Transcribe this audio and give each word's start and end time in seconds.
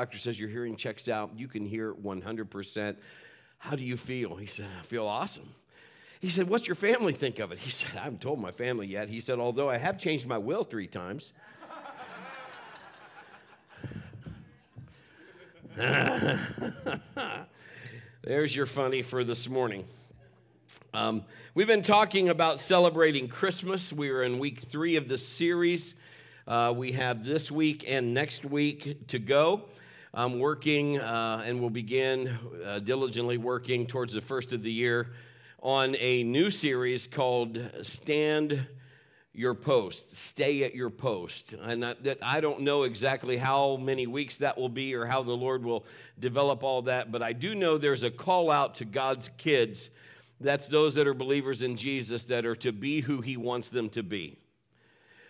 doctor 0.00 0.16
says 0.16 0.40
your 0.40 0.48
hearing 0.48 0.76
checks 0.76 1.08
out. 1.08 1.30
You 1.36 1.46
can 1.46 1.66
hear 1.66 1.92
100%. 1.92 2.96
How 3.58 3.76
do 3.76 3.84
you 3.84 3.98
feel? 3.98 4.36
He 4.36 4.46
said, 4.46 4.64
I 4.78 4.82
feel 4.82 5.06
awesome. 5.06 5.50
He 6.20 6.30
said, 6.30 6.48
What's 6.48 6.66
your 6.66 6.74
family 6.74 7.12
think 7.12 7.38
of 7.38 7.52
it? 7.52 7.58
He 7.58 7.70
said, 7.78 7.98
I 7.98 8.04
haven't 8.04 8.22
told 8.22 8.40
my 8.40 8.50
family 8.50 8.86
yet. 8.86 9.10
He 9.10 9.20
said, 9.20 9.38
Although 9.38 9.68
I 9.68 9.76
have 9.76 9.98
changed 9.98 10.26
my 10.26 10.38
will 10.38 10.64
three 10.64 10.86
times. 10.86 11.34
There's 18.22 18.56
your 18.56 18.64
funny 18.64 19.02
for 19.02 19.22
this 19.22 19.50
morning. 19.50 19.84
Um, 20.94 21.24
we've 21.54 21.66
been 21.66 21.82
talking 21.82 22.30
about 22.30 22.58
celebrating 22.58 23.28
Christmas. 23.28 23.92
We 23.92 24.08
are 24.08 24.22
in 24.22 24.38
week 24.38 24.60
three 24.60 24.96
of 24.96 25.08
this 25.08 25.28
series. 25.28 25.94
Uh, 26.48 26.72
we 26.74 26.92
have 26.92 27.22
this 27.22 27.50
week 27.50 27.84
and 27.86 28.14
next 28.14 28.46
week 28.46 29.06
to 29.08 29.18
go. 29.18 29.66
I'm 30.12 30.40
working 30.40 30.98
uh, 30.98 31.44
and 31.46 31.60
will 31.60 31.70
begin 31.70 32.36
uh, 32.64 32.80
diligently 32.80 33.38
working 33.38 33.86
towards 33.86 34.12
the 34.12 34.20
first 34.20 34.52
of 34.52 34.64
the 34.64 34.72
year 34.72 35.12
on 35.62 35.94
a 36.00 36.24
new 36.24 36.50
series 36.50 37.06
called 37.06 37.60
Stand 37.82 38.66
Your 39.32 39.54
Post, 39.54 40.16
Stay 40.16 40.64
at 40.64 40.74
Your 40.74 40.90
Post. 40.90 41.52
And 41.52 41.84
that 41.84 42.18
I 42.22 42.40
don't 42.40 42.62
know 42.62 42.82
exactly 42.82 43.36
how 43.36 43.76
many 43.76 44.08
weeks 44.08 44.38
that 44.38 44.58
will 44.58 44.68
be 44.68 44.96
or 44.96 45.06
how 45.06 45.22
the 45.22 45.36
Lord 45.36 45.64
will 45.64 45.86
develop 46.18 46.64
all 46.64 46.82
that, 46.82 47.12
but 47.12 47.22
I 47.22 47.32
do 47.32 47.54
know 47.54 47.78
there's 47.78 48.02
a 48.02 48.10
call 48.10 48.50
out 48.50 48.74
to 48.76 48.84
God's 48.84 49.28
kids. 49.36 49.90
That's 50.40 50.66
those 50.66 50.96
that 50.96 51.06
are 51.06 51.14
believers 51.14 51.62
in 51.62 51.76
Jesus 51.76 52.24
that 52.24 52.44
are 52.44 52.56
to 52.56 52.72
be 52.72 53.02
who 53.02 53.20
He 53.20 53.36
wants 53.36 53.68
them 53.68 53.88
to 53.90 54.02
be. 54.02 54.38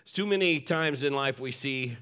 It's 0.04 0.12
too 0.12 0.26
many 0.26 0.58
times 0.58 1.02
in 1.02 1.12
life 1.12 1.38
we 1.38 1.52
see 1.52 1.98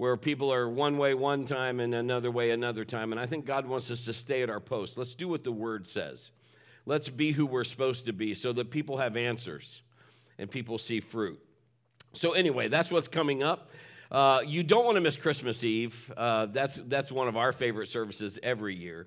where 0.00 0.16
people 0.16 0.50
are 0.50 0.66
one 0.66 0.96
way 0.96 1.12
one 1.12 1.44
time 1.44 1.78
and 1.78 1.94
another 1.94 2.30
way 2.30 2.52
another 2.52 2.86
time. 2.86 3.12
And 3.12 3.20
I 3.20 3.26
think 3.26 3.44
God 3.44 3.66
wants 3.66 3.90
us 3.90 4.06
to 4.06 4.14
stay 4.14 4.42
at 4.42 4.48
our 4.48 4.58
post. 4.58 4.96
Let's 4.96 5.12
do 5.12 5.28
what 5.28 5.44
the 5.44 5.52
word 5.52 5.86
says. 5.86 6.30
Let's 6.86 7.10
be 7.10 7.32
who 7.32 7.44
we're 7.44 7.64
supposed 7.64 8.06
to 8.06 8.14
be 8.14 8.32
so 8.32 8.54
that 8.54 8.70
people 8.70 8.96
have 8.96 9.14
answers 9.14 9.82
and 10.38 10.50
people 10.50 10.78
see 10.78 11.00
fruit. 11.00 11.38
So, 12.14 12.32
anyway, 12.32 12.68
that's 12.68 12.90
what's 12.90 13.08
coming 13.08 13.42
up. 13.42 13.72
Uh, 14.10 14.40
you 14.46 14.62
don't 14.62 14.86
want 14.86 14.94
to 14.94 15.02
miss 15.02 15.18
Christmas 15.18 15.62
Eve. 15.64 16.10
Uh, 16.16 16.46
that's, 16.46 16.76
that's 16.86 17.12
one 17.12 17.28
of 17.28 17.36
our 17.36 17.52
favorite 17.52 17.88
services 17.88 18.38
every 18.42 18.74
year. 18.74 19.06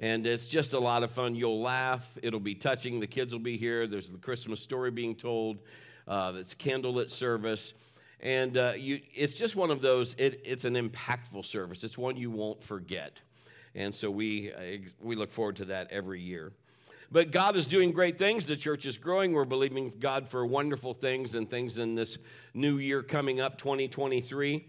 And 0.00 0.26
it's 0.26 0.48
just 0.48 0.72
a 0.72 0.80
lot 0.80 1.04
of 1.04 1.12
fun. 1.12 1.36
You'll 1.36 1.60
laugh, 1.60 2.18
it'll 2.20 2.40
be 2.40 2.56
touching. 2.56 2.98
The 2.98 3.06
kids 3.06 3.32
will 3.32 3.38
be 3.38 3.58
here. 3.58 3.86
There's 3.86 4.10
the 4.10 4.18
Christmas 4.18 4.60
story 4.60 4.90
being 4.90 5.14
told, 5.14 5.60
uh, 6.08 6.32
it's 6.34 6.52
candlelit 6.52 7.10
service. 7.10 7.74
And 8.22 8.56
uh, 8.56 8.72
you, 8.76 9.00
it's 9.12 9.36
just 9.36 9.56
one 9.56 9.70
of 9.70 9.82
those, 9.82 10.14
it, 10.14 10.40
it's 10.44 10.64
an 10.64 10.74
impactful 10.74 11.44
service. 11.44 11.82
It's 11.82 11.98
one 11.98 12.16
you 12.16 12.30
won't 12.30 12.62
forget. 12.62 13.20
And 13.74 13.92
so 13.94 14.10
we, 14.10 14.52
we 15.00 15.16
look 15.16 15.32
forward 15.32 15.56
to 15.56 15.64
that 15.66 15.90
every 15.90 16.20
year. 16.20 16.52
But 17.10 17.30
God 17.30 17.56
is 17.56 17.66
doing 17.66 17.92
great 17.92 18.18
things. 18.18 18.46
The 18.46 18.56
church 18.56 18.86
is 18.86 18.96
growing. 18.96 19.32
We're 19.32 19.44
believing 19.44 19.92
God 19.98 20.28
for 20.28 20.46
wonderful 20.46 20.94
things 20.94 21.34
and 21.34 21.48
things 21.48 21.78
in 21.78 21.94
this 21.94 22.16
new 22.54 22.78
year 22.78 23.02
coming 23.02 23.40
up, 23.40 23.58
2023. 23.58 24.66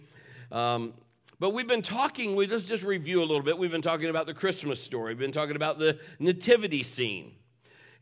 Um, 0.52 0.94
but 1.40 1.52
we've 1.52 1.68
been 1.68 1.82
talking, 1.82 2.36
we, 2.36 2.48
let's 2.48 2.66
just 2.66 2.84
review 2.84 3.20
a 3.20 3.26
little 3.26 3.44
bit. 3.44 3.58
We've 3.58 3.72
been 3.72 3.82
talking 3.82 4.10
about 4.10 4.26
the 4.26 4.34
Christmas 4.34 4.82
story, 4.82 5.14
we've 5.14 5.20
been 5.20 5.32
talking 5.32 5.56
about 5.56 5.80
the 5.80 6.00
nativity 6.20 6.84
scene. 6.84 7.34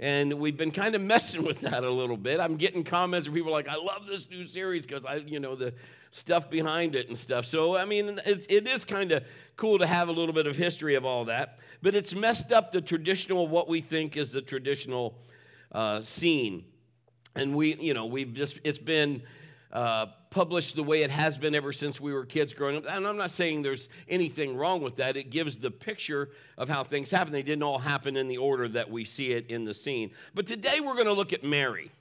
And 0.02 0.34
we've 0.34 0.58
been 0.58 0.72
kind 0.72 0.96
of 0.96 1.02
messing 1.02 1.44
with 1.44 1.60
that 1.60 1.84
a 1.84 1.90
little 1.90 2.18
bit. 2.18 2.40
I'm 2.40 2.58
getting 2.58 2.84
comments 2.84 3.28
from 3.28 3.36
people 3.36 3.52
are 3.52 3.54
like, 3.54 3.70
I 3.70 3.76
love 3.76 4.08
this 4.08 4.28
new 4.32 4.48
series 4.48 4.84
because 4.84 5.06
I, 5.06 5.18
you 5.18 5.40
know, 5.40 5.56
the 5.56 5.76
stuff 6.10 6.50
behind 6.50 6.96
it 6.96 7.08
and 7.08 7.16
stuff. 7.16 7.46
So, 7.46 7.78
I 7.78 7.86
mean, 7.86 8.20
it's, 8.26 8.48
it 8.48 8.68
is 8.68 8.84
kind 8.84 9.12
of 9.12 9.24
cool 9.58 9.78
to 9.78 9.86
have 9.86 10.10
a 10.10 10.12
little 10.12 10.34
bit 10.34 10.48
of 10.48 10.58
history 10.58 10.96
of 10.96 11.06
all 11.06 11.26
that. 11.26 11.60
But 11.84 11.94
it's 11.94 12.16
messed 12.16 12.52
up 12.52 12.72
the 12.72 12.82
traditional, 12.82 13.48
what 13.48 13.68
we 13.68 13.80
think 13.80 14.18
is 14.18 14.32
the 14.32 14.42
traditional 14.42 15.20
uh, 15.72 16.02
scene. 16.02 16.66
And 17.36 17.56
we, 17.56 17.76
you 17.76 17.94
know, 17.94 18.08
we've 18.08 18.34
just, 18.34 18.60
it's 18.64 18.80
been 18.80 19.22
uh, 19.72 20.08
published 20.32 20.78
the 20.78 20.84
way 20.84 21.04
it 21.04 21.10
has 21.10 21.38
been 21.38 21.54
ever 21.54 21.74
since 21.74 22.00
we 22.00 22.14
were 22.14 22.26
kids 22.26 22.54
growing 22.54 22.78
up. 22.78 22.86
And 22.90 23.06
I'm 23.06 23.18
not 23.18 23.32
saying 23.32 23.62
there's 23.62 23.90
anything 24.08 24.56
wrong 24.56 24.82
with 24.82 24.96
that. 24.96 25.18
It 25.18 25.30
gives 25.30 25.58
the 25.58 25.70
picture 25.70 26.30
of 26.58 26.70
how 26.70 26.86
things 26.86 27.12
happen. 27.12 27.34
They 27.34 27.44
didn't 27.44 27.64
all 27.64 27.80
happen 27.80 28.16
in 28.16 28.30
the 28.30 28.38
order 28.38 28.68
that 28.70 28.90
we 28.90 29.04
see 29.04 29.34
it 29.34 29.52
in 29.52 29.66
the 29.66 29.74
scene. 29.74 30.12
But 30.34 30.48
today 30.48 30.80
we're 30.80 30.96
going 30.96 31.06
to 31.06 31.14
look 31.14 31.34
at 31.34 31.44
Mary. 31.44 31.92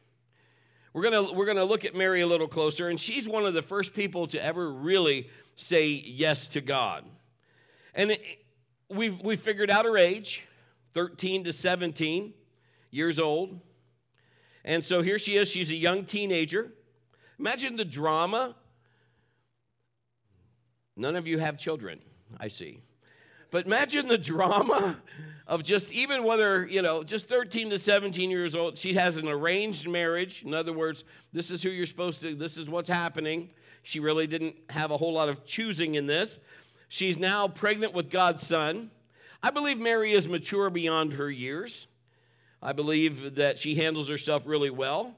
We're 0.93 1.03
going 1.03 1.27
to 1.27 1.35
we're 1.35 1.45
going 1.45 1.57
to 1.57 1.65
look 1.65 1.85
at 1.85 1.95
Mary 1.95 2.21
a 2.21 2.27
little 2.27 2.49
closer 2.49 2.89
and 2.89 2.99
she's 2.99 3.29
one 3.29 3.47
of 3.47 3.55
the 3.55 3.63
first 3.63 3.95
people 3.95 4.27
to 4.29 4.45
ever 4.45 4.73
really 4.73 5.29
say 5.57 5.89
yes 5.89 6.49
to 6.49 6.61
God. 6.61 7.05
And 7.95 8.17
we've 8.89 9.21
we 9.21 9.35
figured 9.35 9.71
out 9.71 9.85
her 9.85 9.99
age, 9.99 10.47
13 10.95 11.45
to 11.45 11.53
17 11.53 12.33
years 12.93 13.19
old. 13.19 13.61
And 14.65 14.85
so 14.85 15.03
here 15.03 15.19
she 15.19 15.37
is, 15.37 15.49
she's 15.49 15.71
a 15.71 15.77
young 15.77 16.05
teenager. 16.05 16.73
Imagine 17.41 17.77
the 17.77 17.87
drama. 17.87 18.55
None 20.95 21.17
of 21.17 21.27
you 21.27 21.39
have 21.39 21.57
children, 21.57 21.99
I 22.39 22.49
see. 22.49 22.83
But 23.51 23.65
imagine 23.65 24.09
the 24.09 24.19
drama 24.19 24.99
of 25.47 25.63
just 25.63 25.91
even 25.91 26.23
whether, 26.25 26.67
you 26.67 26.83
know, 26.83 27.03
just 27.03 27.31
13 27.31 27.71
to 27.71 27.79
17 27.79 28.31
years 28.31 28.55
old, 28.55 28.77
she 28.77 28.93
has 28.93 29.17
an 29.17 29.27
arranged 29.27 29.89
marriage. 29.89 30.43
In 30.45 30.53
other 30.53 30.75
words, 30.75 31.05
this 31.33 31.51
is 31.51 31.63
who 31.63 31.71
you're 31.71 31.87
supposed 31.87 32.21
to, 32.21 32.35
this 32.35 32.59
is 32.59 32.69
what's 32.69 32.91
happening. 32.91 33.49
She 33.83 34.01
really 34.01 34.27
didn't 34.27 34.57
have 34.69 34.91
a 34.91 34.99
whole 34.99 35.15
lot 35.15 35.31
of 35.31 35.47
choosing 35.47 35.95
in 35.95 36.05
this. 36.05 36.39
She's 36.91 37.19
now 37.19 37.49
pregnant 37.49 37.95
with 37.95 38.11
God's 38.11 38.47
son. 38.47 38.91
I 39.43 39.49
believe 39.49 39.79
Mary 39.79 40.13
is 40.13 40.29
mature 40.29 40.69
beyond 40.69 41.15
her 41.15 41.31
years. 41.31 41.87
I 42.63 42.75
believe 42.75 43.37
that 43.37 43.59
she 43.59 43.77
handles 43.77 44.11
herself 44.11 44.43
really 44.45 44.69
well. 44.69 45.17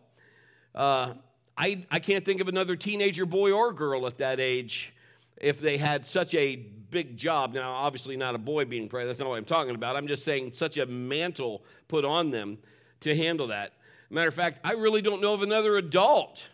Uh, 0.73 1.15
I, 1.57 1.85
I 1.91 1.99
can't 1.99 2.25
think 2.25 2.41
of 2.41 2.49
another 2.49 2.77
teenager 2.77 3.27
boy 3.27 3.53
or 3.53 3.73
girl 3.73 4.07
at 4.07 4.19
that 4.19 4.41
age 4.41 4.93
if 5.37 5.61
they 5.61 5.77
had 5.77 6.07
such 6.07 6.35
a 6.35 6.57
big 6.57 7.17
job. 7.17 7.53
Now, 7.53 7.73
obviously, 7.73 8.17
not 8.17 8.35
a 8.35 8.39
boy 8.39 8.65
being 8.65 8.89
pregnant. 8.89 9.11
That's 9.11 9.19
not 9.19 9.29
what 9.29 9.37
I'm 9.37 9.45
talking 9.45 9.75
about. 9.75 9.97
I'm 9.97 10.07
just 10.07 10.25
saying 10.25 10.53
such 10.53 10.79
a 10.79 10.87
mantle 10.87 11.65
put 11.89 12.05
on 12.05 12.31
them 12.31 12.59
to 13.01 13.15
handle 13.15 13.49
that. 13.49 13.73
Matter 14.09 14.29
of 14.29 14.35
fact, 14.35 14.61
I 14.63 14.73
really 14.73 15.03
don't 15.03 15.21
know 15.21 15.35
of 15.35 15.43
another 15.43 15.77
adult 15.77 16.49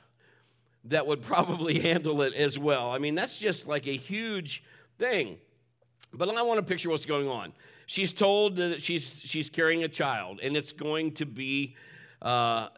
that 0.85 1.07
would 1.07 1.23
probably 1.35 1.81
handle 1.81 2.23
it 2.23 2.35
as 2.35 2.59
well. 2.59 2.91
I 2.91 2.99
mean, 2.99 3.15
that's 3.15 3.39
just 3.39 3.67
like 3.67 3.87
a 3.87 3.97
huge 3.97 4.63
thing. 4.99 5.39
But 6.13 6.35
I 6.35 6.43
want 6.43 6.59
to 6.59 6.63
picture 6.63 6.89
what's 6.89 7.05
going 7.05 7.29
on. 7.29 7.53
She's 7.87 8.13
told 8.13 8.57
that 8.57 8.83
she's, 8.83 9.23
she's 9.25 9.51
carrying 9.51 9.85
a 9.85 9.89
child, 9.89 10.41
and 10.43 10.57
it's 10.57 10.73
going 10.73 11.13
to 11.13 11.27
be 11.27 11.75
uh, 12.23 12.69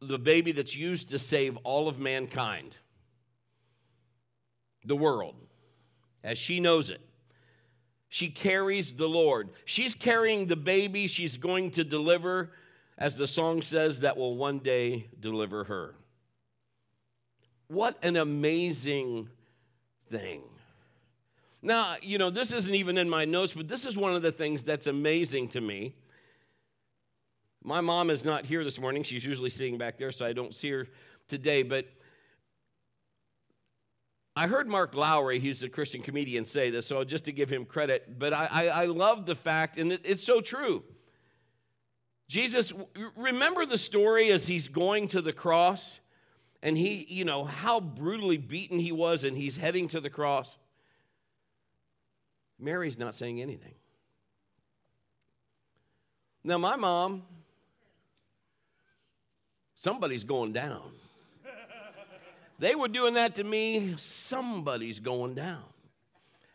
the 0.00 0.18
baby 0.18 0.52
that's 0.52 0.76
used 0.76 1.10
to 1.10 1.18
save 1.18 1.56
all 1.64 1.88
of 1.88 1.98
mankind, 1.98 2.76
the 4.84 4.96
world 4.96 5.34
as 6.22 6.38
she 6.38 6.60
knows 6.60 6.90
it. 6.90 7.00
She 8.08 8.28
carries 8.30 8.92
the 8.92 9.08
Lord. 9.08 9.50
She's 9.64 9.94
carrying 9.94 10.46
the 10.46 10.56
baby 10.56 11.06
she's 11.06 11.36
going 11.36 11.72
to 11.72 11.84
deliver, 11.84 12.52
as 12.96 13.16
the 13.16 13.26
song 13.26 13.60
says, 13.60 14.00
that 14.00 14.16
will 14.16 14.36
one 14.36 14.60
day 14.60 15.08
deliver 15.20 15.64
her. 15.64 15.94
What 17.68 18.02
an 18.02 18.16
amazing 18.16 19.28
thing. 20.10 20.42
Now, 21.60 21.96
you 22.00 22.16
know, 22.18 22.30
this 22.30 22.52
isn't 22.52 22.74
even 22.74 22.96
in 22.96 23.10
my 23.10 23.24
notes, 23.24 23.52
but 23.52 23.68
this 23.68 23.84
is 23.84 23.96
one 23.96 24.14
of 24.14 24.22
the 24.22 24.32
things 24.32 24.62
that's 24.64 24.86
amazing 24.86 25.48
to 25.48 25.60
me. 25.60 25.94
My 27.68 27.82
mom 27.82 28.08
is 28.08 28.24
not 28.24 28.46
here 28.46 28.64
this 28.64 28.80
morning. 28.80 29.02
She's 29.02 29.26
usually 29.26 29.50
sitting 29.50 29.76
back 29.76 29.98
there, 29.98 30.10
so 30.10 30.24
I 30.24 30.32
don't 30.32 30.54
see 30.54 30.70
her 30.70 30.88
today. 31.28 31.62
But 31.62 31.86
I 34.34 34.46
heard 34.46 34.70
Mark 34.70 34.94
Lowry, 34.94 35.38
he's 35.38 35.62
a 35.62 35.68
Christian 35.68 36.00
comedian, 36.00 36.46
say 36.46 36.70
this, 36.70 36.86
so 36.86 37.04
just 37.04 37.26
to 37.26 37.32
give 37.32 37.50
him 37.50 37.66
credit, 37.66 38.18
but 38.18 38.32
I, 38.32 38.48
I, 38.50 38.66
I 38.68 38.84
love 38.86 39.26
the 39.26 39.34
fact, 39.34 39.76
and 39.76 39.92
it, 39.92 40.00
it's 40.04 40.24
so 40.24 40.40
true. 40.40 40.82
Jesus, 42.26 42.72
remember 43.14 43.66
the 43.66 43.76
story 43.76 44.30
as 44.30 44.46
he's 44.46 44.68
going 44.68 45.06
to 45.08 45.20
the 45.20 45.34
cross, 45.34 46.00
and 46.62 46.78
he, 46.78 47.04
you 47.06 47.26
know, 47.26 47.44
how 47.44 47.80
brutally 47.80 48.38
beaten 48.38 48.78
he 48.78 48.92
was, 48.92 49.24
and 49.24 49.36
he's 49.36 49.58
heading 49.58 49.88
to 49.88 50.00
the 50.00 50.08
cross. 50.08 50.56
Mary's 52.58 52.98
not 52.98 53.14
saying 53.14 53.42
anything. 53.42 53.74
Now, 56.44 56.56
my 56.56 56.76
mom, 56.76 57.24
somebody's 59.78 60.24
going 60.24 60.52
down 60.52 60.90
they 62.58 62.74
were 62.74 62.88
doing 62.88 63.14
that 63.14 63.36
to 63.36 63.44
me, 63.44 63.94
somebody's 63.96 64.98
going 64.98 65.34
down. 65.34 65.62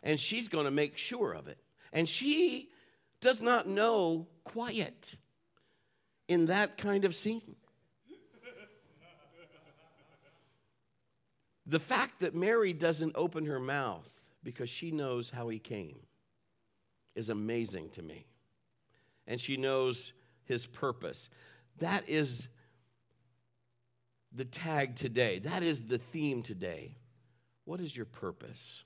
And 0.02 0.20
she's 0.20 0.48
going 0.48 0.66
to 0.66 0.70
make 0.70 0.98
sure 0.98 1.32
of 1.32 1.48
it. 1.48 1.58
And 1.92 2.08
she 2.08 2.68
does 3.20 3.40
not 3.40 3.66
know 3.66 4.26
quiet 4.44 5.14
in 6.28 6.46
that 6.46 6.76
kind 6.76 7.06
of 7.06 7.14
scene. 7.14 7.56
The 11.66 11.80
fact 11.80 12.20
that 12.20 12.34
Mary 12.34 12.74
doesn't 12.74 13.12
open 13.14 13.46
her 13.46 13.58
mouth 13.58 14.20
because 14.42 14.68
she 14.68 14.90
knows 14.90 15.30
how 15.30 15.48
he 15.48 15.58
came 15.58 15.96
is 17.14 17.30
amazing 17.30 17.88
to 17.90 18.02
me. 18.02 18.26
And 19.26 19.40
she 19.40 19.56
knows 19.56 20.12
his 20.44 20.66
purpose. 20.66 21.30
That 21.78 22.06
is 22.06 22.48
the 24.34 24.44
tag 24.44 24.96
today. 24.96 25.38
That 25.38 25.62
is 25.62 25.84
the 25.84 25.98
theme 25.98 26.42
today. 26.42 26.96
What 27.64 27.80
is 27.80 27.96
your 27.96 28.06
purpose? 28.06 28.82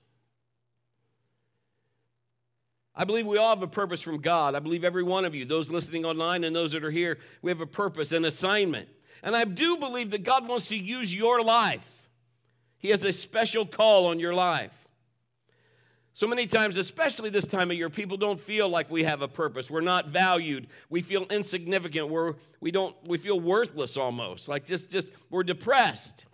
I 2.95 3.05
believe 3.05 3.25
we 3.25 3.37
all 3.37 3.49
have 3.49 3.63
a 3.63 3.67
purpose 3.67 4.01
from 4.01 4.19
God. 4.19 4.55
I 4.55 4.59
believe 4.59 4.83
every 4.83 5.03
one 5.03 5.25
of 5.25 5.33
you, 5.33 5.45
those 5.45 5.69
listening 5.69 6.05
online 6.05 6.43
and 6.43 6.55
those 6.55 6.73
that 6.73 6.83
are 6.83 6.91
here, 6.91 7.17
we 7.41 7.49
have 7.49 7.61
a 7.61 7.65
purpose, 7.65 8.11
an 8.11 8.25
assignment. 8.25 8.89
And 9.23 9.35
I 9.35 9.45
do 9.45 9.77
believe 9.77 10.11
that 10.11 10.23
God 10.23 10.47
wants 10.47 10.67
to 10.67 10.77
use 10.77 11.13
your 11.13 11.41
life. 11.41 12.09
He 12.77 12.89
has 12.89 13.03
a 13.03 13.11
special 13.11 13.65
call 13.65 14.07
on 14.07 14.19
your 14.19 14.33
life. 14.33 14.88
So 16.19 16.27
many 16.27 16.47
times, 16.47 16.75
especially 16.75 17.29
this 17.29 17.47
time 17.47 17.71
of 17.71 17.77
year, 17.77 17.89
people 17.89 18.17
don't 18.17 18.41
feel 18.41 18.67
like 18.67 18.91
we 18.91 19.03
have 19.03 19.21
a 19.21 19.27
purpose. 19.29 19.69
We're 19.69 19.79
not 19.79 20.09
valued. 20.09 20.67
We 20.89 21.01
feel 21.01 21.23
insignificant. 21.29 22.09
We're, 22.09 22.33
we, 22.59 22.71
don't, 22.71 22.93
we 23.07 23.17
feel 23.17 23.39
worthless 23.39 23.95
almost, 23.95 24.49
like 24.49 24.65
just, 24.65 24.91
just 24.91 25.13
we're 25.29 25.43
depressed. 25.43 26.25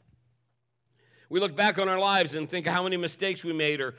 We 1.29 1.39
look 1.39 1.55
back 1.55 1.77
on 1.77 1.87
our 1.87 1.99
lives 1.99 2.33
and 2.33 2.49
think 2.49 2.65
how 2.65 2.81
many 2.81 2.97
mistakes 2.97 3.43
we 3.43 3.53
made 3.53 3.79
or, 3.79 3.93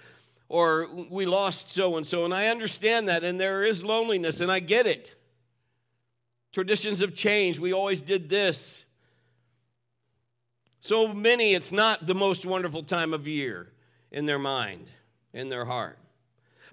or 0.48 0.88
we 1.08 1.24
lost 1.24 1.70
so 1.70 1.96
and 1.96 2.04
so. 2.04 2.24
And 2.24 2.34
I 2.34 2.48
understand 2.48 3.06
that, 3.06 3.22
and 3.22 3.40
there 3.40 3.62
is 3.62 3.84
loneliness, 3.84 4.40
and 4.40 4.50
I 4.50 4.58
get 4.58 4.88
it. 4.88 5.14
Traditions 6.50 6.98
have 6.98 7.14
changed. 7.14 7.60
We 7.60 7.72
always 7.72 8.02
did 8.02 8.28
this. 8.28 8.84
So 10.80 11.06
many, 11.06 11.54
it's 11.54 11.70
not 11.70 12.08
the 12.08 12.14
most 12.16 12.44
wonderful 12.44 12.82
time 12.82 13.14
of 13.14 13.28
year 13.28 13.68
in 14.10 14.26
their 14.26 14.40
mind 14.40 14.90
in 15.36 15.50
their 15.50 15.66
heart. 15.66 15.98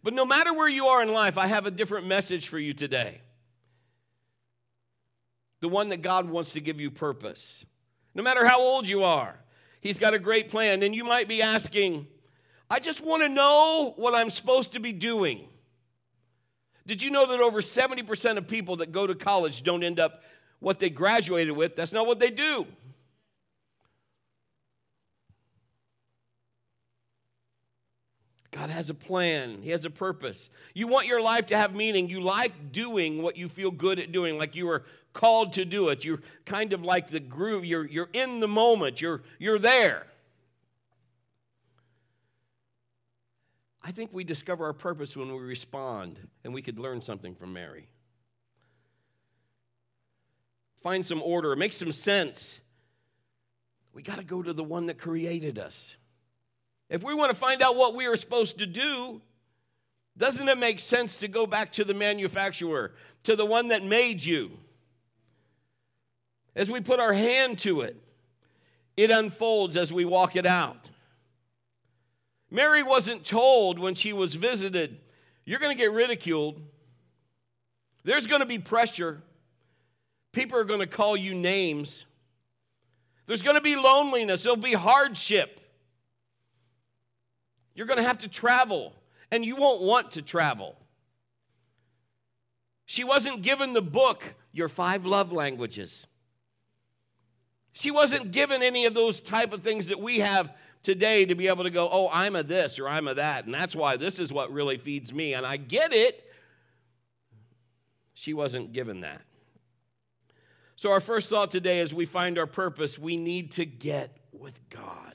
But 0.02 0.14
no 0.14 0.26
matter 0.26 0.54
where 0.54 0.70
you 0.70 0.88
are 0.88 1.02
in 1.04 1.12
life, 1.14 1.38
I 1.38 1.48
have 1.48 1.66
a 1.66 1.72
different 1.72 2.08
message 2.08 2.48
for 2.48 2.58
you 2.58 2.74
today. 2.74 3.22
The 5.60 5.70
one 5.70 5.90
that 5.90 6.02
God 6.02 6.30
wants 6.30 6.54
to 6.54 6.62
give 6.62 6.80
you 6.80 6.90
purpose. 6.90 7.66
No 8.16 8.24
matter 8.24 8.46
how 8.46 8.60
old 8.60 8.88
you 8.88 9.04
are, 9.04 9.38
He's 9.82 10.00
got 10.00 10.14
a 10.14 10.20
great 10.20 10.50
plan. 10.50 10.82
And 10.82 10.96
you 10.96 11.04
might 11.04 11.28
be 11.28 11.42
asking, 11.42 12.08
I 12.70 12.80
just 12.80 13.02
want 13.02 13.22
to 13.22 13.30
know 13.30 13.94
what 13.98 14.16
I'm 14.16 14.30
supposed 14.30 14.74
to 14.74 14.80
be 14.80 14.94
doing. 14.94 15.48
Did 16.88 17.02
you 17.02 17.12
know 17.12 17.28
that 17.28 17.40
over 17.40 17.60
70% 17.62 18.38
of 18.38 18.48
people 18.48 18.78
that 18.78 18.92
go 18.94 19.06
to 19.08 19.16
college 19.16 19.62
don't 19.64 19.84
end 19.84 20.00
up 20.00 20.24
what 20.60 20.80
they 20.80 20.90
graduated 20.90 21.56
with? 21.56 21.76
That's 21.76 21.92
not 21.92 22.08
what 22.08 22.20
they 22.20 22.30
do. 22.30 22.66
God 28.54 28.70
has 28.70 28.92
a 28.92 28.94
plan, 28.94 29.64
He 29.64 29.72
has 29.72 29.84
a 29.84 29.90
purpose. 29.90 30.50
You 30.76 30.88
want 30.88 31.08
your 31.08 31.22
life 31.22 31.48
to 31.48 31.58
have 31.58 31.76
meaning. 31.76 32.08
You 32.08 32.22
like 32.22 32.72
doing 32.72 33.22
what 33.22 33.36
you 33.36 33.50
feel 33.50 33.72
good 33.72 34.00
at 34.00 34.12
doing, 34.12 34.38
like 34.38 34.56
you 34.56 34.68
were 34.68 34.84
called 35.12 35.54
to 35.54 35.66
do 35.66 35.90
it. 35.90 36.06
You're 36.06 36.22
kind 36.46 36.72
of 36.72 36.84
like 36.84 37.10
the 37.10 37.20
groove, 37.20 37.66
you're, 37.66 37.86
you're 37.86 38.10
in 38.14 38.40
the 38.40 38.48
moment, 38.48 39.02
you're, 39.02 39.24
you're 39.40 39.58
there. 39.58 40.06
I 43.82 43.92
think 43.92 44.12
we 44.14 44.24
discover 44.24 44.66
our 44.66 44.74
purpose 44.74 45.18
when 45.18 45.34
we 45.34 45.40
respond, 45.40 46.20
and 46.44 46.54
we 46.54 46.62
could 46.62 46.80
learn 46.80 47.02
something 47.02 47.34
from 47.36 47.54
Mary. 47.54 47.88
Find 50.84 51.04
some 51.04 51.24
order, 51.24 51.56
make 51.56 51.74
some 51.74 51.92
sense. 51.92 52.62
We 53.94 54.04
got 54.04 54.20
to 54.20 54.24
go 54.24 54.44
to 54.44 54.54
the 54.54 54.64
one 54.64 54.86
that 54.86 55.00
created 55.00 55.58
us. 55.58 55.96
If 56.90 57.04
we 57.04 57.14
want 57.14 57.32
to 57.32 57.36
find 57.36 57.62
out 57.62 57.76
what 57.76 57.96
we 57.96 58.06
are 58.06 58.16
supposed 58.16 58.60
to 58.60 58.66
do, 58.66 59.22
doesn't 60.18 60.48
it 60.48 60.58
make 60.58 60.80
sense 60.80 61.18
to 61.18 61.28
go 61.28 61.48
back 61.48 61.74
to 61.74 61.84
the 61.84 61.94
manufacturer, 61.94 62.94
to 63.24 63.36
the 63.36 63.46
one 63.46 63.70
that 63.70 63.84
made 63.84 64.24
you? 64.24 64.52
As 66.56 66.70
we 66.70 66.82
put 66.82 67.00
our 67.00 67.14
hand 67.14 67.58
to 67.60 67.82
it, 67.82 67.98
it 68.96 69.10
unfolds 69.10 69.76
as 69.76 69.92
we 69.92 70.06
walk 70.06 70.36
it 70.36 70.46
out. 70.46 70.90
Mary 72.52 72.84
wasn't 72.84 73.26
told 73.26 73.80
when 73.80 73.96
she 73.96 74.14
was 74.14 74.36
visited, 74.36 75.00
You're 75.46 75.60
going 75.60 75.76
to 75.76 75.82
get 75.82 75.92
ridiculed. 75.92 76.62
There's 78.04 78.28
going 78.28 78.42
to 78.42 78.46
be 78.46 78.60
pressure. 78.60 79.24
People 80.34 80.60
are 80.60 80.64
going 80.64 80.82
to 80.82 80.88
call 80.88 81.18
you 81.18 81.34
names. 81.34 82.06
There's 83.26 83.42
going 83.42 83.56
to 83.56 83.62
be 83.62 83.76
loneliness. 83.76 84.44
There'll 84.44 84.58
be 84.58 84.74
hardship. 84.74 85.62
You're 87.76 87.88
going 87.88 87.98
to 87.98 88.04
have 88.04 88.20
to 88.20 88.28
travel, 88.28 88.94
and 89.32 89.44
you 89.44 89.56
won't 89.56 89.82
want 89.82 90.12
to 90.12 90.22
travel. 90.22 90.76
She 92.86 93.04
wasn't 93.04 93.42
given 93.42 93.74
the 93.74 93.82
book, 93.82 94.36
Your 94.52 94.70
Five 94.70 95.06
Love 95.06 95.32
Languages. 95.32 96.08
She 97.72 97.90
wasn't 97.90 98.32
given 98.32 98.62
any 98.62 98.86
of 98.86 98.94
those 98.94 99.22
type 99.22 99.52
of 99.52 99.64
things 99.64 99.88
that 99.88 100.00
we 100.00 100.20
have 100.20 100.54
today 100.84 101.26
to 101.26 101.34
be 101.34 101.48
able 101.48 101.64
to 101.64 101.70
go, 101.72 101.90
oh, 101.92 102.10
I'm 102.12 102.36
a 102.36 102.44
this 102.44 102.78
or 102.78 102.88
I'm 102.88 103.08
a 103.08 103.16
that, 103.16 103.46
and 103.46 103.54
that's 103.54 103.76
why 103.76 103.98
this 103.98 104.20
is 104.20 104.32
what 104.32 104.52
really 104.52 104.78
feeds 104.78 105.12
me. 105.12 105.34
And 105.34 105.46
I 105.46 105.58
get 105.58 105.94
it. 105.94 106.24
She 108.14 108.34
wasn't 108.34 108.74
given 108.74 109.02
that. 109.02 109.22
So, 110.76 110.92
our 110.92 111.00
first 111.00 111.30
thought 111.30 111.50
today 111.50 111.80
as 111.80 111.94
we 111.94 112.06
find 112.06 112.38
our 112.38 112.48
purpose, 112.48 113.00
we 113.00 113.18
need 113.18 113.52
to 113.54 113.66
get 113.66 114.18
with 114.32 114.60
God. 114.70 115.13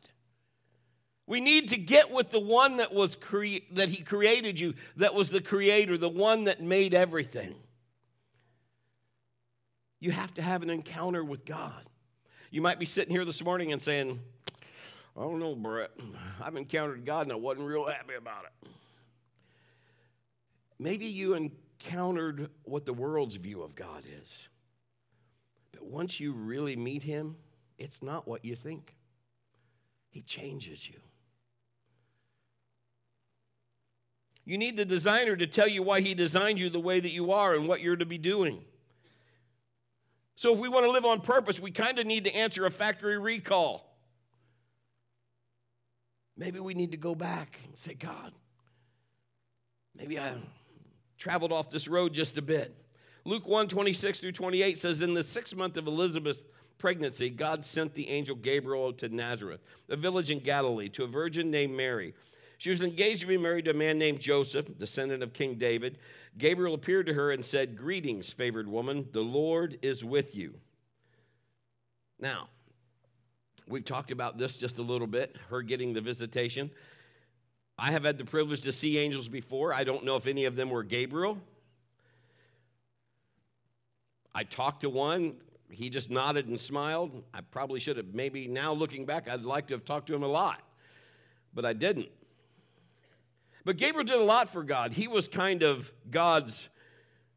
We 1.29 1.43
need 1.43 1.69
to 1.69 1.77
get 1.77 2.11
with 2.11 2.31
the 2.31 2.41
one 2.41 2.79
that 2.79 2.95
was 2.95 3.15
cre- 3.15 3.61
that 3.73 3.91
he 3.91 4.03
created 4.03 4.59
you, 4.59 4.73
that 4.97 5.13
was 5.13 5.29
the 5.29 5.43
creator, 5.43 5.99
the 5.99 6.09
one 6.09 6.45
that 6.45 6.63
made 6.63 6.95
everything. 6.95 7.55
You 10.01 10.11
have 10.11 10.33
to 10.35 10.43
have 10.43 10.63
an 10.63 10.71
encounter 10.71 11.23
with 11.23 11.45
God. 11.45 11.85
You 12.51 12.63
might 12.63 12.79
be 12.79 12.87
sitting 12.87 13.15
here 13.15 13.27
this 13.27 13.45
morning 13.45 13.73
and 13.73 13.83
saying, 13.83 14.19
I 15.15 15.21
don't 15.21 15.39
know, 15.39 15.55
Brett. 15.55 15.91
I've 16.43 16.57
encountered 16.57 17.05
God 17.05 17.27
and 17.27 17.33
I 17.33 17.37
wasn't 17.37 17.67
real 17.67 17.87
happy 17.87 18.15
about 18.15 18.45
it. 18.45 18.69
Maybe 20.79 21.07
you 21.07 21.35
encountered 21.35 22.49
what 22.63 22.87
the 22.87 22.95
world's 22.95 23.35
view 23.35 23.61
of 23.61 23.75
God 23.75 24.03
is. 24.23 24.49
But 25.73 25.85
once 25.85 26.21
you 26.21 26.33
really 26.33 26.75
meet 26.75 27.03
Him, 27.03 27.37
it's 27.77 28.03
not 28.03 28.27
what 28.27 28.47
you 28.47 28.57
think. 28.57 28.95
He 30.09 30.23
changes 30.23 30.89
you. 30.89 31.01
You 34.49 34.57
need 34.57 34.79
the 34.79 34.87
designer 34.87 35.37
to 35.37 35.47
tell 35.47 35.69
you 35.69 35.83
why 35.83 36.01
he 36.01 36.15
designed 36.15 36.59
you 36.59 36.71
the 36.71 36.81
way 36.81 37.01
that 37.01 37.11
you 37.11 37.33
are 37.33 37.55
and 37.55 37.69
what 37.69 37.83
you're 37.83 37.97
to 37.97 38.07
be 38.07 38.17
doing. 38.17 38.65
So, 40.37 40.55
if 40.55 40.59
we 40.59 40.71
want 40.71 40.87
to 40.87 40.91
live 40.91 41.05
on 41.05 41.21
purpose, 41.21 41.61
we 41.61 41.71
kind 41.71 41.99
of 41.99 42.07
need 42.07 42.25
to 42.25 42.35
answer 42.35 42.65
a 42.65 42.71
factory 42.71 43.19
recall. 43.19 43.95
Maybe 46.35 46.61
we 46.61 46.73
need 46.73 46.93
to 46.93 46.97
go 46.97 47.15
back 47.15 47.61
and 47.67 47.77
say, 47.77 47.93
God, 47.93 48.33
maybe 49.95 50.19
I 50.19 50.33
traveled 51.19 51.53
off 51.53 51.69
this 51.69 51.87
road 51.87 52.15
just 52.15 52.39
a 52.39 52.43
bit. 52.43 52.75
Luke 53.27 53.47
1 53.47 53.69
26 53.69 54.19
through 54.19 54.33
28 54.33 54.79
says, 54.79 55.03
In 55.03 55.13
the 55.13 55.23
sixth 55.23 55.55
month 55.57 55.77
of 55.77 55.87
Elizabeth's 55.87 56.45
pregnancy, 56.79 57.29
God 57.29 57.67
sent 57.67 57.93
the 57.93 58.09
angel 58.09 58.35
Gabriel 58.35 58.95
to 58.95 59.11
Nazareth, 59.11 59.61
a 59.91 59.97
village 59.97 60.31
in 60.31 60.39
Galilee, 60.39 60.89
to 60.89 61.05
a 61.05 61.07
virgin 61.07 61.51
named 61.51 61.77
Mary. 61.77 62.15
She 62.59 62.71
was 62.71 62.83
engaged 62.83 63.21
to 63.21 63.27
be 63.29 63.39
married 63.39 63.67
to 63.67 63.71
a 63.71 63.75
man 63.75 63.99
named 63.99 64.19
Joseph, 64.19 64.77
descendant 64.77 65.23
of 65.23 65.33
King 65.33 65.55
David. 65.55 65.99
Gabriel 66.37 66.75
appeared 66.75 67.07
to 67.07 67.15
her 67.15 67.31
and 67.31 67.45
said, 67.45 67.77
Greetings, 67.77 68.31
favored 68.31 68.69
woman, 68.69 69.09
the 69.13 69.21
Lord 69.21 69.79
is 69.81 70.05
with 70.05 70.35
you. 70.35 70.55
Now, 72.19 72.49
we've 73.69 73.85
talked 73.85 74.11
about 74.11 74.39
this 74.39 74.57
just 74.57 74.79
a 74.79 74.83
little 74.83 75.07
bit, 75.07 75.37
her 75.51 75.63
getting 75.63 75.93
the 75.93 76.01
visitation. 76.01 76.71
I 77.79 77.93
have 77.93 78.03
had 78.03 78.19
the 78.19 78.25
privilege 78.25 78.63
to 78.63 78.73
see 78.73 78.99
angels 78.99 79.29
before. 79.29 79.73
I 79.73 79.85
don't 79.85 80.05
know 80.05 80.17
if 80.17 80.27
any 80.27 80.45
of 80.45 80.57
them 80.57 80.69
were 80.69 80.83
Gabriel. 80.83 81.39
I 84.35 84.43
talked 84.43 84.81
to 84.81 84.91
one. 84.91 85.37
He 85.71 85.91
just 85.91 86.11
nodded 86.11 86.49
and 86.49 86.59
smiled. 86.59 87.23
I 87.33 87.41
probably 87.41 87.79
should 87.79 87.99
have, 87.99 88.15
maybe 88.15 88.49
now 88.49 88.73
looking 88.73 89.07
back, 89.07 89.29
I'd 89.29 89.43
like 89.43 89.69
to 89.69 89.75
have 89.75 89.85
talked 89.85 90.09
to 90.09 90.15
him 90.15 90.25
a 90.25 90.29
lot, 90.29 90.61
but 91.55 91.65
I 91.65 91.73
didn't. 91.73 92.09
But 93.65 93.77
Gabriel 93.77 94.05
did 94.05 94.17
a 94.17 94.25
lot 94.25 94.51
for 94.51 94.63
God. 94.63 94.93
He 94.93 95.09
was 95.09 95.29
kind 95.29 95.63
of 95.63 95.93
God's 96.11 96.69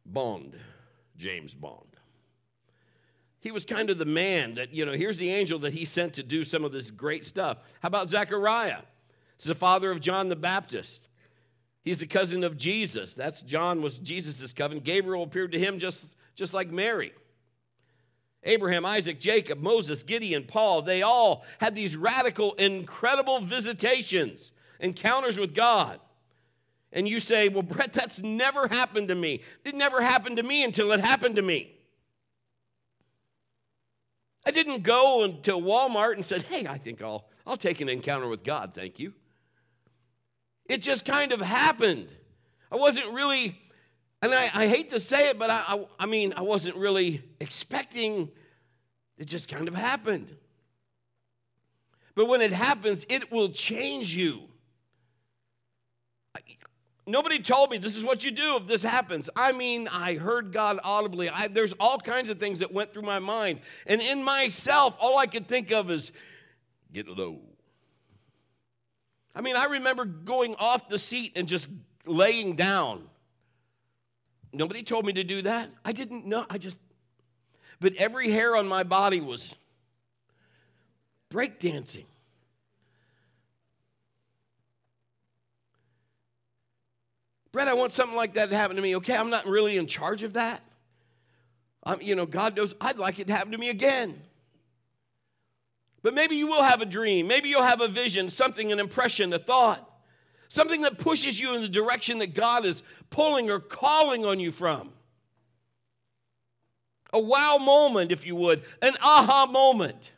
Bond, 0.05 0.55
James 1.17 1.53
Bond. 1.53 1.85
He 3.39 3.51
was 3.51 3.65
kind 3.65 3.89
of 3.89 3.97
the 3.97 4.05
man 4.05 4.53
that, 4.53 4.73
you 4.73 4.85
know, 4.85 4.91
here's 4.91 5.17
the 5.17 5.31
angel 5.31 5.59
that 5.59 5.73
he 5.73 5.83
sent 5.85 6.13
to 6.13 6.23
do 6.23 6.43
some 6.43 6.63
of 6.63 6.71
this 6.71 6.91
great 6.91 7.25
stuff. 7.25 7.57
How 7.81 7.87
about 7.87 8.07
Zechariah? 8.09 8.81
He's 9.37 9.47
the 9.47 9.55
father 9.55 9.89
of 9.89 9.99
John 9.99 10.29
the 10.29 10.35
Baptist. 10.35 11.07
He's 11.83 11.99
the 11.99 12.07
cousin 12.07 12.43
of 12.43 12.57
Jesus. 12.57 13.15
That's 13.15 13.41
John 13.41 13.81
was 13.81 13.97
Jesus' 13.97 14.53
cousin. 14.53 14.79
Gabriel 14.79 15.23
appeared 15.23 15.51
to 15.53 15.59
him 15.59 15.79
just, 15.79 16.15
just 16.35 16.53
like 16.53 16.69
Mary. 16.69 17.13
Abraham, 18.43 18.85
Isaac, 18.85 19.19
Jacob, 19.19 19.59
Moses, 19.59 20.03
Gideon, 20.03 20.43
Paul, 20.43 20.83
they 20.83 21.01
all 21.01 21.43
had 21.59 21.75
these 21.75 21.95
radical, 21.95 22.53
incredible 22.53 23.39
visitations 23.41 24.51
encounters 24.79 25.37
with 25.37 25.53
God. 25.53 25.99
And 26.93 27.07
you 27.07 27.19
say, 27.19 27.49
Well, 27.49 27.63
Brett, 27.63 27.93
that's 27.93 28.21
never 28.21 28.67
happened 28.67 29.07
to 29.09 29.15
me. 29.15 29.41
It 29.63 29.75
never 29.75 30.01
happened 30.01 30.37
to 30.37 30.43
me 30.43 30.63
until 30.63 30.91
it 30.91 30.99
happened 30.99 31.37
to 31.37 31.41
me. 31.41 31.71
I 34.45 34.51
didn't 34.51 34.83
go 34.83 35.31
to 35.43 35.51
Walmart 35.53 36.13
and 36.13 36.25
said, 36.25 36.43
Hey, 36.43 36.67
I 36.67 36.77
think 36.77 37.01
I'll, 37.01 37.25
I'll 37.45 37.57
take 37.57 37.81
an 37.81 37.89
encounter 37.89 38.27
with 38.27 38.43
God, 38.43 38.73
thank 38.73 38.99
you. 38.99 39.13
It 40.65 40.81
just 40.81 41.05
kind 41.05 41.31
of 41.31 41.41
happened. 41.41 42.07
I 42.71 42.77
wasn't 42.77 43.11
really, 43.11 43.59
and 44.21 44.33
I, 44.33 44.49
I 44.53 44.67
hate 44.67 44.89
to 44.91 44.99
say 44.99 45.29
it, 45.29 45.37
but 45.37 45.49
I, 45.49 45.63
I, 45.67 45.85
I 45.99 46.05
mean, 46.05 46.33
I 46.35 46.41
wasn't 46.41 46.75
really 46.75 47.21
expecting. 47.39 48.31
It 49.17 49.25
just 49.25 49.49
kind 49.49 49.67
of 49.67 49.75
happened. 49.75 50.35
But 52.15 52.27
when 52.27 52.41
it 52.41 52.51
happens, 52.51 53.05
it 53.09 53.31
will 53.31 53.49
change 53.49 54.15
you. 54.15 54.43
Nobody 57.07 57.39
told 57.39 57.71
me 57.71 57.77
this 57.77 57.97
is 57.97 58.03
what 58.03 58.23
you 58.23 58.31
do 58.31 58.57
if 58.57 58.67
this 58.67 58.83
happens. 58.83 59.29
I 59.35 59.51
mean, 59.51 59.87
I 59.87 60.15
heard 60.15 60.51
God 60.53 60.79
audibly. 60.83 61.29
I, 61.29 61.47
there's 61.47 61.73
all 61.79 61.97
kinds 61.97 62.29
of 62.29 62.39
things 62.39 62.59
that 62.59 62.71
went 62.71 62.93
through 62.93 63.01
my 63.03 63.19
mind. 63.19 63.61
And 63.87 64.01
in 64.01 64.23
myself, 64.23 64.95
all 64.99 65.17
I 65.17 65.25
could 65.25 65.47
think 65.47 65.71
of 65.71 65.89
is 65.89 66.11
get 66.93 67.07
low. 67.07 67.39
I 69.33 69.41
mean, 69.41 69.55
I 69.55 69.65
remember 69.65 70.05
going 70.05 70.55
off 70.55 70.89
the 70.89 70.99
seat 70.99 71.33
and 71.35 71.47
just 71.47 71.69
laying 72.05 72.55
down. 72.55 73.07
Nobody 74.53 74.83
told 74.83 75.05
me 75.05 75.13
to 75.13 75.23
do 75.23 75.41
that. 75.43 75.69
I 75.83 75.93
didn't 75.93 76.25
know. 76.25 76.45
I 76.49 76.57
just, 76.57 76.77
but 77.79 77.95
every 77.95 78.29
hair 78.29 78.55
on 78.55 78.67
my 78.67 78.83
body 78.83 79.21
was 79.21 79.55
breakdancing. 81.31 82.05
Brett, 87.51 87.67
I 87.67 87.73
want 87.73 87.91
something 87.91 88.15
like 88.15 88.35
that 88.35 88.49
to 88.49 88.55
happen 88.55 88.75
to 88.77 88.81
me. 88.81 88.95
Okay, 88.97 89.15
I'm 89.15 89.29
not 89.29 89.45
really 89.45 89.77
in 89.77 89.87
charge 89.87 90.23
of 90.23 90.33
that. 90.33 90.61
I'm, 91.83 92.01
you 92.01 92.15
know, 92.15 92.25
God 92.25 92.55
knows 92.55 92.73
I'd 92.79 92.97
like 92.97 93.19
it 93.19 93.27
to 93.27 93.33
happen 93.33 93.51
to 93.51 93.57
me 93.57 93.69
again. 93.69 94.21
But 96.03 96.13
maybe 96.13 96.35
you 96.35 96.47
will 96.47 96.63
have 96.63 96.81
a 96.81 96.85
dream. 96.85 97.27
Maybe 97.27 97.49
you'll 97.49 97.63
have 97.63 97.81
a 97.81 97.87
vision, 97.87 98.29
something, 98.29 98.71
an 98.71 98.79
impression, 98.79 99.33
a 99.33 99.39
thought, 99.39 99.87
something 100.47 100.81
that 100.81 100.97
pushes 100.97 101.39
you 101.39 101.53
in 101.53 101.61
the 101.61 101.69
direction 101.69 102.19
that 102.19 102.33
God 102.33 102.65
is 102.65 102.81
pulling 103.09 103.49
or 103.49 103.59
calling 103.59 104.25
on 104.25 104.39
you 104.39 104.51
from. 104.51 104.91
A 107.13 107.19
wow 107.19 107.57
moment, 107.57 108.11
if 108.11 108.25
you 108.25 108.35
would, 108.35 108.63
an 108.81 108.93
aha 109.01 109.45
moment. 109.45 110.13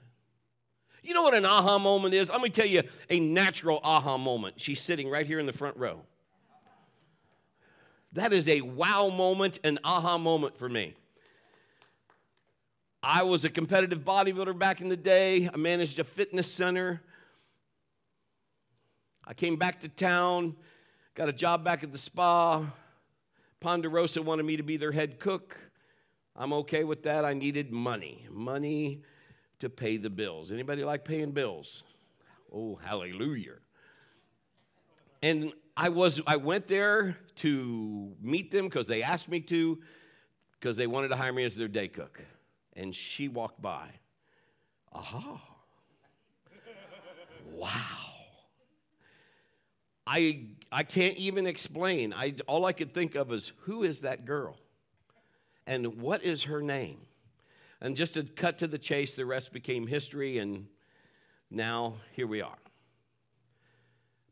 You 1.02 1.14
know 1.14 1.24
what 1.24 1.34
an 1.34 1.46
aha 1.46 1.80
moment 1.80 2.14
is? 2.14 2.30
Let 2.30 2.42
me 2.42 2.50
tell 2.50 2.68
you 2.68 2.84
a 3.10 3.20
natural 3.20 3.82
aha 3.84 4.18
moment. 4.18 4.62
She's 4.62 4.80
sitting 4.80 5.10
right 5.10 5.26
here 5.26 5.40
in 5.40 5.46
the 5.46 5.54
front 5.54 5.76
row. 5.76 6.02
That 8.14 8.32
is 8.32 8.48
a 8.48 8.62
wow 8.62 9.10
moment, 9.10 9.60
an 9.64 9.80
aha 9.84 10.18
moment 10.18 10.58
for 10.58 10.70
me. 10.70 10.94
I 13.02 13.24
was 13.24 13.44
a 13.44 13.50
competitive 13.50 14.00
bodybuilder 14.00 14.58
back 14.58 14.82
in 14.82 14.88
the 14.88 14.96
day. 14.96 15.50
I 15.52 15.58
managed 15.58 16.00
a 16.00 16.04
fitness 16.04 16.52
center. 16.52 17.02
I 19.26 19.34
came 19.34 19.56
back 19.56 19.82
to 19.82 19.90
town, 19.90 20.56
got 21.16 21.28
a 21.28 21.34
job 21.34 21.64
back 21.64 21.84
at 21.84 21.92
the 21.92 21.98
spa. 21.98 22.66
Ponderosa 23.60 24.22
wanted 24.22 24.44
me 24.44 24.58
to 24.58 24.64
be 24.64 24.78
their 24.78 24.92
head 24.92 25.20
cook. 25.20 25.58
I'm 26.36 26.54
okay 26.54 26.84
with 26.84 27.04
that. 27.04 27.26
I 27.26 27.34
needed 27.34 27.72
money, 27.72 28.28
money 28.30 29.02
to 29.60 29.70
pay 29.70 29.98
the 29.98 30.10
bills. 30.10 30.52
Anybody 30.52 30.84
like 30.84 31.04
paying 31.04 31.32
bills? 31.32 31.84
Oh, 32.54 32.76
hallelujah. 32.76 33.56
And 35.22 35.54
I 35.76 35.90
was 35.90 36.22
I 36.28 36.36
went 36.36 36.68
there 36.68 37.18
to 37.38 38.16
meet 38.22 38.52
them 38.52 38.66
because 38.66 38.88
they 38.88 39.02
asked 39.02 39.28
me 39.28 39.40
to, 39.42 39.80
because 40.60 40.78
they 40.78 40.88
wanted 40.88 41.08
to 41.10 41.16
hire 41.16 41.34
me 41.34 41.44
as 41.44 41.56
their 41.56 41.68
day 41.68 41.88
cook. 41.88 42.22
And 42.76 42.94
she 42.94 43.28
walked 43.28 43.62
by. 43.62 43.90
Aha. 44.92 45.42
wow. 47.52 47.70
I 50.06 50.48
I 50.72 50.84
can't 50.84 51.18
even 51.18 51.48
explain. 51.48 52.14
I 52.14 52.36
all 52.48 52.66
I 52.66 52.74
could 52.74 52.94
think 52.94 53.16
of 53.16 53.32
is 53.32 53.52
who 53.62 53.84
is 53.84 54.02
that 54.02 54.26
girl? 54.26 54.58
And 55.66 56.02
what 56.02 56.24
is 56.24 56.44
her 56.44 56.62
name? 56.62 57.00
And 57.82 57.96
just 57.96 58.14
to 58.14 58.24
cut 58.24 58.60
to 58.60 58.68
the 58.68 58.78
chase, 58.78 59.16
the 59.16 59.26
rest 59.26 59.54
became 59.54 59.88
history, 59.88 60.38
and 60.38 60.68
now 61.50 61.96
here 62.14 62.28
we 62.28 62.42
are. 62.42 62.63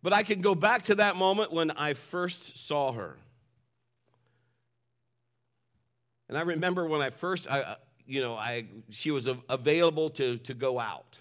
But 0.03 0.13
I 0.13 0.23
can 0.23 0.41
go 0.41 0.55
back 0.55 0.83
to 0.83 0.95
that 0.95 1.15
moment 1.15 1.51
when 1.51 1.71
I 1.71 1.93
first 1.93 2.57
saw 2.67 2.91
her. 2.93 3.17
And 6.27 6.37
I 6.37 6.41
remember 6.41 6.85
when 6.87 7.01
I 7.01 7.09
first, 7.09 7.51
I, 7.51 7.59
uh, 7.61 7.75
you 8.07 8.21
know, 8.21 8.35
I, 8.35 8.65
she 8.89 9.11
was 9.11 9.27
available 9.49 10.09
to, 10.11 10.37
to 10.37 10.53
go 10.53 10.79
out. 10.79 11.19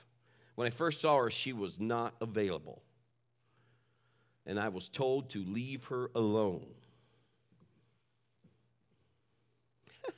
When 0.54 0.66
I 0.66 0.70
first 0.70 1.00
saw 1.00 1.18
her, 1.18 1.30
she 1.30 1.52
was 1.52 1.80
not 1.80 2.14
available. 2.20 2.82
And 4.46 4.58
I 4.58 4.68
was 4.68 4.88
told 4.88 5.30
to 5.30 5.44
leave 5.44 5.86
her 5.86 6.10
alone. 6.14 6.64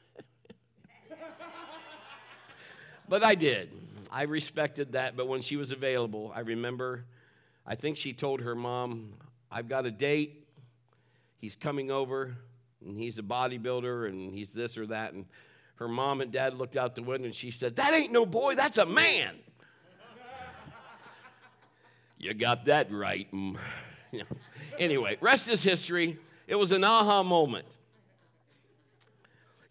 but 3.09 3.25
I 3.25 3.35
did. 3.35 3.75
I 4.11 4.25
respected 4.25 4.92
that. 4.92 5.16
But 5.16 5.26
when 5.26 5.40
she 5.40 5.57
was 5.57 5.71
available, 5.71 6.33
I 6.35 6.40
remember 6.40 7.07
I 7.66 7.75
think 7.75 7.97
she 7.97 8.12
told 8.12 8.40
her 8.40 8.54
mom, 8.54 9.14
I've 9.50 9.69
got 9.69 9.87
a 9.87 9.90
date. 9.90 10.47
He's 11.38 11.57
coming 11.57 11.90
over, 11.90 12.37
and 12.85 12.99
he's 12.99 13.19
a 13.19 13.23
bodybuilder, 13.23 14.09
and 14.09 14.33
he's 14.33 14.52
this 14.52 14.76
or 14.76 14.87
that. 14.87 15.12
And 15.12 15.26
her 15.76 15.88
mom 15.88 16.21
and 16.21 16.33
dad 16.33 16.54
looked 16.54 16.76
out 16.76 16.95
the 16.95 17.02
window, 17.02 17.26
and 17.26 17.35
she 17.35 17.50
said, 17.50 17.76
That 17.76 17.92
ain't 17.92 18.12
no 18.12 18.26
boy, 18.26 18.54
that's 18.54 18.78
a 18.78 18.87
man. 18.87 19.35
you 22.19 22.35
got 22.35 22.66
that 22.66 22.90
right. 22.90 23.31
Mm. 23.33 23.57
anyway, 24.78 25.16
rest 25.21 25.49
is 25.49 25.62
history. 25.62 26.19
It 26.47 26.57
was 26.57 26.73
an 26.73 26.85
aha 26.85 27.23
moment. 27.23 27.66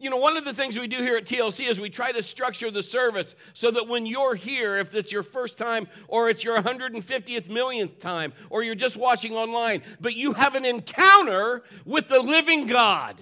You 0.02 0.10
know, 0.10 0.18
one 0.18 0.36
of 0.36 0.46
the 0.46 0.54
things 0.54 0.80
we 0.80 0.88
do 0.88 0.98
here 0.98 1.16
at 1.16 1.26
TLC 1.26 1.70
is 1.70 1.80
we 1.80 1.92
try 1.92 2.12
to 2.12 2.24
structure 2.24 2.72
the 2.72 2.82
service 2.82 3.36
so 3.54 3.70
that 3.70 3.88
when 3.88 4.08
you're 4.08 4.34
here, 4.34 4.78
if 4.78 4.96
it's 4.96 5.12
your 5.12 5.22
first 5.22 5.60
time 5.60 5.88
or 6.08 6.28
it's 6.28 6.44
your 6.44 6.58
150th 6.58 7.48
millionth 7.50 8.00
time 8.00 8.34
or 8.50 8.64
you're 8.64 8.74
just 8.74 8.98
watching 8.98 9.34
online, 9.34 9.84
but 10.00 10.16
you 10.16 10.34
have 10.34 10.56
an 10.56 10.66
encounter 10.66 11.62
with 11.86 12.08
the 12.08 12.20
living 12.20 12.66
God. 12.66 13.22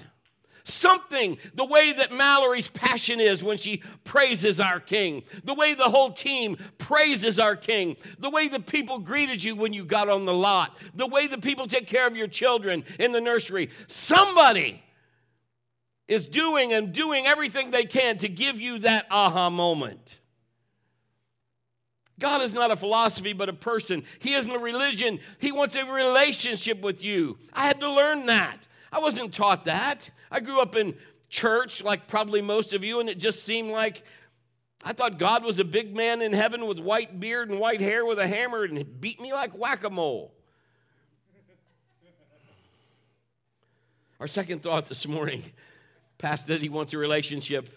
Something, 0.63 1.37
the 1.53 1.65
way 1.65 1.91
that 1.91 2.13
Mallory's 2.13 2.69
passion 2.69 3.19
is 3.19 3.43
when 3.43 3.57
she 3.57 3.83
praises 4.05 4.61
our 4.61 4.79
King, 4.79 5.23
the 5.43 5.55
way 5.55 5.73
the 5.73 5.89
whole 5.89 6.13
team 6.13 6.55
praises 6.77 7.41
our 7.41 7.57
King, 7.57 7.97
the 8.19 8.29
way 8.29 8.47
the 8.47 8.61
people 8.61 8.99
greeted 8.99 9.43
you 9.43 9.53
when 9.53 9.73
you 9.73 9.83
got 9.83 10.07
on 10.07 10.23
the 10.23 10.33
lot, 10.33 10.77
the 10.95 11.07
way 11.07 11.27
the 11.27 11.39
people 11.39 11.67
take 11.67 11.87
care 11.87 12.07
of 12.07 12.15
your 12.15 12.27
children 12.27 12.85
in 12.99 13.11
the 13.11 13.19
nursery. 13.19 13.69
Somebody 13.87 14.81
is 16.09 16.27
doing 16.27 16.73
and 16.73 16.91
doing 16.91 17.25
everything 17.25 17.71
they 17.71 17.85
can 17.85 18.17
to 18.17 18.27
give 18.27 18.59
you 18.59 18.79
that 18.79 19.05
aha 19.09 19.49
moment. 19.49 20.19
God 22.19 22.41
is 22.41 22.53
not 22.53 22.71
a 22.71 22.75
philosophy, 22.75 23.31
but 23.31 23.47
a 23.47 23.53
person. 23.53 24.03
He 24.17 24.33
isn't 24.33 24.51
a 24.51 24.59
religion. 24.59 25.19
He 25.37 25.53
wants 25.53 25.75
a 25.75 25.85
relationship 25.85 26.81
with 26.81 27.01
you. 27.01 27.37
I 27.53 27.67
had 27.67 27.79
to 27.79 27.89
learn 27.89 28.25
that. 28.25 28.67
I 28.91 28.99
wasn't 28.99 29.33
taught 29.33 29.65
that. 29.65 30.09
I 30.29 30.41
grew 30.41 30.59
up 30.59 30.75
in 30.75 30.95
church, 31.29 31.81
like 31.81 32.07
probably 32.07 32.41
most 32.41 32.73
of 32.73 32.83
you, 32.83 32.99
and 32.99 33.07
it 33.07 33.19
just 33.19 33.45
seemed 33.45 33.71
like 33.71 34.03
I 34.83 34.93
thought 34.93 35.19
God 35.19 35.43
was 35.43 35.59
a 35.59 35.63
big 35.63 35.95
man 35.95 36.21
in 36.21 36.33
heaven 36.33 36.65
with 36.65 36.79
white 36.79 37.19
beard 37.19 37.49
and 37.49 37.59
white 37.59 37.81
hair 37.81 38.05
with 38.05 38.17
a 38.17 38.27
hammer 38.27 38.63
and 38.63 38.99
beat 38.99 39.21
me 39.21 39.31
like 39.31 39.51
whack 39.51 39.83
a 39.83 39.89
mole. 39.89 40.33
Our 44.19 44.27
second 44.27 44.63
thought 44.63 44.87
this 44.87 45.07
morning 45.07 45.43
past 46.19 46.45
that 46.47 46.61
he 46.61 46.69
wants 46.69 46.93
a 46.93 46.99
relationship, 46.99 47.69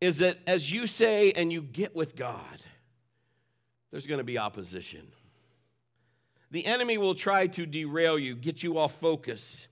is 0.00 0.18
that 0.18 0.38
as 0.46 0.70
you 0.70 0.86
say 0.86 1.32
and 1.32 1.52
you 1.52 1.60
get 1.62 1.96
with 1.96 2.14
God, 2.14 2.62
there's 3.90 4.06
going 4.06 4.18
to 4.18 4.24
be 4.24 4.38
opposition. 4.38 5.08
The 6.50 6.66
enemy 6.66 6.98
will 6.98 7.14
try 7.14 7.46
to 7.48 7.66
derail 7.66 8.18
you, 8.18 8.34
get 8.34 8.62
you 8.62 8.78
off 8.78 9.00
focus. 9.00 9.66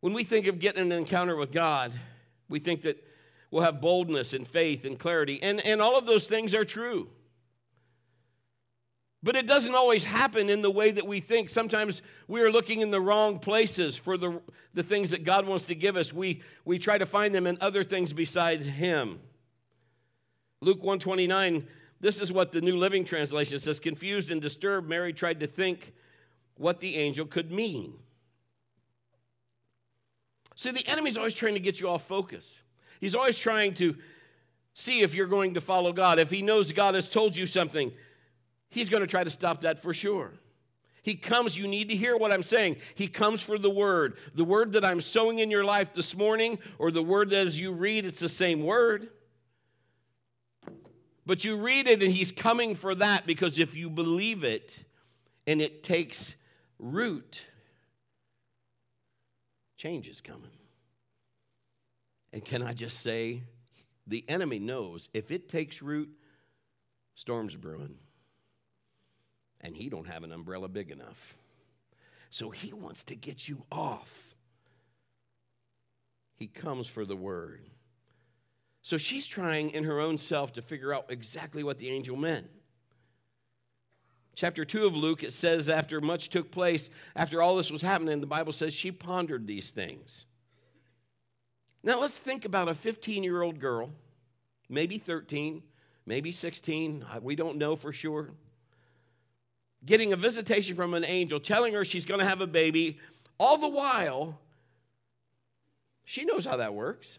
When 0.00 0.12
we 0.12 0.24
think 0.24 0.46
of 0.46 0.58
getting 0.58 0.82
an 0.82 0.92
encounter 0.92 1.36
with 1.36 1.50
God, 1.50 1.92
we 2.48 2.58
think 2.58 2.82
that 2.82 3.02
we'll 3.50 3.62
have 3.62 3.80
boldness 3.80 4.34
and 4.34 4.46
faith 4.46 4.84
and 4.84 4.98
clarity, 4.98 5.42
and, 5.42 5.64
and 5.64 5.80
all 5.80 5.96
of 5.96 6.06
those 6.06 6.26
things 6.28 6.54
are 6.54 6.64
true. 6.64 7.08
But 9.24 9.36
it 9.36 9.46
doesn't 9.46 9.74
always 9.74 10.04
happen 10.04 10.50
in 10.50 10.60
the 10.60 10.70
way 10.70 10.90
that 10.90 11.06
we 11.06 11.18
think. 11.18 11.48
Sometimes 11.48 12.02
we 12.28 12.42
are 12.42 12.52
looking 12.52 12.82
in 12.82 12.90
the 12.90 13.00
wrong 13.00 13.38
places 13.38 13.96
for 13.96 14.18
the, 14.18 14.38
the 14.74 14.82
things 14.82 15.12
that 15.12 15.24
God 15.24 15.46
wants 15.46 15.64
to 15.66 15.74
give 15.74 15.96
us. 15.96 16.12
We, 16.12 16.42
we 16.66 16.78
try 16.78 16.98
to 16.98 17.06
find 17.06 17.34
them 17.34 17.46
in 17.46 17.56
other 17.62 17.82
things 17.84 18.12
besides 18.12 18.66
Him. 18.66 19.20
Luke 20.60 20.82
129, 20.82 21.66
this 22.00 22.20
is 22.20 22.32
what 22.32 22.52
the 22.52 22.60
New 22.60 22.76
Living 22.76 23.02
Translation 23.02 23.58
says. 23.58 23.80
Confused 23.80 24.30
and 24.30 24.42
disturbed, 24.42 24.90
Mary 24.90 25.14
tried 25.14 25.40
to 25.40 25.46
think 25.46 25.94
what 26.56 26.80
the 26.80 26.96
angel 26.96 27.24
could 27.24 27.50
mean. 27.50 27.94
See, 30.54 30.70
the 30.70 30.86
enemy's 30.86 31.16
always 31.16 31.32
trying 31.32 31.54
to 31.54 31.60
get 31.60 31.80
you 31.80 31.88
off 31.88 32.06
focus. 32.06 32.60
He's 33.00 33.14
always 33.14 33.38
trying 33.38 33.72
to 33.74 33.96
see 34.74 35.00
if 35.00 35.14
you're 35.14 35.26
going 35.26 35.54
to 35.54 35.62
follow 35.62 35.94
God. 35.94 36.18
If 36.18 36.28
he 36.28 36.42
knows 36.42 36.72
God 36.72 36.94
has 36.94 37.08
told 37.08 37.38
you 37.38 37.46
something, 37.46 37.90
he's 38.74 38.88
going 38.88 39.02
to 39.02 39.06
try 39.06 39.24
to 39.24 39.30
stop 39.30 39.62
that 39.62 39.82
for 39.82 39.94
sure. 39.94 40.32
He 41.02 41.14
comes, 41.14 41.56
you 41.56 41.68
need 41.68 41.90
to 41.90 41.96
hear 41.96 42.16
what 42.16 42.32
I'm 42.32 42.42
saying. 42.42 42.76
He 42.94 43.08
comes 43.08 43.40
for 43.40 43.58
the 43.58 43.70
word. 43.70 44.16
The 44.34 44.44
word 44.44 44.72
that 44.72 44.84
I'm 44.84 45.00
sowing 45.00 45.38
in 45.38 45.50
your 45.50 45.64
life 45.64 45.92
this 45.92 46.16
morning, 46.16 46.58
or 46.78 46.90
the 46.90 47.02
word 47.02 47.30
that 47.30 47.46
as 47.46 47.58
you 47.58 47.72
read, 47.72 48.06
it's 48.06 48.20
the 48.20 48.28
same 48.28 48.62
word. 48.62 49.08
But 51.26 51.44
you 51.44 51.56
read 51.56 51.88
it 51.88 52.02
and 52.02 52.12
he's 52.12 52.32
coming 52.32 52.74
for 52.74 52.94
that 52.96 53.26
because 53.26 53.58
if 53.58 53.74
you 53.74 53.88
believe 53.88 54.44
it 54.44 54.84
and 55.46 55.60
it 55.60 55.82
takes 55.82 56.36
root, 56.78 57.42
change 59.76 60.08
is 60.08 60.20
coming. 60.20 60.50
And 62.32 62.44
can 62.44 62.62
I 62.62 62.72
just 62.72 63.00
say, 63.00 63.42
the 64.06 64.24
enemy 64.28 64.58
knows 64.58 65.08
if 65.14 65.30
it 65.30 65.48
takes 65.48 65.80
root, 65.80 66.10
storms 67.14 67.54
brewing. 67.54 67.96
And 69.64 69.76
he 69.76 69.88
don't 69.88 70.06
have 70.06 70.22
an 70.22 70.30
umbrella 70.30 70.68
big 70.68 70.90
enough. 70.90 71.36
So 72.30 72.50
he 72.50 72.72
wants 72.72 73.02
to 73.04 73.16
get 73.16 73.48
you 73.48 73.64
off. 73.72 74.36
He 76.36 76.46
comes 76.46 76.86
for 76.86 77.04
the 77.04 77.16
word. 77.16 77.62
So 78.82 78.98
she's 78.98 79.26
trying 79.26 79.70
in 79.70 79.84
her 79.84 79.98
own 79.98 80.18
self 80.18 80.52
to 80.52 80.62
figure 80.62 80.92
out 80.92 81.06
exactly 81.08 81.64
what 81.64 81.78
the 81.78 81.88
angel 81.88 82.16
meant. 82.16 82.50
Chapter 84.34 84.64
2 84.64 84.84
of 84.84 84.94
Luke, 84.94 85.22
it 85.22 85.32
says, 85.32 85.68
after 85.68 86.00
much 86.00 86.28
took 86.28 86.50
place, 86.50 86.90
after 87.16 87.40
all 87.40 87.56
this 87.56 87.70
was 87.70 87.82
happening, 87.82 88.20
the 88.20 88.26
Bible 88.26 88.52
says 88.52 88.74
she 88.74 88.92
pondered 88.92 89.46
these 89.46 89.70
things. 89.70 90.26
Now 91.82 92.00
let's 92.00 92.18
think 92.18 92.44
about 92.44 92.68
a 92.68 92.74
15 92.74 93.22
year 93.22 93.40
old 93.40 93.60
girl, 93.60 93.90
maybe 94.68 94.98
13, 94.98 95.62
maybe 96.04 96.32
16, 96.32 97.04
we 97.22 97.36
don't 97.36 97.56
know 97.56 97.76
for 97.76 97.92
sure, 97.92 98.32
getting 99.86 100.12
a 100.12 100.16
visitation 100.16 100.76
from 100.76 100.94
an 100.94 101.04
angel 101.04 101.38
telling 101.40 101.74
her 101.74 101.84
she's 101.84 102.04
going 102.04 102.20
to 102.20 102.26
have 102.26 102.40
a 102.40 102.46
baby. 102.46 102.98
All 103.38 103.58
the 103.58 103.68
while, 103.68 104.40
she 106.04 106.24
knows 106.24 106.44
how 106.44 106.56
that 106.56 106.74
works. 106.74 107.18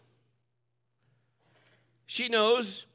She 2.06 2.28
knows 2.28 2.86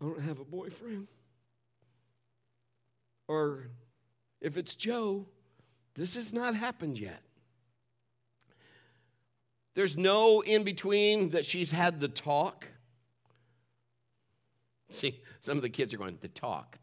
I 0.00 0.04
don't 0.04 0.20
have 0.20 0.38
a 0.38 0.44
boyfriend. 0.44 1.08
Or 3.26 3.68
if 4.40 4.56
it's 4.56 4.74
Joe, 4.74 5.26
this 5.94 6.14
has 6.14 6.32
not 6.32 6.54
happened 6.54 6.98
yet. 6.98 7.22
There's 9.74 9.96
no 9.96 10.40
in 10.40 10.64
between 10.64 11.30
that 11.30 11.44
she's 11.44 11.70
had 11.70 12.00
the 12.00 12.08
talk. 12.08 12.66
See, 14.90 15.20
some 15.40 15.56
of 15.56 15.62
the 15.62 15.68
kids 15.68 15.92
are 15.94 15.98
going, 15.98 16.18
the 16.20 16.28
talk. 16.28 16.78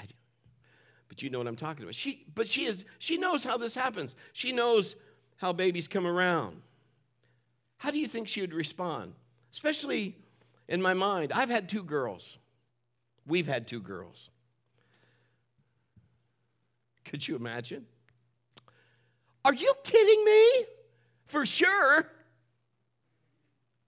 But 1.07 1.21
you 1.21 1.29
know 1.29 1.37
what 1.37 1.47
I'm 1.47 1.55
talking 1.55 1.83
about. 1.83 1.95
She, 1.95 2.25
but 2.33 2.47
she 2.47 2.65
is, 2.65 2.85
she 2.99 3.17
knows 3.17 3.43
how 3.43 3.57
this 3.57 3.75
happens. 3.75 4.15
She 4.33 4.51
knows 4.51 4.95
how 5.37 5.53
babies 5.53 5.87
come 5.87 6.07
around. 6.07 6.61
How 7.77 7.91
do 7.91 7.99
you 7.99 8.07
think 8.07 8.27
she 8.27 8.41
would 8.41 8.53
respond? 8.53 9.13
Especially 9.51 10.17
in 10.67 10.81
my 10.81 10.93
mind, 10.93 11.31
I've 11.31 11.49
had 11.49 11.69
two 11.69 11.83
girls. 11.83 12.37
We've 13.27 13.47
had 13.47 13.67
two 13.67 13.81
girls. 13.81 14.29
Could 17.03 17.27
you 17.27 17.35
imagine? 17.35 17.85
Are 19.43 19.53
you 19.53 19.73
kidding 19.83 20.25
me? 20.25 20.65
For 21.27 21.45
sure. 21.45 22.07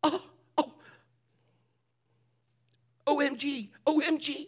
Oh, 0.03 0.21
oh. 0.57 0.73
OMG, 3.07 3.69
OMG. 3.85 4.47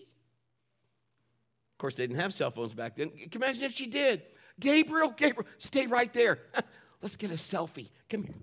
Of 1.79 1.81
course, 1.81 1.95
they 1.95 2.05
didn't 2.05 2.19
have 2.19 2.33
cell 2.33 2.51
phones 2.51 2.73
back 2.73 2.97
then. 2.97 3.09
Can 3.11 3.19
you 3.19 3.29
imagine 3.35 3.63
if 3.63 3.71
she 3.73 3.85
did? 3.85 4.23
Gabriel, 4.59 5.11
Gabriel, 5.15 5.49
stay 5.59 5.87
right 5.87 6.11
there. 6.11 6.39
Let's 7.01 7.15
get 7.15 7.31
a 7.31 7.35
selfie. 7.35 7.87
Come 8.09 8.25
here. 8.25 8.35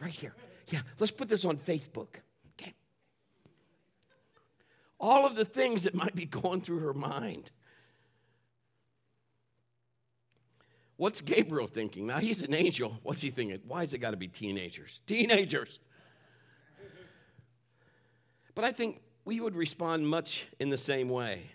Right 0.00 0.10
here. 0.10 0.34
Yeah, 0.68 0.80
let's 0.98 1.12
put 1.12 1.28
this 1.28 1.44
on 1.44 1.58
Facebook. 1.58 2.08
Okay. 2.58 2.72
All 4.98 5.26
of 5.26 5.36
the 5.36 5.44
things 5.44 5.82
that 5.82 5.94
might 5.94 6.14
be 6.14 6.24
going 6.24 6.62
through 6.62 6.78
her 6.78 6.94
mind. 6.94 7.50
What's 10.96 11.20
Gabriel 11.20 11.66
thinking? 11.66 12.06
Now 12.06 12.20
he's 12.20 12.42
an 12.42 12.54
angel. 12.54 12.96
What's 13.02 13.20
he 13.20 13.28
thinking? 13.28 13.60
Why 13.68 13.80
has 13.80 13.92
it 13.92 13.98
got 13.98 14.12
to 14.12 14.16
be 14.16 14.28
teenagers? 14.28 15.02
Teenagers. 15.06 15.78
But 18.54 18.64
I 18.64 18.72
think 18.72 19.02
we 19.26 19.40
would 19.40 19.56
respond 19.56 20.08
much 20.08 20.46
in 20.58 20.70
the 20.70 20.78
same 20.78 21.10
way. 21.10 21.50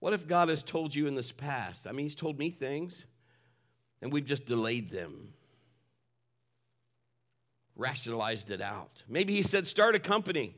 What 0.00 0.12
if 0.14 0.26
God 0.26 0.48
has 0.48 0.62
told 0.62 0.94
you 0.94 1.06
in 1.06 1.14
this 1.14 1.30
past? 1.30 1.86
I 1.86 1.92
mean, 1.92 2.06
He's 2.06 2.14
told 2.14 2.38
me 2.38 2.50
things, 2.50 3.06
and 4.02 4.12
we've 4.12 4.24
just 4.24 4.46
delayed 4.46 4.90
them, 4.90 5.34
rationalized 7.76 8.50
it 8.50 8.60
out. 8.60 9.02
Maybe 9.08 9.34
He 9.34 9.42
said, 9.42 9.66
start 9.66 9.94
a 9.94 10.00
company. 10.00 10.54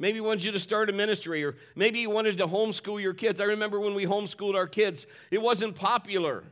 Maybe 0.00 0.18
he 0.18 0.20
wanted 0.20 0.44
you 0.44 0.52
to 0.52 0.60
start 0.60 0.88
a 0.90 0.92
ministry, 0.92 1.44
or 1.44 1.56
maybe 1.74 1.98
he 1.98 2.06
wanted 2.06 2.38
to 2.38 2.46
homeschool 2.46 3.02
your 3.02 3.14
kids. 3.14 3.40
I 3.40 3.44
remember 3.44 3.80
when 3.80 3.94
we 3.94 4.06
homeschooled 4.06 4.54
our 4.54 4.68
kids, 4.68 5.06
it 5.30 5.42
wasn't 5.42 5.74
popular. 5.74 6.44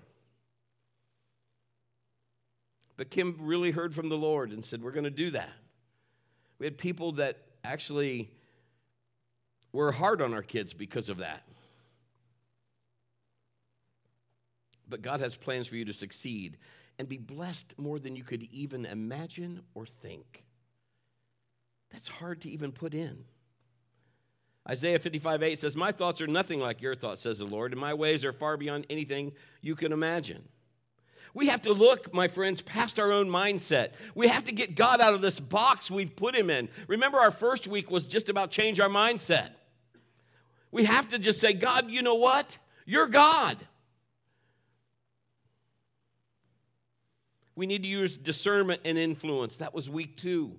But 2.97 3.11
Kim 3.11 3.37
really 3.39 3.71
heard 3.71 3.95
from 3.95 4.09
the 4.09 4.17
Lord 4.17 4.51
and 4.51 4.65
said, 4.65 4.83
We're 4.83 4.91
going 4.91 5.05
to 5.05 5.11
do 5.11 5.31
that. 5.31 5.53
We 6.59 6.67
had 6.67 6.77
people 6.77 7.13
that 7.13 7.39
actually 7.63 8.31
were 9.73 9.93
hard 9.93 10.23
on 10.23 10.35
our 10.35 10.43
kids 10.43 10.73
because 10.73 11.09
of 11.09 11.19
that. 11.19 11.46
But 14.89 15.03
God 15.03 15.21
has 15.21 15.37
plans 15.37 15.67
for 15.67 15.77
you 15.77 15.85
to 15.85 15.93
succeed 15.93 16.57
and 16.99 17.09
be 17.09 17.19
blessed 17.19 17.75
more 17.79 17.99
than 17.99 18.17
you 18.17 18.25
could 18.25 18.45
even 18.45 18.87
imagine 18.87 19.63
or 19.75 19.87
think. 19.87 20.45
That's 21.91 22.09
hard 22.09 22.41
to 22.43 22.51
even 22.51 22.73
put 22.73 22.95
in. 22.95 23.25
Isaiah 24.69 24.99
55 24.99 25.43
8 25.43 25.59
says, 25.59 25.77
My 25.77 25.93
thoughts 25.93 26.21
are 26.21 26.27
nothing 26.27 26.61
like 26.61 26.83
your 26.83 26.95
thoughts, 26.95 27.23
says 27.23 27.39
the 27.39 27.45
Lord, 27.45 27.73
and 27.73 27.81
my 27.81 27.95
ways 27.95 28.25
are 28.25 28.33
far 28.33 28.57
beyond 28.57 28.87
anything 28.91 29.33
you 29.61 29.77
can 29.77 29.93
imagine. 29.93 30.43
We 31.35 31.49
have 31.49 31.63
to 31.63 31.73
look, 31.73 32.15
my 32.15 32.29
friends, 32.29 32.63
past 32.63 32.99
our 32.99 33.13
own 33.13 33.29
mindset. 33.29 33.91
We 34.15 34.29
have 34.29 34.45
to 34.45 34.53
get 34.53 34.75
God 34.75 35.03
out 35.03 35.13
of 35.13 35.21
this 35.21 35.39
box 35.39 35.91
we've 35.91 36.17
put 36.17 36.35
him 36.35 36.49
in. 36.49 36.71
Remember, 36.89 37.19
our 37.19 37.31
first 37.31 37.69
week 37.69 37.91
was 37.91 38.07
just 38.07 38.31
about 38.31 38.51
change 38.51 38.81
our 38.81 38.89
mindset. 38.89 39.51
We 40.73 40.87
have 40.87 41.09
to 41.09 41.19
just 41.19 41.41
say, 41.41 41.53
God, 41.53 41.91
you 41.91 42.01
know 42.01 42.15
what? 42.15 42.59
You're 42.87 43.07
God. 43.07 43.59
We 47.57 47.67
need 47.67 47.83
to 47.83 47.89
use 47.89 48.19
discernment 48.19 48.83
and 48.85 48.99
influence. 48.99 49.57
That 49.57 49.75
was 49.75 49.89
week 49.89 50.19
two. 50.19 50.53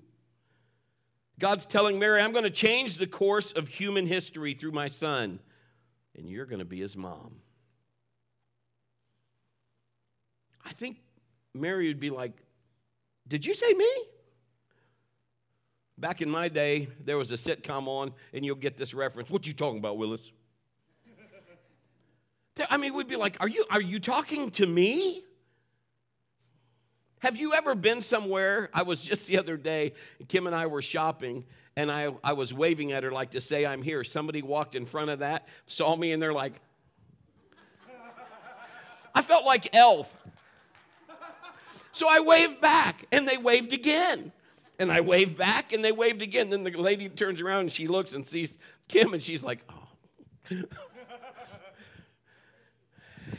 God's 1.40 1.68
telling 1.68 2.00
Mary, 2.00 2.20
I'm 2.20 2.32
going 2.32 2.44
to 2.44 2.50
change 2.50 2.98
the 2.98 3.06
course 3.06 3.52
of 3.52 3.68
human 3.68 4.08
history 4.08 4.56
through 4.56 4.72
my 4.72 4.88
son, 4.88 5.40
and 6.18 6.28
you're 6.28 6.48
going 6.48 6.60
to 6.60 6.66
be 6.66 6.80
his 6.80 6.98
mom. 6.98 7.36
I 10.66 10.72
think 10.72 10.98
Mary 11.54 11.88
would 11.88 12.00
be 12.00 12.10
like, 12.10 12.34
Did 13.28 13.46
you 13.46 13.54
say 13.54 13.72
me? 13.74 13.90
Back 16.00 16.22
in 16.22 16.30
my 16.30 16.48
day, 16.48 16.88
there 17.06 17.18
was 17.18 17.32
a 17.32 17.36
sitcom 17.36 17.88
on, 17.88 18.14
and 18.34 18.44
you'll 18.44 18.56
get 18.56 18.78
this 18.78 18.96
reference. 18.96 19.30
What 19.30 19.46
you 19.46 19.54
talking 19.54 19.80
about, 19.80 19.98
Willis? 19.98 20.32
I 22.70 22.78
mean, 22.78 22.96
we'd 22.96 23.08
be 23.08 23.16
like, 23.16 23.38
Are 23.40 23.48
you 23.48 23.64
are 23.70 23.82
you 23.82 24.00
talking 24.00 24.50
to 24.52 24.66
me? 24.66 25.24
Have 27.28 27.36
you 27.36 27.54
ever 27.54 27.76
been 27.76 28.00
somewhere? 28.00 28.70
I 28.74 28.84
was 28.84 29.02
just 29.02 29.28
the 29.28 29.38
other 29.38 29.58
day, 29.58 29.92
Kim 30.30 30.48
and 30.48 30.56
I 30.56 30.68
were 30.68 30.82
shopping, 30.82 31.44
and 31.76 31.92
I, 31.92 32.16
I 32.24 32.32
was 32.32 32.54
waving 32.54 32.94
at 32.94 33.04
her 33.04 33.12
like 33.12 33.32
to 33.32 33.42
say, 33.42 33.66
I'm 33.66 33.82
here. 33.82 34.06
Somebody 34.06 34.42
walked 34.42 34.76
in 34.76 34.86
front 34.86 35.10
of 35.10 35.20
that, 35.20 35.46
saw 35.66 35.94
me, 35.98 36.14
and 36.14 36.22
they're 36.22 36.32
like, 36.32 36.54
I 39.14 39.22
felt 39.22 39.44
like 39.44 39.76
Elf. 39.76 40.16
So 41.92 42.08
I 42.10 42.22
waved 42.22 42.62
back, 42.62 43.04
and 43.12 43.28
they 43.28 43.36
waved 43.36 43.74
again. 43.74 44.32
And 44.80 44.90
I 44.90 45.02
waved 45.02 45.38
back, 45.38 45.74
and 45.74 45.84
they 45.84 45.92
waved 45.92 46.22
again. 46.22 46.50
Then 46.50 46.64
the 46.64 46.72
lady 46.72 47.10
turns 47.10 47.42
around 47.42 47.60
and 47.60 47.72
she 47.74 47.88
looks 47.88 48.14
and 48.14 48.26
sees 48.26 48.58
Kim, 48.88 49.14
and 49.14 49.22
she's 49.22 49.44
like, 49.44 49.66
oh. 49.70 49.90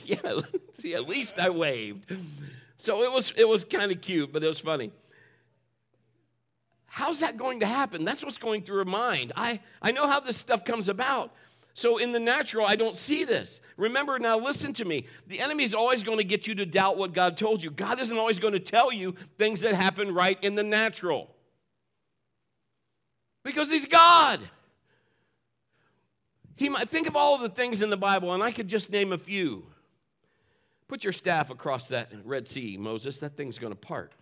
yeah, 0.04 0.40
see, 0.72 0.94
at 0.94 1.08
least 1.08 1.38
I 1.38 1.48
waved. 1.48 2.14
So 2.78 3.02
it 3.02 3.12
was, 3.12 3.32
it 3.36 3.46
was 3.46 3.64
kind 3.64 3.92
of 3.92 4.00
cute, 4.00 4.32
but 4.32 4.42
it 4.42 4.46
was 4.46 4.60
funny. 4.60 4.92
How's 6.86 7.20
that 7.20 7.36
going 7.36 7.60
to 7.60 7.66
happen? 7.66 8.04
That's 8.04 8.24
what's 8.24 8.38
going 8.38 8.62
through 8.62 8.78
her 8.78 8.84
mind. 8.84 9.32
I, 9.36 9.60
I 9.82 9.92
know 9.92 10.06
how 10.06 10.20
this 10.20 10.36
stuff 10.36 10.64
comes 10.64 10.88
about. 10.88 11.32
So 11.74 11.98
in 11.98 12.10
the 12.10 12.18
natural, 12.18 12.66
I 12.66 12.74
don't 12.74 12.96
see 12.96 13.22
this. 13.22 13.60
Remember, 13.76 14.18
now 14.18 14.36
listen 14.38 14.72
to 14.74 14.84
me. 14.84 15.06
The 15.28 15.38
enemy 15.38 15.62
is 15.62 15.74
always 15.74 16.02
going 16.02 16.18
to 16.18 16.24
get 16.24 16.46
you 16.46 16.54
to 16.56 16.66
doubt 16.66 16.96
what 16.96 17.12
God 17.12 17.36
told 17.36 17.62
you. 17.62 17.70
God 17.70 18.00
isn't 18.00 18.16
always 18.16 18.38
going 18.40 18.54
to 18.54 18.60
tell 18.60 18.92
you 18.92 19.14
things 19.38 19.60
that 19.60 19.74
happen 19.74 20.12
right 20.12 20.42
in 20.42 20.54
the 20.56 20.64
natural 20.64 21.30
because 23.44 23.70
He's 23.70 23.86
God. 23.86 24.40
He 26.56 26.68
might 26.68 26.88
think 26.88 27.06
of 27.06 27.14
all 27.14 27.38
the 27.38 27.48
things 27.48 27.80
in 27.80 27.90
the 27.90 27.96
Bible, 27.96 28.34
and 28.34 28.42
I 28.42 28.50
could 28.50 28.66
just 28.66 28.90
name 28.90 29.12
a 29.12 29.18
few. 29.18 29.64
Put 30.88 31.04
your 31.04 31.12
staff 31.12 31.50
across 31.50 31.88
that 31.88 32.10
Red 32.24 32.48
Sea, 32.48 32.76
Moses. 32.78 33.20
That 33.20 33.36
thing's 33.36 33.58
going 33.58 33.72
to 33.72 33.78
part. 33.78 34.14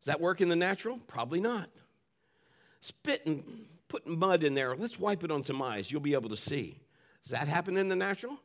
Does 0.00 0.06
that 0.06 0.20
work 0.20 0.40
in 0.40 0.48
the 0.48 0.56
natural? 0.56 0.98
Probably 1.06 1.40
not. 1.40 1.68
Spit 2.80 3.24
and 3.26 3.44
put 3.88 4.06
mud 4.06 4.42
in 4.42 4.54
there. 4.54 4.74
Let's 4.74 4.98
wipe 4.98 5.22
it 5.22 5.30
on 5.30 5.42
some 5.42 5.62
eyes. 5.62 5.92
You'll 5.92 6.00
be 6.00 6.14
able 6.14 6.30
to 6.30 6.36
see. 6.36 6.80
Does 7.22 7.32
that 7.32 7.46
happen 7.46 7.76
in 7.76 7.88
the 7.88 7.94
natural? 7.94 8.38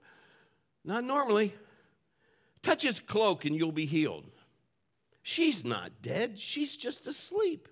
Not 0.83 1.03
normally. 1.03 1.55
Touch 2.61 2.83
his 2.83 2.99
cloak 2.99 3.45
and 3.45 3.55
you'll 3.55 3.71
be 3.71 3.85
healed. 3.85 4.25
She's 5.23 5.65
not 5.65 6.01
dead, 6.01 6.39
she's 6.39 6.77
just 6.77 7.07
asleep. 7.07 7.67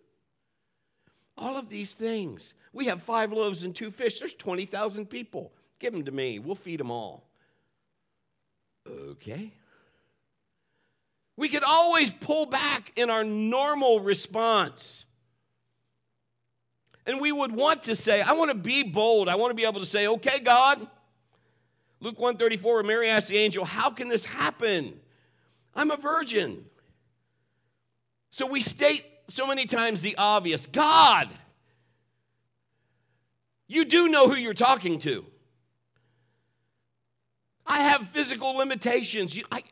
All 1.37 1.57
of 1.57 1.69
these 1.69 1.93
things. 1.93 2.53
We 2.73 2.85
have 2.87 3.03
five 3.03 3.31
loaves 3.31 3.63
and 3.63 3.75
two 3.75 3.91
fish. 3.91 4.19
There's 4.19 4.33
20,000 4.33 5.05
people. 5.05 5.51
Give 5.79 5.93
them 5.93 6.05
to 6.05 6.11
me. 6.11 6.39
We'll 6.39 6.55
feed 6.55 6.79
them 6.79 6.91
all. 6.91 7.29
Okay. 8.87 9.51
We 11.37 11.49
could 11.49 11.63
always 11.63 12.11
pull 12.11 12.45
back 12.45 12.93
in 12.95 13.09
our 13.09 13.23
normal 13.23 13.99
response. 13.99 15.05
And 17.05 17.19
we 17.19 17.31
would 17.31 17.51
want 17.51 17.83
to 17.83 17.95
say, 17.95 18.21
I 18.21 18.33
want 18.33 18.51
to 18.51 18.57
be 18.57 18.83
bold. 18.83 19.29
I 19.29 19.35
want 19.35 19.51
to 19.51 19.55
be 19.55 19.65
able 19.65 19.79
to 19.79 19.85
say, 19.85 20.07
okay, 20.07 20.39
God. 20.39 20.87
Luke 21.99 22.19
134, 22.19 22.83
Mary 22.83 23.09
asked 23.09 23.27
the 23.29 23.37
angel, 23.37 23.65
How 23.65 23.89
can 23.89 24.09
this 24.09 24.25
happen? 24.25 24.99
I'm 25.73 25.91
a 25.91 25.97
virgin. 25.97 26.65
So 28.31 28.45
we 28.45 28.61
state 28.61 29.05
so 29.27 29.47
many 29.47 29.65
times 29.65 30.01
the 30.01 30.15
obvious 30.17 30.67
God, 30.67 31.29
you 33.67 33.85
do 33.85 34.07
know 34.07 34.27
who 34.27 34.35
you're 34.35 34.53
talking 34.53 34.99
to. 34.99 35.25
I 37.65 37.79
have 37.79 38.07
physical 38.09 38.53
limitations. 38.53 39.39
I, 39.51 39.63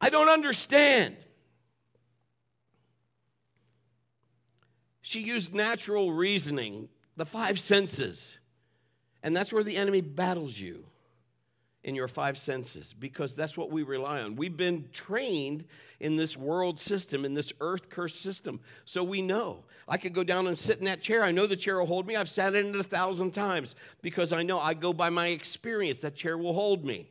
I 0.00 0.10
don't 0.10 0.28
understand. 0.28 1.16
She 5.00 5.20
used 5.20 5.54
natural 5.54 6.12
reasoning, 6.12 6.88
the 7.16 7.26
five 7.26 7.58
senses. 7.58 8.38
And 9.22 9.34
that's 9.34 9.52
where 9.52 9.64
the 9.64 9.76
enemy 9.76 10.00
battles 10.00 10.58
you 10.58 10.84
in 11.84 11.94
your 11.94 12.08
five 12.08 12.36
senses 12.36 12.94
because 12.98 13.36
that's 13.36 13.56
what 13.56 13.70
we 13.70 13.82
rely 13.82 14.20
on. 14.20 14.36
We've 14.36 14.56
been 14.56 14.88
trained 14.92 15.64
in 16.00 16.16
this 16.16 16.36
world 16.36 16.78
system, 16.78 17.24
in 17.24 17.34
this 17.34 17.52
earth 17.60 17.88
curse 17.88 18.14
system, 18.14 18.60
so 18.84 19.04
we 19.04 19.22
know. 19.22 19.64
I 19.86 19.96
could 19.96 20.12
go 20.12 20.24
down 20.24 20.46
and 20.46 20.58
sit 20.58 20.78
in 20.78 20.84
that 20.86 21.00
chair. 21.00 21.22
I 21.22 21.30
know 21.30 21.46
the 21.46 21.56
chair 21.56 21.78
will 21.78 21.86
hold 21.86 22.06
me. 22.06 22.16
I've 22.16 22.28
sat 22.28 22.54
in 22.54 22.74
it 22.74 22.76
a 22.76 22.82
thousand 22.82 23.32
times 23.32 23.76
because 24.02 24.32
I 24.32 24.42
know 24.42 24.58
I 24.58 24.74
go 24.74 24.92
by 24.92 25.10
my 25.10 25.28
experience. 25.28 26.00
That 26.00 26.14
chair 26.14 26.36
will 26.36 26.52
hold 26.52 26.84
me. 26.84 27.10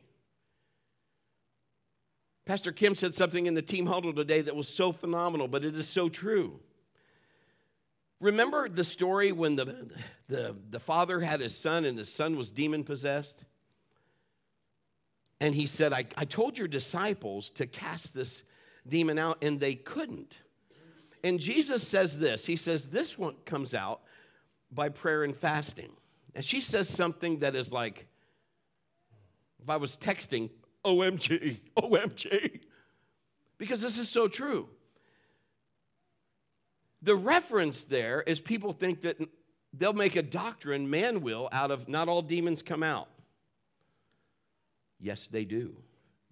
Pastor 2.44 2.72
Kim 2.72 2.94
said 2.94 3.14
something 3.14 3.46
in 3.46 3.54
the 3.54 3.62
team 3.62 3.86
huddle 3.86 4.12
today 4.12 4.40
that 4.40 4.56
was 4.56 4.68
so 4.68 4.92
phenomenal, 4.92 5.48
but 5.48 5.64
it 5.64 5.74
is 5.74 5.86
so 5.86 6.08
true. 6.08 6.60
Remember 8.20 8.68
the 8.68 8.84
story 8.84 9.32
when 9.32 9.56
the, 9.56 9.90
the, 10.28 10.56
the 10.70 10.80
father 10.80 11.20
had 11.20 11.40
his 11.40 11.56
son 11.56 11.84
and 11.84 11.96
the 11.96 12.04
son 12.04 12.36
was 12.36 12.50
demon 12.50 12.84
possessed? 12.84 13.44
And 15.40 15.54
he 15.54 15.66
said, 15.66 15.92
I, 15.92 16.06
I 16.16 16.24
told 16.24 16.58
your 16.58 16.68
disciples 16.68 17.50
to 17.52 17.66
cast 17.66 18.14
this 18.14 18.42
demon 18.86 19.18
out, 19.18 19.38
and 19.42 19.60
they 19.60 19.74
couldn't. 19.74 20.38
And 21.22 21.38
Jesus 21.38 21.86
says 21.86 22.18
this 22.18 22.46
He 22.46 22.56
says, 22.56 22.86
This 22.86 23.18
one 23.18 23.36
comes 23.44 23.74
out 23.74 24.00
by 24.70 24.88
prayer 24.88 25.24
and 25.24 25.36
fasting. 25.36 25.92
And 26.34 26.44
she 26.44 26.60
says 26.60 26.88
something 26.88 27.40
that 27.40 27.56
is 27.56 27.72
like, 27.72 28.06
if 29.62 29.68
I 29.68 29.76
was 29.76 29.96
texting, 29.96 30.50
OMG, 30.84 31.60
OMG, 31.76 32.60
because 33.56 33.82
this 33.82 33.98
is 33.98 34.08
so 34.08 34.28
true. 34.28 34.68
The 37.02 37.16
reference 37.16 37.84
there 37.84 38.22
is 38.22 38.40
people 38.40 38.72
think 38.72 39.02
that 39.02 39.18
they'll 39.72 39.92
make 39.92 40.16
a 40.16 40.22
doctrine, 40.22 40.90
man 40.90 41.22
will, 41.22 41.48
out 41.52 41.70
of 41.70 41.88
not 41.88 42.08
all 42.08 42.22
demons 42.22 42.62
come 42.62 42.82
out. 42.82 43.08
Yes, 45.00 45.26
they 45.26 45.44
do. 45.44 45.76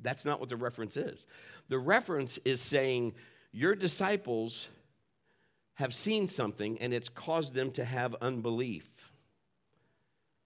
That's 0.00 0.24
not 0.24 0.40
what 0.40 0.48
the 0.48 0.56
reference 0.56 0.96
is. 0.96 1.26
The 1.68 1.78
reference 1.78 2.38
is 2.44 2.60
saying 2.60 3.14
your 3.52 3.74
disciples 3.74 4.68
have 5.74 5.94
seen 5.94 6.26
something 6.26 6.78
and 6.80 6.92
it's 6.92 7.08
caused 7.08 7.54
them 7.54 7.70
to 7.72 7.84
have 7.84 8.14
unbelief. 8.20 8.88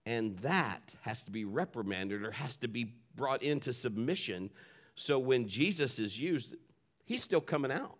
And 0.06 0.38
that 0.38 0.94
has 1.02 1.22
to 1.24 1.30
be 1.30 1.44
reprimanded 1.44 2.24
or 2.24 2.30
has 2.32 2.56
to 2.56 2.68
be 2.68 2.94
brought 3.14 3.42
into 3.42 3.72
submission. 3.72 4.50
So 4.94 5.18
when 5.18 5.48
Jesus 5.48 5.98
is 5.98 6.18
used, 6.18 6.56
he's 7.04 7.22
still 7.22 7.40
coming 7.40 7.70
out. 7.70 7.98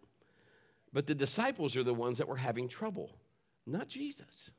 But 0.93 1.07
the 1.07 1.15
disciples 1.15 1.77
are 1.77 1.85
the 1.85 1.95
ones 1.95 2.19
that 2.19 2.27
were 2.27 2.37
having 2.37 2.69
trouble, 2.69 3.17
not 3.67 3.89
Jesus. 3.89 4.51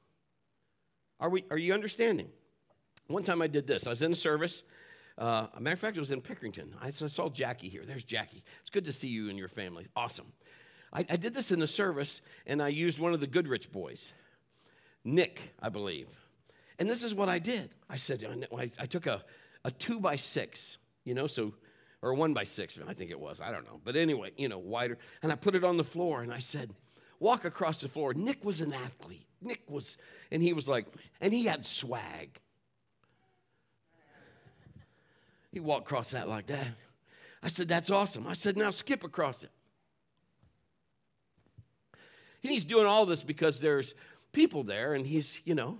Are, 1.19 1.29
we, 1.29 1.43
are 1.51 1.57
you 1.57 1.73
understanding? 1.73 2.29
One 3.07 3.23
time 3.23 3.41
I 3.41 3.47
did 3.47 3.67
this. 3.67 3.85
I 3.85 3.89
was 3.89 4.01
in 4.01 4.15
service. 4.15 4.63
Uh, 5.17 5.47
a 5.53 5.61
matter 5.61 5.73
of 5.73 5.79
fact, 5.79 5.97
it 5.97 5.99
was 5.99 6.11
in 6.11 6.21
Pickerington. 6.21 6.71
I 6.81 6.91
saw 6.91 7.29
Jackie 7.29 7.69
here. 7.69 7.83
There's 7.85 8.03
Jackie. 8.03 8.43
It's 8.61 8.69
good 8.69 8.85
to 8.85 8.91
see 8.91 9.07
you 9.07 9.29
and 9.29 9.37
your 9.37 9.47
family. 9.47 9.87
Awesome. 9.95 10.31
I, 10.93 11.05
I 11.09 11.15
did 11.15 11.33
this 11.33 11.51
in 11.51 11.59
the 11.59 11.67
service, 11.67 12.21
and 12.47 12.61
I 12.61 12.69
used 12.69 12.99
one 12.99 13.13
of 13.13 13.19
the 13.19 13.27
Goodrich 13.27 13.71
boys, 13.71 14.13
Nick, 15.03 15.53
I 15.61 15.69
believe. 15.69 16.07
And 16.79 16.89
this 16.89 17.03
is 17.03 17.13
what 17.13 17.29
I 17.29 17.39
did. 17.39 17.69
I 17.89 17.97
said, 17.97 18.25
I, 18.57 18.71
I 18.79 18.85
took 18.85 19.05
a, 19.05 19.23
a 19.63 19.71
two 19.71 19.99
by 19.99 20.15
six, 20.15 20.77
you 21.03 21.13
know, 21.13 21.27
so 21.27 21.53
or 22.01 22.11
a 22.11 22.15
one 22.15 22.33
by 22.33 22.43
six, 22.43 22.79
I 22.87 22.93
think 22.93 23.11
it 23.11 23.19
was. 23.19 23.41
I 23.41 23.51
don't 23.51 23.65
know. 23.65 23.79
But 23.83 23.95
anyway, 23.95 24.31
you 24.37 24.49
know, 24.49 24.57
wider. 24.57 24.97
And 25.21 25.31
I 25.31 25.35
put 25.35 25.55
it 25.55 25.63
on 25.63 25.77
the 25.77 25.83
floor 25.83 26.23
and 26.23 26.33
I 26.33 26.39
said, 26.39 26.71
walk 27.19 27.45
across 27.45 27.81
the 27.81 27.89
floor. 27.89 28.13
Nick 28.13 28.43
was 28.43 28.61
an 28.61 28.73
athlete. 28.73 29.27
Nick 29.41 29.69
was, 29.69 29.97
and 30.31 30.41
he 30.41 30.53
was 30.53 30.67
like, 30.67 30.87
and 31.19 31.31
he 31.31 31.45
had 31.45 31.63
swag. 31.65 32.39
He 35.51 35.59
walked 35.59 35.87
across 35.87 36.11
that 36.11 36.29
like 36.29 36.47
that. 36.47 36.67
I 37.43 37.47
said, 37.47 37.67
that's 37.67 37.89
awesome. 37.89 38.27
I 38.27 38.33
said, 38.33 38.57
now 38.57 38.69
skip 38.69 39.03
across 39.03 39.43
it. 39.43 39.51
And 42.43 42.51
he's 42.51 42.65
doing 42.65 42.85
all 42.85 43.05
this 43.05 43.21
because 43.21 43.59
there's 43.59 43.93
people 44.31 44.63
there 44.63 44.93
and 44.93 45.05
he's, 45.05 45.41
you 45.45 45.55
know, 45.55 45.79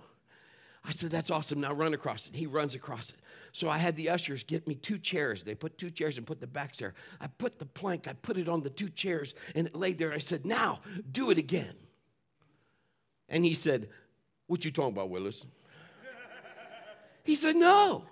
I 0.84 0.90
said, 0.90 1.10
That's 1.10 1.30
awesome. 1.30 1.60
Now 1.60 1.72
run 1.72 1.94
across 1.94 2.28
it. 2.28 2.34
He 2.34 2.46
runs 2.46 2.74
across 2.74 3.10
it. 3.10 3.16
So 3.52 3.68
I 3.68 3.78
had 3.78 3.96
the 3.96 4.08
ushers 4.08 4.42
get 4.42 4.66
me 4.66 4.74
two 4.74 4.98
chairs. 4.98 5.44
They 5.44 5.54
put 5.54 5.78
two 5.78 5.90
chairs 5.90 6.16
and 6.16 6.26
put 6.26 6.40
the 6.40 6.46
backs 6.46 6.78
there. 6.78 6.94
I 7.20 7.26
put 7.26 7.58
the 7.58 7.66
plank, 7.66 8.08
I 8.08 8.14
put 8.14 8.36
it 8.36 8.48
on 8.48 8.62
the 8.62 8.70
two 8.70 8.88
chairs, 8.88 9.34
and 9.54 9.66
it 9.66 9.76
laid 9.76 9.98
there. 9.98 10.12
I 10.12 10.18
said, 10.18 10.44
Now 10.44 10.80
do 11.10 11.30
it 11.30 11.38
again. 11.38 11.74
And 13.28 13.44
he 13.44 13.54
said, 13.54 13.88
What 14.46 14.64
you 14.64 14.70
talking 14.70 14.92
about, 14.92 15.10
Willis? 15.10 15.44
he 17.24 17.36
said, 17.36 17.56
No. 17.56 18.04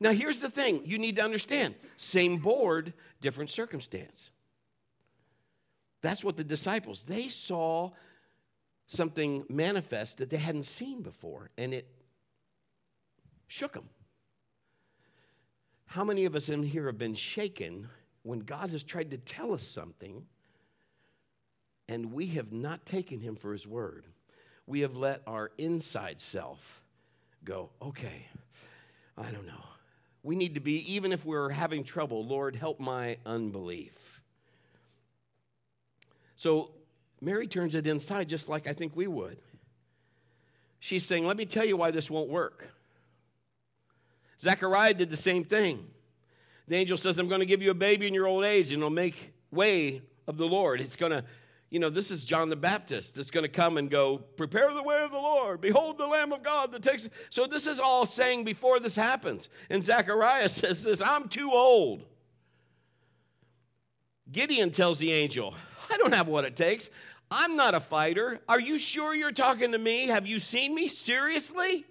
Now 0.00 0.10
here's 0.10 0.40
the 0.40 0.50
thing 0.50 0.82
you 0.84 0.98
need 0.98 1.16
to 1.16 1.22
understand 1.22 1.74
same 1.96 2.38
board, 2.38 2.92
different 3.20 3.50
circumstance. 3.50 4.30
That's 6.02 6.22
what 6.22 6.36
the 6.36 6.44
disciples, 6.44 7.04
they 7.04 7.28
saw 7.28 7.92
something 8.86 9.46
manifest 9.48 10.18
that 10.18 10.28
they 10.30 10.36
hadn't 10.36 10.64
seen 10.64 11.00
before, 11.00 11.50
and 11.56 11.72
it 11.72 11.88
shook 13.46 13.72
them. 13.72 13.88
How 15.86 16.04
many 16.04 16.24
of 16.24 16.34
us 16.34 16.48
in 16.48 16.62
here 16.62 16.86
have 16.86 16.98
been 16.98 17.14
shaken 17.14 17.88
when 18.22 18.40
God 18.40 18.70
has 18.70 18.82
tried 18.84 19.10
to 19.12 19.16
tell 19.16 19.52
us 19.52 19.66
something 19.66 20.26
and 21.88 22.12
we 22.12 22.26
have 22.28 22.52
not 22.52 22.84
taken 22.84 23.20
him 23.20 23.36
for 23.36 23.52
his 23.52 23.66
word? 23.66 24.04
We 24.66 24.80
have 24.80 24.96
let 24.96 25.22
our 25.26 25.52
inside 25.56 26.20
self 26.20 26.82
go, 27.44 27.70
okay, 27.80 28.26
I 29.16 29.30
don't 29.30 29.46
know. 29.46 29.64
We 30.24 30.34
need 30.34 30.54
to 30.54 30.60
be, 30.60 30.92
even 30.92 31.12
if 31.12 31.24
we're 31.24 31.50
having 31.50 31.84
trouble, 31.84 32.24
Lord, 32.24 32.56
help 32.56 32.80
my 32.80 33.18
unbelief. 33.26 34.22
So 36.34 36.72
Mary 37.20 37.46
turns 37.46 37.74
it 37.74 37.86
inside 37.86 38.28
just 38.28 38.48
like 38.48 38.66
I 38.66 38.72
think 38.72 38.96
we 38.96 39.06
would. 39.06 39.38
She's 40.80 41.04
saying, 41.04 41.26
Let 41.26 41.36
me 41.36 41.44
tell 41.44 41.64
you 41.64 41.76
why 41.76 41.90
this 41.90 42.10
won't 42.10 42.30
work. 42.30 42.68
Zechariah 44.40 44.94
did 44.94 45.10
the 45.10 45.16
same 45.16 45.44
thing. 45.44 45.86
The 46.68 46.76
angel 46.76 46.96
says, 46.96 47.18
I'm 47.18 47.28
going 47.28 47.40
to 47.40 47.46
give 47.46 47.62
you 47.62 47.70
a 47.70 47.74
baby 47.74 48.06
in 48.06 48.14
your 48.14 48.26
old 48.26 48.44
age, 48.44 48.72
and 48.72 48.78
it'll 48.78 48.90
make 48.90 49.34
way 49.50 50.00
of 50.26 50.38
the 50.38 50.46
Lord. 50.46 50.80
It's 50.80 50.96
going 50.96 51.12
to, 51.12 51.24
you 51.74 51.80
know, 51.80 51.90
this 51.90 52.12
is 52.12 52.24
John 52.24 52.50
the 52.50 52.54
Baptist 52.54 53.16
that's 53.16 53.32
going 53.32 53.42
to 53.42 53.48
come 53.48 53.78
and 53.78 53.90
go, 53.90 54.18
prepare 54.18 54.72
the 54.72 54.82
way 54.84 55.02
of 55.02 55.10
the 55.10 55.18
Lord. 55.18 55.60
Behold 55.60 55.98
the 55.98 56.06
Lamb 56.06 56.32
of 56.32 56.44
God 56.44 56.70
that 56.70 56.84
takes. 56.84 57.08
So 57.30 57.48
this 57.48 57.66
is 57.66 57.80
all 57.80 58.06
saying 58.06 58.44
before 58.44 58.78
this 58.78 58.94
happens. 58.94 59.48
And 59.68 59.82
Zechariah 59.82 60.48
says 60.50 60.84
this 60.84 61.02
I'm 61.02 61.28
too 61.28 61.50
old. 61.50 62.04
Gideon 64.30 64.70
tells 64.70 65.00
the 65.00 65.10
angel, 65.10 65.52
I 65.90 65.96
don't 65.96 66.14
have 66.14 66.28
what 66.28 66.44
it 66.44 66.54
takes. 66.54 66.90
I'm 67.28 67.56
not 67.56 67.74
a 67.74 67.80
fighter. 67.80 68.38
Are 68.48 68.60
you 68.60 68.78
sure 68.78 69.12
you're 69.12 69.32
talking 69.32 69.72
to 69.72 69.78
me? 69.78 70.06
Have 70.06 70.28
you 70.28 70.38
seen 70.38 70.76
me? 70.76 70.86
Seriously? 70.86 71.84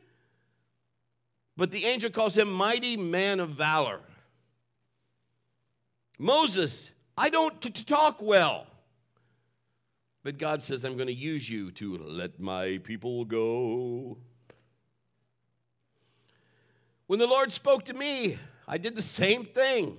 But 1.57 1.71
the 1.71 1.83
angel 1.83 2.09
calls 2.09 2.37
him 2.37 2.49
mighty 2.49 2.95
man 2.95 3.41
of 3.41 3.49
valor. 3.49 3.99
Moses, 6.17 6.93
I 7.17 7.27
don't 7.27 7.61
t- 7.61 7.83
talk 7.83 8.21
well. 8.21 8.67
But 10.23 10.37
God 10.37 10.61
says, 10.61 10.85
I'm 10.85 10.95
going 10.95 11.07
to 11.07 11.13
use 11.13 11.49
you 11.49 11.71
to 11.71 11.97
let 11.97 12.39
my 12.39 12.79
people 12.83 13.25
go. 13.25 14.17
When 17.07 17.19
the 17.19 17.27
Lord 17.27 17.51
spoke 17.51 17.85
to 17.85 17.93
me, 17.93 18.37
I 18.67 18.77
did 18.77 18.95
the 18.95 19.01
same 19.01 19.43
thing. 19.43 19.97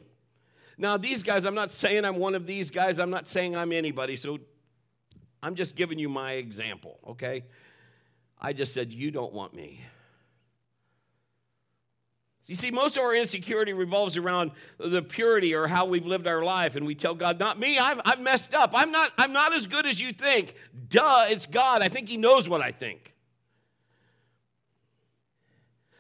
Now, 0.79 0.97
these 0.97 1.23
guys, 1.23 1.45
I'm 1.45 1.55
not 1.55 1.71
saying 1.71 2.05
I'm 2.05 2.17
one 2.17 2.35
of 2.35 2.47
these 2.47 2.71
guys, 2.71 2.99
I'm 2.99 3.11
not 3.11 3.29
saying 3.29 3.55
I'm 3.55 3.71
anybody, 3.71 4.17
so 4.17 4.39
I'm 5.43 5.55
just 5.55 5.77
giving 5.77 5.99
you 5.99 6.09
my 6.09 6.33
example, 6.33 6.99
okay? 7.07 7.45
I 8.41 8.55
just 8.55 8.75
said, 8.75 8.93
You 8.93 9.11
don't 9.11 9.33
want 9.33 9.55
me. 9.55 9.83
You 12.47 12.55
see, 12.55 12.71
most 12.71 12.99
of 12.99 13.05
our 13.05 13.15
insecurity 13.15 13.73
revolves 13.73 14.19
around 14.19 14.51
the 14.79 15.01
purity 15.01 15.55
or 15.55 15.67
how 15.67 15.87
we've 15.87 16.05
lived 16.05 16.27
our 16.27 16.45
life, 16.45 16.77
and 16.77 16.85
we 16.85 16.95
tell 16.95 17.15
God, 17.15 17.41
"Not 17.41 17.59
me. 17.59 17.79
I've, 17.79 18.01
I've 18.05 18.21
messed 18.21 18.53
up. 18.53 18.73
I'm 18.75 18.93
not. 18.93 19.13
I'm 19.17 19.33
not 19.33 19.55
as 19.55 19.67
good 19.67 19.87
as 19.87 19.99
you 19.99 20.13
think." 20.13 20.55
Duh! 20.89 21.27
It's 21.29 21.47
God. 21.47 21.81
I 21.81 21.89
think 21.89 22.09
He 22.09 22.19
knows 22.19 22.47
what 22.47 22.61
I 22.61 22.71
think. 22.71 23.15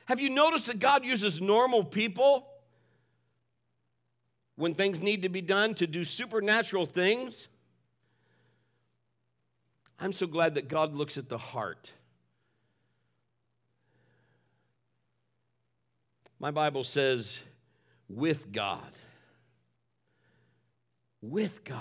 Have 0.07 0.21
you 0.21 0.29
noticed 0.29 0.67
that 0.67 0.81
God 0.81 1.03
uses 1.03 1.41
normal 1.41 1.83
people 1.83 2.47
when 4.57 4.75
things 4.75 5.01
need 5.01 5.23
to 5.23 5.31
be 5.31 5.41
done 5.41 5.73
to 5.77 5.87
do 5.87 6.05
supernatural 6.05 6.85
things? 6.85 7.49
I'm 9.99 10.13
so 10.13 10.27
glad 10.27 10.57
that 10.57 10.69
God 10.69 10.95
looks 10.95 11.17
at 11.17 11.31
the 11.31 11.39
heart. 11.39 11.93
My 16.38 16.51
Bible 16.51 16.85
says, 16.85 17.40
with 18.09 18.53
God. 18.53 18.92
With 21.23 21.64
God. 21.64 21.81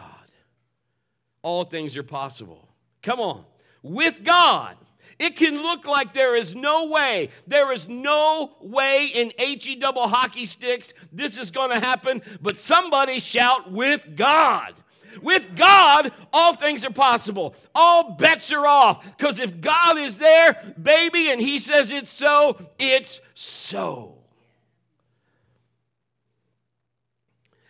All 1.42 1.66
things 1.66 1.98
are 1.98 2.04
possible. 2.04 2.70
Come 3.02 3.20
on. 3.20 3.46
With 3.82 4.24
God. 4.24 4.78
It 5.20 5.36
can 5.36 5.62
look 5.62 5.86
like 5.86 6.14
there 6.14 6.36
is 6.36 6.56
no 6.56 6.88
way, 6.88 7.30
there 7.46 7.72
is 7.72 7.88
no 7.88 8.56
way 8.62 9.12
in 9.14 9.32
HE 9.38 9.76
double 9.76 10.08
hockey 10.08 10.46
sticks 10.46 10.94
this 11.12 11.38
is 11.38 11.52
going 11.52 11.70
to 11.70 11.80
happen, 11.80 12.22
but 12.42 12.58
somebody 12.58 13.20
shout, 13.20 13.72
with 13.72 14.16
God. 14.16 14.74
With 15.22 15.56
God, 15.56 16.12
all 16.32 16.56
things 16.56 16.84
are 16.84 16.92
possible. 16.92 17.56
All 17.76 18.16
bets 18.16 18.52
are 18.52 18.66
off. 18.66 19.16
Because 19.16 19.40
if 19.40 19.62
God 19.62 19.98
is 20.00 20.18
there, 20.18 20.60
baby, 20.82 21.30
and 21.30 21.40
He 21.40 21.60
says 21.60 21.92
it's 21.92 22.10
so, 22.10 22.58
it's 22.80 23.22
so. 23.36 24.23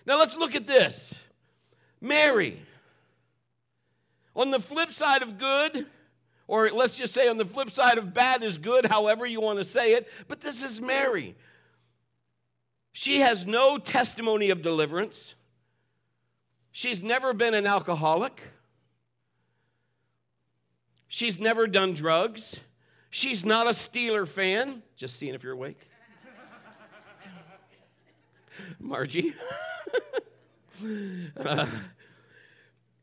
Now 0.05 0.19
let's 0.19 0.35
look 0.35 0.55
at 0.55 0.67
this 0.67 1.19
Mary. 2.01 2.59
On 4.35 4.51
the 4.51 4.59
flip 4.59 4.91
side 4.91 5.21
of 5.21 5.37
good, 5.37 5.85
or 6.47 6.69
let's 6.71 6.97
just 6.97 7.13
say 7.13 7.27
on 7.27 7.37
the 7.37 7.45
flip 7.45 7.69
side 7.69 7.97
of 7.97 8.13
bad 8.13 8.43
is 8.43 8.57
good, 8.57 8.85
however 8.85 9.25
you 9.25 9.39
want 9.39 9.59
to 9.59 9.63
say 9.63 9.93
it, 9.93 10.09
but 10.27 10.41
this 10.41 10.63
is 10.63 10.81
Mary. 10.81 11.35
She 12.91 13.19
has 13.19 13.45
no 13.45 13.77
testimony 13.77 14.49
of 14.49 14.61
deliverance. 14.61 15.35
She's 16.71 17.03
never 17.03 17.33
been 17.33 17.53
an 17.53 17.67
alcoholic. 17.67 18.41
She's 21.07 21.39
never 21.39 21.67
done 21.67 21.93
drugs. 21.93 22.59
She's 23.11 23.45
not 23.45 23.67
a 23.67 23.71
Steeler 23.71 24.27
fan. 24.27 24.81
Just 24.95 25.15
seeing 25.15 25.35
if 25.35 25.43
you're 25.43 25.53
awake. 25.53 25.79
Margie. 28.79 29.33
uh, 31.37 31.65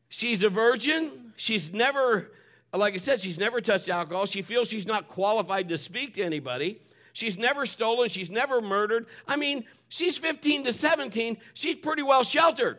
she's 0.09 0.43
a 0.43 0.49
virgin. 0.49 1.33
She's 1.35 1.73
never, 1.73 2.31
like 2.73 2.93
I 2.93 2.97
said, 2.97 3.21
she's 3.21 3.39
never 3.39 3.61
touched 3.61 3.89
alcohol. 3.89 4.25
She 4.25 4.41
feels 4.41 4.67
she's 4.67 4.87
not 4.87 5.07
qualified 5.07 5.69
to 5.69 5.77
speak 5.77 6.15
to 6.15 6.23
anybody. 6.23 6.79
She's 7.13 7.37
never 7.37 7.65
stolen. 7.65 8.09
She's 8.09 8.29
never 8.29 8.61
murdered. 8.61 9.07
I 9.27 9.35
mean, 9.35 9.65
she's 9.89 10.17
15 10.17 10.65
to 10.65 10.73
17. 10.73 11.37
She's 11.53 11.75
pretty 11.75 12.03
well 12.03 12.23
sheltered. 12.23 12.77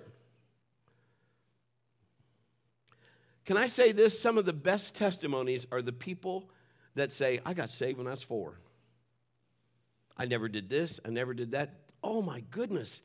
Can 3.45 3.57
I 3.57 3.67
say 3.67 3.93
this? 3.93 4.19
Some 4.19 4.39
of 4.39 4.45
the 4.45 4.53
best 4.53 4.95
testimonies 4.95 5.67
are 5.73 5.83
the 5.83 5.93
people 5.93 6.49
that 6.95 7.11
say, 7.11 7.41
I 7.45 7.55
got 7.55 7.71
saved 7.71 7.99
when 7.99 8.07
I 8.07 8.11
was 8.11 8.23
four. 8.23 8.59
I 10.17 10.27
never 10.27 10.49
did 10.49 10.69
this, 10.69 11.01
I 11.05 11.11
never 11.11 11.35
did 11.35 11.53
that. 11.53 11.82
Oh 12.03 12.23
my 12.23 12.41
goodness. 12.51 13.03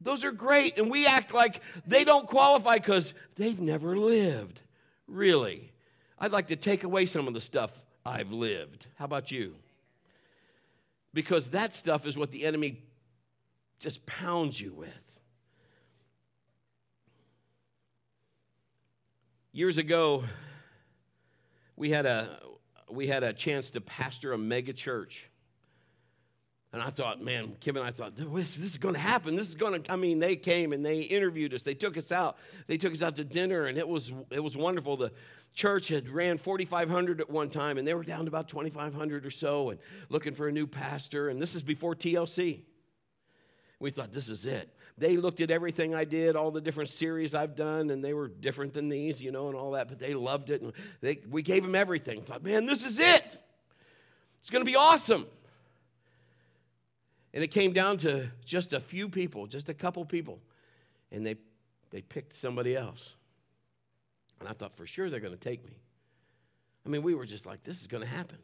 Those 0.00 0.24
are 0.24 0.32
great. 0.32 0.78
And 0.78 0.90
we 0.90 1.06
act 1.06 1.32
like 1.32 1.62
they 1.86 2.04
don't 2.04 2.26
qualify 2.26 2.76
because 2.76 3.14
they've 3.36 3.60
never 3.60 3.96
lived. 3.96 4.60
Really. 5.06 5.72
I'd 6.18 6.32
like 6.32 6.48
to 6.48 6.56
take 6.56 6.84
away 6.84 7.06
some 7.06 7.28
of 7.28 7.34
the 7.34 7.40
stuff 7.40 7.70
I've 8.04 8.32
lived. 8.32 8.86
How 8.96 9.04
about 9.04 9.30
you? 9.30 9.54
Because 11.12 11.50
that 11.50 11.74
stuff 11.74 12.06
is 12.06 12.16
what 12.16 12.30
the 12.30 12.44
enemy 12.44 12.82
just 13.78 14.04
pounds 14.06 14.60
you 14.60 14.72
with. 14.72 15.20
Years 19.52 19.78
ago, 19.78 20.24
we 21.76 21.90
had 21.90 22.04
a 22.04 22.38
we 22.90 23.06
had 23.06 23.24
a 23.24 23.32
chance 23.32 23.70
to 23.72 23.80
pastor 23.80 24.32
a 24.32 24.38
mega 24.38 24.72
church. 24.72 25.28
And 26.72 26.82
I 26.82 26.90
thought, 26.90 27.22
man, 27.22 27.56
Kim 27.60 27.76
and 27.76 27.86
I 27.86 27.90
thought, 27.90 28.16
this, 28.16 28.56
this 28.56 28.70
is 28.70 28.76
going 28.76 28.94
to 28.94 29.00
happen. 29.00 29.36
This 29.36 29.48
is 29.48 29.54
going 29.54 29.82
to, 29.82 29.92
I 29.92 29.96
mean, 29.96 30.18
they 30.18 30.36
came 30.36 30.72
and 30.72 30.84
they 30.84 31.00
interviewed 31.00 31.54
us. 31.54 31.62
They 31.62 31.74
took 31.74 31.96
us 31.96 32.12
out. 32.12 32.36
They 32.66 32.76
took 32.76 32.92
us 32.92 33.02
out 33.02 33.16
to 33.16 33.24
dinner, 33.24 33.66
and 33.66 33.78
it 33.78 33.88
was, 33.88 34.12
it 34.30 34.42
was 34.42 34.56
wonderful. 34.56 34.96
The 34.96 35.12
church 35.54 35.88
had 35.88 36.08
ran 36.08 36.38
4,500 36.38 37.20
at 37.20 37.30
one 37.30 37.48
time, 37.48 37.78
and 37.78 37.86
they 37.86 37.94
were 37.94 38.04
down 38.04 38.20
to 38.20 38.28
about 38.28 38.48
2,500 38.48 39.24
or 39.24 39.30
so 39.30 39.70
and 39.70 39.78
looking 40.10 40.34
for 40.34 40.48
a 40.48 40.52
new 40.52 40.66
pastor. 40.66 41.28
And 41.28 41.40
this 41.40 41.54
is 41.54 41.62
before 41.62 41.94
TLC. 41.94 42.60
We 43.78 43.90
thought, 43.90 44.12
this 44.12 44.28
is 44.28 44.44
it. 44.44 44.74
They 44.98 45.18
looked 45.18 45.40
at 45.42 45.50
everything 45.50 45.94
I 45.94 46.04
did, 46.04 46.36
all 46.36 46.50
the 46.50 46.60
different 46.60 46.88
series 46.88 47.34
I've 47.34 47.54
done, 47.54 47.90
and 47.90 48.02
they 48.02 48.14
were 48.14 48.28
different 48.28 48.72
than 48.72 48.88
these, 48.88 49.20
you 49.20 49.30
know, 49.30 49.48
and 49.48 49.56
all 49.56 49.72
that, 49.72 49.88
but 49.88 49.98
they 49.98 50.14
loved 50.14 50.50
it. 50.50 50.62
And 50.62 50.72
they, 51.02 51.20
we 51.28 51.42
gave 51.42 51.62
them 51.62 51.74
everything. 51.74 52.22
Thought, 52.22 52.42
man, 52.42 52.66
this 52.66 52.86
is 52.86 52.98
it. 52.98 53.42
It's 54.40 54.50
going 54.50 54.64
to 54.64 54.70
be 54.70 54.76
awesome. 54.76 55.26
And 57.36 57.44
it 57.44 57.48
came 57.48 57.74
down 57.74 57.98
to 57.98 58.30
just 58.46 58.72
a 58.72 58.80
few 58.80 59.10
people, 59.10 59.46
just 59.46 59.68
a 59.68 59.74
couple 59.74 60.06
people, 60.06 60.40
and 61.12 61.26
they, 61.26 61.36
they 61.90 62.00
picked 62.00 62.32
somebody 62.32 62.74
else. 62.74 63.14
And 64.40 64.48
I 64.48 64.54
thought, 64.54 64.74
for 64.74 64.86
sure 64.86 65.10
they're 65.10 65.20
going 65.20 65.34
to 65.34 65.38
take 65.38 65.62
me. 65.62 65.76
I 66.86 66.88
mean, 66.88 67.02
we 67.02 67.14
were 67.14 67.26
just 67.26 67.44
like, 67.44 67.62
this 67.62 67.82
is 67.82 67.88
going 67.88 68.02
to 68.02 68.08
happen. 68.08 68.38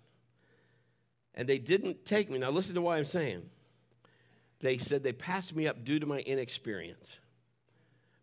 And 1.35 1.49
they 1.49 1.57
didn't 1.57 2.05
take 2.05 2.31
me. 2.31 2.39
Now, 2.39 2.51
listen 2.51 2.75
to 2.75 2.83
what 2.83 2.99
I'm 2.99 3.07
saying 3.07 3.49
they 4.61 4.77
said 4.77 5.03
they 5.03 5.15
passed 5.15 5.57
me 5.57 5.67
up 5.67 5.85
due 5.87 5.99
to 5.99 6.05
my 6.05 6.19
inexperience. 6.19 7.19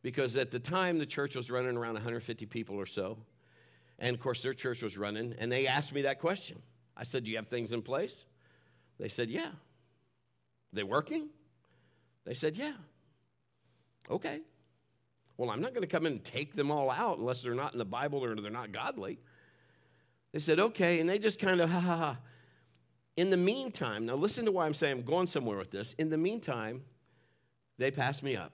Because 0.04 0.36
at 0.36 0.52
the 0.52 0.60
time, 0.60 1.00
the 1.00 1.06
church 1.08 1.36
was 1.36 1.50
running 1.50 1.78
around 1.78 1.96
150 1.96 2.46
people 2.46 2.76
or 2.76 2.86
so. 2.86 3.18
And 3.98 4.16
of 4.16 4.22
course, 4.22 4.44
their 4.44 4.54
church 4.54 4.84
was 4.84 5.00
running. 5.00 5.34
And 5.40 5.52
they 5.52 5.66
asked 5.66 5.94
me 5.94 6.04
that 6.04 6.20
question. 6.20 6.62
I 6.96 7.06
said, 7.06 7.24
Do 7.24 7.32
you 7.32 7.38
have 7.38 7.48
things 7.48 7.74
in 7.74 7.82
place? 7.82 8.26
They 9.00 9.08
said, 9.08 9.32
Yeah. 9.32 9.50
They 10.74 10.84
working? 10.84 11.30
They 12.26 12.34
said, 12.34 12.58
Yeah. 12.58 12.74
Okay. 14.10 14.42
Well, 15.38 15.50
I'm 15.50 15.62
not 15.62 15.74
going 15.74 15.84
to 15.84 15.88
come 15.88 16.06
in 16.06 16.14
and 16.14 16.24
take 16.24 16.56
them 16.56 16.70
all 16.70 16.92
out 16.92 17.18
unless 17.18 17.42
they're 17.42 17.56
not 17.56 17.72
in 17.74 17.80
the 17.80 17.86
Bible 17.86 18.24
or 18.24 18.36
they're 18.36 18.52
not 18.52 18.72
godly. 18.72 19.20
They 20.32 20.40
said, 20.40 20.60
Okay. 20.60 21.00
And 21.00 21.10
they 21.10 21.20
just 21.20 21.40
kind 21.40 21.60
of, 21.60 21.70
ha 21.70 21.80
ha 21.80 21.96
ha. 21.96 22.18
In 23.18 23.30
the 23.30 23.38
meantime, 23.38 24.06
now 24.06 24.16
listen 24.16 24.46
to 24.46 24.52
why 24.52 24.66
I'm 24.66 24.74
saying 24.74 25.00
I'm 25.00 25.04
going 25.04 25.28
somewhere 25.28 25.58
with 25.58 25.72
this. 25.72 25.94
In 25.98 26.10
the 26.10 26.18
meantime, 26.18 26.84
they 27.78 27.92
passed 27.92 28.24
me 28.24 28.36
up. 28.36 28.54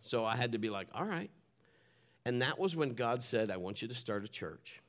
So 0.00 0.24
I 0.24 0.36
had 0.36 0.52
to 0.52 0.58
be 0.58 0.68
like, 0.68 0.88
all 0.94 1.04
right. 1.04 1.30
And 2.26 2.42
that 2.42 2.58
was 2.58 2.74
when 2.74 2.94
God 2.94 3.22
said, 3.22 3.50
I 3.50 3.56
want 3.56 3.82
you 3.82 3.88
to 3.88 3.94
start 3.94 4.24
a 4.24 4.28
church. 4.28 4.82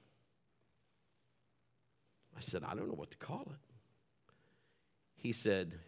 I 2.37 2.41
said, 2.41 2.63
I 2.63 2.75
don't 2.75 2.87
know 2.87 2.95
what 2.95 3.11
to 3.11 3.17
call 3.17 3.41
it. 3.41 3.59
He 5.15 5.31
said, 5.31 5.79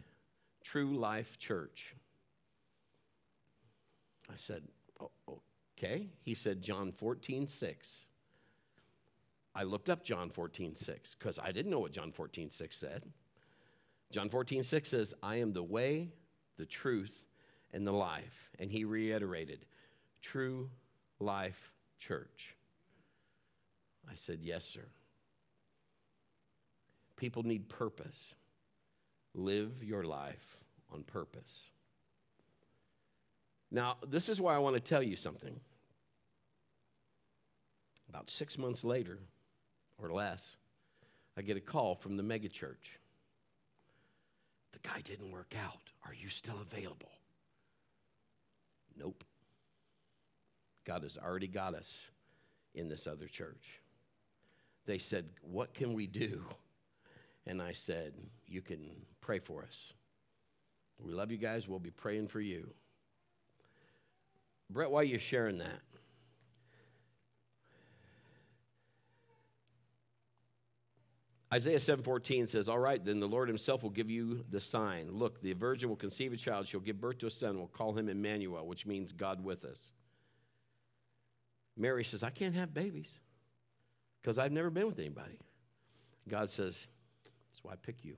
True 0.67 0.97
Life 0.97 1.38
Church. 1.38 1.95
I 4.30 4.34
said, 4.36 4.63
oh, 4.99 5.39
okay. 5.77 6.10
He 6.23 6.34
said, 6.34 6.62
John 6.62 6.91
14, 6.91 7.47
6. 7.47 8.03
I 9.56 9.63
looked 9.63 9.89
up 9.89 10.03
John 10.03 10.30
14, 10.30 10.75
6, 10.75 11.15
because 11.15 11.39
I 11.39 11.53
didn't 11.53 11.71
know 11.71 11.80
what 11.80 11.93
John 11.93 12.12
14, 12.12 12.49
6 12.49 12.75
said. 12.75 13.03
John 14.12 14.30
14, 14.30 14.62
6 14.62 14.89
says, 14.89 15.13
I 15.23 15.38
am 15.38 15.53
the 15.53 15.63
way, 15.63 16.10
the 16.58 16.65
truth, 16.65 17.25
and 17.71 17.88
the 17.88 17.93
life. 17.93 18.49
And 18.60 18.69
he 18.69 18.84
reiterated, 18.84 19.65
True 20.21 20.69
Life 21.21 21.71
Church. 21.97 22.58
I 24.12 24.15
said, 24.15 24.39
Yes, 24.41 24.65
sir. 24.65 24.89
People 27.15 27.43
need 27.43 27.69
purpose. 27.69 28.36
Live 29.38 29.84
your 29.84 30.04
life 30.04 30.58
on 30.91 31.04
purpose. 31.04 31.69
Now, 33.69 33.97
this 34.06 34.30
is 34.30 34.41
why 34.41 34.56
I 34.56 34.58
want 34.58 34.76
to 34.76 34.82
tell 34.82 35.04
you 35.04 35.15
something. 35.15 35.60
About 38.10 38.32
six 38.32 38.58
months 38.58 38.84
later, 38.84 39.19
or 40.02 40.12
less, 40.12 40.56
I 41.38 41.43
get 41.43 41.56
a 41.56 41.62
call 41.62 41.93
from 41.93 42.17
the 42.17 42.23
megachurch. 42.23 42.97
The 44.71 44.80
guy 44.80 45.02
didn't 45.04 45.32
work 45.32 45.54
out. 45.63 45.91
Are 46.04 46.15
you 46.15 46.30
still 46.30 46.60
available? 46.60 47.12
Nope. 48.97 49.23
God 50.84 51.04
has 51.04 51.15
already 51.15 51.47
got 51.47 51.76
us 51.76 51.93
in 52.73 52.89
this 52.89 53.06
other 53.06 53.28
church. 53.28 53.82
They 54.88 54.97
said, 54.97 55.26
What 55.41 55.76
can 55.76 55.93
we 55.93 56.08
do? 56.08 56.43
And 57.48 57.62
I 57.62 57.72
said, 57.72 58.14
You 58.46 58.62
can 58.62 58.92
pray 59.22 59.40
for 59.40 59.64
us. 59.64 59.94
We 61.00 61.14
love 61.14 61.32
you 61.32 61.38
guys. 61.38 61.68
We'll 61.68 61.80
be 61.80 61.92
praying 61.92 62.28
for 62.28 62.42
you. 62.42 62.74
Brett, 64.70 64.92
why 64.92 65.02
are 65.02 65.06
you 65.06 65.18
sharing 65.18 65.58
that? 65.60 65.82
Isaiah 71.54 71.80
7:14 71.80 72.46
says, 72.46 72.68
"All 72.68 72.80
right, 72.80 73.04
then 73.04 73.22
the 73.22 73.28
Lord 73.28 73.48
himself 73.48 73.82
will 73.82 73.90
give 73.90 74.10
you 74.10 74.44
the 74.50 74.60
sign. 74.60 75.10
Look, 75.12 75.40
the 75.42 75.54
virgin 75.54 75.88
will 75.88 75.96
conceive 75.96 76.34
a 76.34 76.38
child, 76.38 76.68
she'll 76.68 76.82
give 76.82 77.00
birth 77.00 77.20
to 77.20 77.28
a 77.28 77.32
son, 77.32 77.58
we'll 77.58 77.68
call 77.68 77.94
him 77.94 78.10
Emmanuel, 78.10 78.68
which 78.68 78.86
means 78.86 79.14
God 79.14 79.42
with 79.42 79.64
us." 79.64 79.92
Mary 81.78 82.04
says, 82.04 82.22
"I 82.22 82.32
can't 82.32 82.56
have 82.56 82.74
babies 82.74 83.22
because 84.22 84.38
I've 84.38 84.52
never 84.52 84.70
been 84.70 84.88
with 84.88 85.00
anybody." 85.00 85.40
God 86.28 86.50
says, 86.50 86.88
"That's 87.58 87.63
why 87.63 87.74
I 87.74 87.76
pick 87.78 88.06
you. 88.06 88.17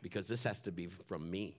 Because 0.00 0.28
this 0.28 0.44
has 0.44 0.62
to 0.62 0.70
be 0.70 0.86
from 0.86 1.28
me." 1.28 1.56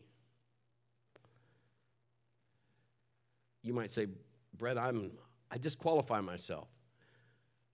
You 3.63 3.73
might 3.73 3.91
say, 3.91 4.08
"Brett, 4.53 4.77
I'm 4.77 5.17
I 5.51 5.58
disqualify 5.58 6.21
myself." 6.21 6.69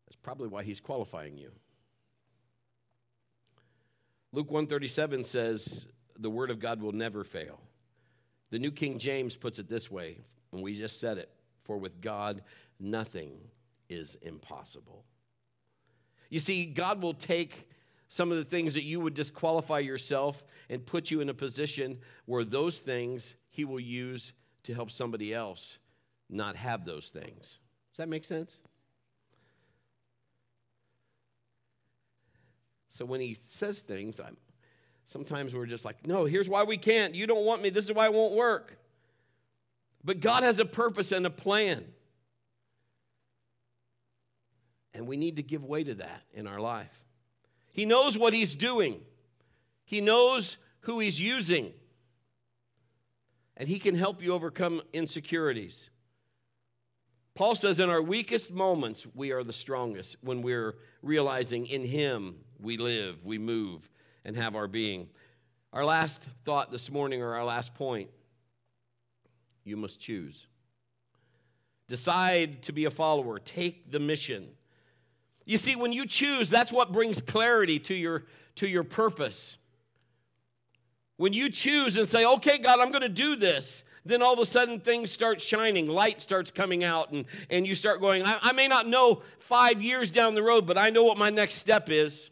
That's 0.08 0.16
probably 0.16 0.48
why 0.48 0.64
he's 0.64 0.80
qualifying 0.80 1.38
you. 1.38 1.52
Luke 4.32 4.50
137 4.50 5.24
says 5.24 5.86
the 6.18 6.32
word 6.32 6.50
of 6.50 6.60
God 6.60 6.82
will 6.82 6.94
never 6.94 7.24
fail. 7.24 7.62
The 8.50 8.58
New 8.58 8.72
King 8.72 8.98
James 8.98 9.36
puts 9.36 9.60
it 9.60 9.68
this 9.68 9.92
way, 9.92 10.24
and 10.52 10.64
we 10.64 10.74
just 10.74 11.00
said 11.00 11.20
it, 11.20 11.32
for 11.64 11.78
with 11.78 12.02
God 12.02 12.44
nothing 12.80 13.52
is 13.88 14.16
impossible. 14.16 15.06
You 16.32 16.40
see, 16.40 16.66
God 16.66 17.04
will 17.04 17.14
take 17.14 17.70
some 18.14 18.32
of 18.32 18.38
the 18.38 18.46
things 18.46 18.76
that 18.76 18.84
you 18.84 19.00
would 19.00 19.16
disqualify 19.16 19.80
yourself 19.80 20.44
and 20.70 20.86
put 20.86 21.10
you 21.10 21.20
in 21.20 21.30
a 21.30 21.34
position 21.34 21.98
where 22.26 22.46
those 22.46 22.80
things 22.80 23.34
he 23.50 23.66
will 23.66 23.80
use 23.80 24.34
to 24.62 24.72
help 24.72 24.92
somebody 24.92 25.34
else 25.34 25.80
not 26.30 26.56
have 26.56 26.86
those 26.86 27.10
things. 27.10 27.58
Does 27.92 27.98
that 27.98 28.08
make 28.08 28.24
sense? 28.24 28.60
So 32.88 33.04
when 33.04 33.20
he 33.20 33.34
says 33.34 33.82
things, 33.82 34.20
I'm, 34.20 34.38
sometimes 35.06 35.56
we're 35.56 35.66
just 35.66 35.84
like, 35.84 36.06
no, 36.06 36.26
here's 36.26 36.48
why 36.48 36.66
we 36.66 36.78
can't. 36.78 37.16
You 37.16 37.26
don't 37.26 37.46
want 37.46 37.64
me. 37.64 37.72
This 37.72 37.86
is 37.86 37.94
why 37.94 38.06
it 38.06 38.14
won't 38.14 38.36
work. 38.36 38.78
But 40.04 40.20
God 40.20 40.44
has 40.44 40.60
a 40.60 40.66
purpose 40.66 41.12
and 41.12 41.26
a 41.26 41.32
plan. 41.32 41.84
And 44.94 45.08
we 45.08 45.18
need 45.18 45.38
to 45.38 45.42
give 45.42 45.66
way 45.66 45.84
to 45.84 45.96
that 45.96 46.22
in 46.32 46.46
our 46.46 46.60
life. 46.60 47.03
He 47.74 47.86
knows 47.86 48.18
what 48.18 48.34
he's 48.34 48.56
doing, 48.56 49.02
he 49.84 50.00
knows 50.00 50.58
who 50.82 51.00
he's 51.00 51.20
using, 51.20 51.74
and 53.58 53.68
he 53.68 53.80
can 53.80 53.96
help 53.96 54.24
you 54.24 54.34
overcome 54.34 54.82
insecurities. 54.94 55.90
Paul 57.36 57.56
says, 57.56 57.80
in 57.80 57.90
our 57.90 58.02
weakest 58.02 58.52
moments, 58.52 59.08
we 59.16 59.32
are 59.32 59.44
the 59.44 59.54
strongest 59.54 60.18
when 60.22 60.44
we're 60.44 60.76
realizing 61.02 61.66
in 61.66 61.84
him 61.84 62.36
we 62.60 62.78
live, 62.78 63.26
we 63.26 63.40
move, 63.40 63.90
and 64.24 64.36
have 64.36 64.56
our 64.56 64.68
being. 64.68 65.10
Our 65.74 65.84
last 65.84 66.22
thought 66.46 66.72
this 66.72 66.92
morning, 66.92 67.24
or 67.24 67.34
our 67.34 67.44
last 67.44 67.74
point, 67.74 68.12
you 69.64 69.78
must 69.78 70.00
choose. 70.00 70.46
Decide 71.88 72.62
to 72.64 72.72
be 72.72 72.86
a 72.86 72.92
follower, 72.92 73.40
take 73.40 73.92
the 73.92 74.00
mission. 74.00 74.50
You 75.46 75.58
see, 75.58 75.76
when 75.76 75.94
you 75.94 76.06
choose, 76.06 76.50
that's 76.50 76.72
what 76.72 76.92
brings 76.92 77.22
clarity 77.22 77.80
to 77.80 77.94
your, 77.94 78.26
to 78.56 78.68
your 78.68 78.84
purpose. 78.84 79.58
When 81.18 81.34
you 81.34 81.50
choose 81.50 81.98
and 81.98 82.08
say, 82.08 82.26
okay, 82.26 82.58
God, 82.58 82.80
I'm 82.80 82.90
going 82.90 83.02
to 83.02 83.10
do 83.10 83.36
this, 83.36 83.84
then 84.06 84.22
all 84.22 84.34
of 84.34 84.40
a 84.40 84.46
sudden 84.46 84.80
things 84.80 85.12
start 85.12 85.42
shining, 85.42 85.88
light 85.88 86.22
starts 86.22 86.52
coming 86.52 86.84
out, 86.84 87.12
and, 87.12 87.26
and 87.50 87.66
you 87.66 87.76
start 87.76 88.02
going, 88.02 88.24
I, 88.24 88.38
I 88.42 88.52
may 88.52 88.68
not 88.68 88.88
know 88.88 89.22
five 89.40 89.82
years 89.82 90.12
down 90.12 90.36
the 90.36 90.44
road, 90.44 90.66
but 90.66 90.78
I 90.78 90.90
know 90.90 91.04
what 91.04 91.18
my 91.18 91.30
next 91.30 91.56
step 91.56 91.90
is. 91.90 92.30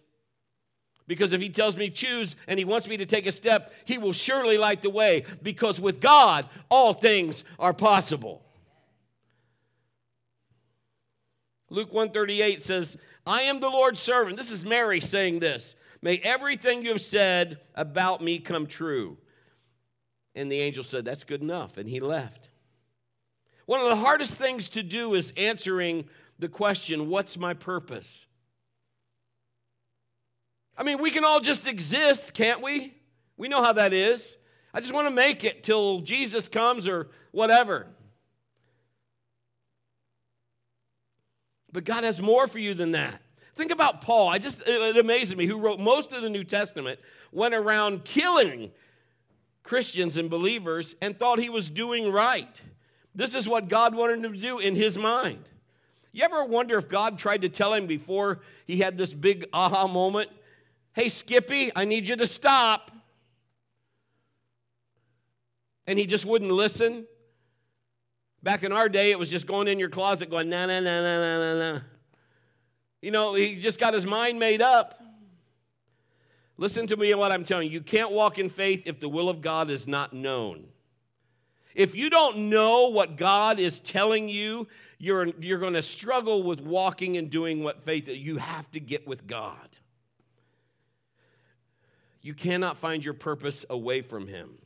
Because 1.07 1.33
if 1.33 1.41
he 1.41 1.49
tells 1.49 1.75
me 1.75 1.89
choose 1.89 2.35
and 2.47 2.57
he 2.57 2.63
wants 2.63 2.87
me 2.87 2.95
to 2.97 3.05
take 3.05 3.25
a 3.25 3.31
step, 3.31 3.73
he 3.85 3.97
will 3.97 4.13
surely 4.13 4.57
light 4.57 4.81
the 4.81 4.89
way. 4.89 5.25
Because 5.43 5.81
with 5.81 5.99
God, 5.99 6.47
all 6.69 6.93
things 6.93 7.43
are 7.59 7.73
possible. 7.73 8.41
Luke 11.71 11.93
138 11.93 12.61
says, 12.61 12.97
I 13.25 13.43
am 13.43 13.61
the 13.61 13.69
Lord's 13.69 14.01
servant. 14.01 14.35
This 14.35 14.51
is 14.51 14.65
Mary 14.65 14.99
saying 14.99 15.39
this. 15.39 15.77
May 16.01 16.17
everything 16.17 16.83
you 16.83 16.89
have 16.89 16.99
said 17.01 17.61
about 17.75 18.21
me 18.21 18.39
come 18.39 18.67
true. 18.67 19.17
And 20.35 20.51
the 20.51 20.59
angel 20.59 20.83
said, 20.83 21.05
That's 21.05 21.23
good 21.23 21.41
enough. 21.41 21.77
And 21.77 21.87
he 21.87 22.01
left. 22.01 22.49
One 23.67 23.79
of 23.79 23.87
the 23.87 23.95
hardest 23.95 24.37
things 24.37 24.67
to 24.69 24.83
do 24.83 25.13
is 25.13 25.31
answering 25.37 26.09
the 26.39 26.49
question, 26.49 27.07
What's 27.09 27.37
my 27.37 27.53
purpose? 27.53 28.25
I 30.77 30.83
mean, 30.83 31.01
we 31.01 31.09
can 31.09 31.23
all 31.23 31.39
just 31.39 31.67
exist, 31.67 32.33
can't 32.33 32.61
we? 32.61 32.95
We 33.37 33.47
know 33.47 33.63
how 33.63 33.73
that 33.73 33.93
is. 33.93 34.35
I 34.73 34.81
just 34.81 34.93
want 34.93 35.07
to 35.07 35.13
make 35.13 35.45
it 35.45 35.63
till 35.63 36.01
Jesus 36.01 36.49
comes 36.49 36.87
or 36.87 37.09
whatever. 37.31 37.87
But 41.71 41.85
God 41.85 42.03
has 42.03 42.21
more 42.21 42.47
for 42.47 42.59
you 42.59 42.73
than 42.73 42.91
that. 42.91 43.21
Think 43.55 43.71
about 43.71 44.01
Paul. 44.01 44.29
I 44.29 44.37
just 44.37 44.61
it 44.65 44.97
amazes 44.97 45.35
me 45.35 45.45
who 45.45 45.57
wrote 45.57 45.79
most 45.79 46.11
of 46.11 46.21
the 46.21 46.29
New 46.29 46.43
Testament 46.43 46.99
went 47.31 47.53
around 47.53 48.03
killing 48.03 48.71
Christians 49.63 50.17
and 50.17 50.29
believers 50.29 50.95
and 51.01 51.17
thought 51.17 51.39
he 51.39 51.49
was 51.49 51.69
doing 51.69 52.11
right. 52.11 52.61
This 53.13 53.35
is 53.35 53.47
what 53.47 53.67
God 53.67 53.93
wanted 53.93 54.23
him 54.23 54.33
to 54.33 54.39
do 54.39 54.59
in 54.59 54.75
his 54.75 54.97
mind. 54.97 55.43
You 56.13 56.23
ever 56.23 56.43
wonder 56.43 56.77
if 56.77 56.89
God 56.89 57.17
tried 57.17 57.43
to 57.43 57.49
tell 57.49 57.73
him 57.73 57.87
before 57.87 58.39
he 58.65 58.77
had 58.77 58.97
this 58.97 59.13
big 59.13 59.45
aha 59.53 59.87
moment? 59.87 60.29
Hey, 60.93 61.07
Skippy, 61.07 61.71
I 61.75 61.85
need 61.85 62.07
you 62.07 62.15
to 62.17 62.27
stop. 62.27 62.91
And 65.87 65.97
he 65.97 66.05
just 66.05 66.25
wouldn't 66.25 66.51
listen. 66.51 67.05
Back 68.43 68.63
in 68.63 68.71
our 68.71 68.89
day, 68.89 69.11
it 69.11 69.19
was 69.19 69.29
just 69.29 69.45
going 69.45 69.67
in 69.67 69.77
your 69.77 69.89
closet 69.89 70.29
going, 70.29 70.49
na, 70.49 70.65
na, 70.65 70.79
na, 70.79 71.01
na, 71.01 71.19
na, 71.19 71.39
na, 71.39 71.73
na. 71.73 71.79
You 73.01 73.11
know, 73.11 73.33
he 73.33 73.55
just 73.55 73.79
got 73.79 73.93
his 73.93 74.05
mind 74.05 74.39
made 74.39 74.61
up. 74.61 75.01
Listen 76.57 76.85
to 76.87 76.97
me 76.97 77.11
and 77.11 77.19
what 77.19 77.31
I'm 77.31 77.43
telling 77.43 77.67
you. 77.67 77.73
You 77.73 77.81
can't 77.81 78.11
walk 78.11 78.37
in 78.37 78.49
faith 78.49 78.83
if 78.85 78.99
the 78.99 79.09
will 79.09 79.29
of 79.29 79.41
God 79.41 79.69
is 79.69 79.87
not 79.87 80.13
known. 80.13 80.65
If 81.73 81.95
you 81.95 82.09
don't 82.09 82.49
know 82.49 82.89
what 82.89 83.15
God 83.15 83.59
is 83.59 83.79
telling 83.79 84.29
you, 84.29 84.67
you're, 84.99 85.27
you're 85.39 85.57
going 85.57 85.73
to 85.73 85.81
struggle 85.81 86.43
with 86.43 86.61
walking 86.61 87.17
and 87.17 87.29
doing 87.29 87.63
what 87.63 87.83
faith 87.83 88.07
you 88.07 88.37
have 88.37 88.69
to 88.71 88.79
get 88.79 89.07
with 89.07 89.25
God. 89.25 89.69
You 92.21 92.33
cannot 92.35 92.77
find 92.77 93.03
your 93.03 93.15
purpose 93.15 93.65
away 93.69 94.01
from 94.01 94.27
Him. 94.27 94.57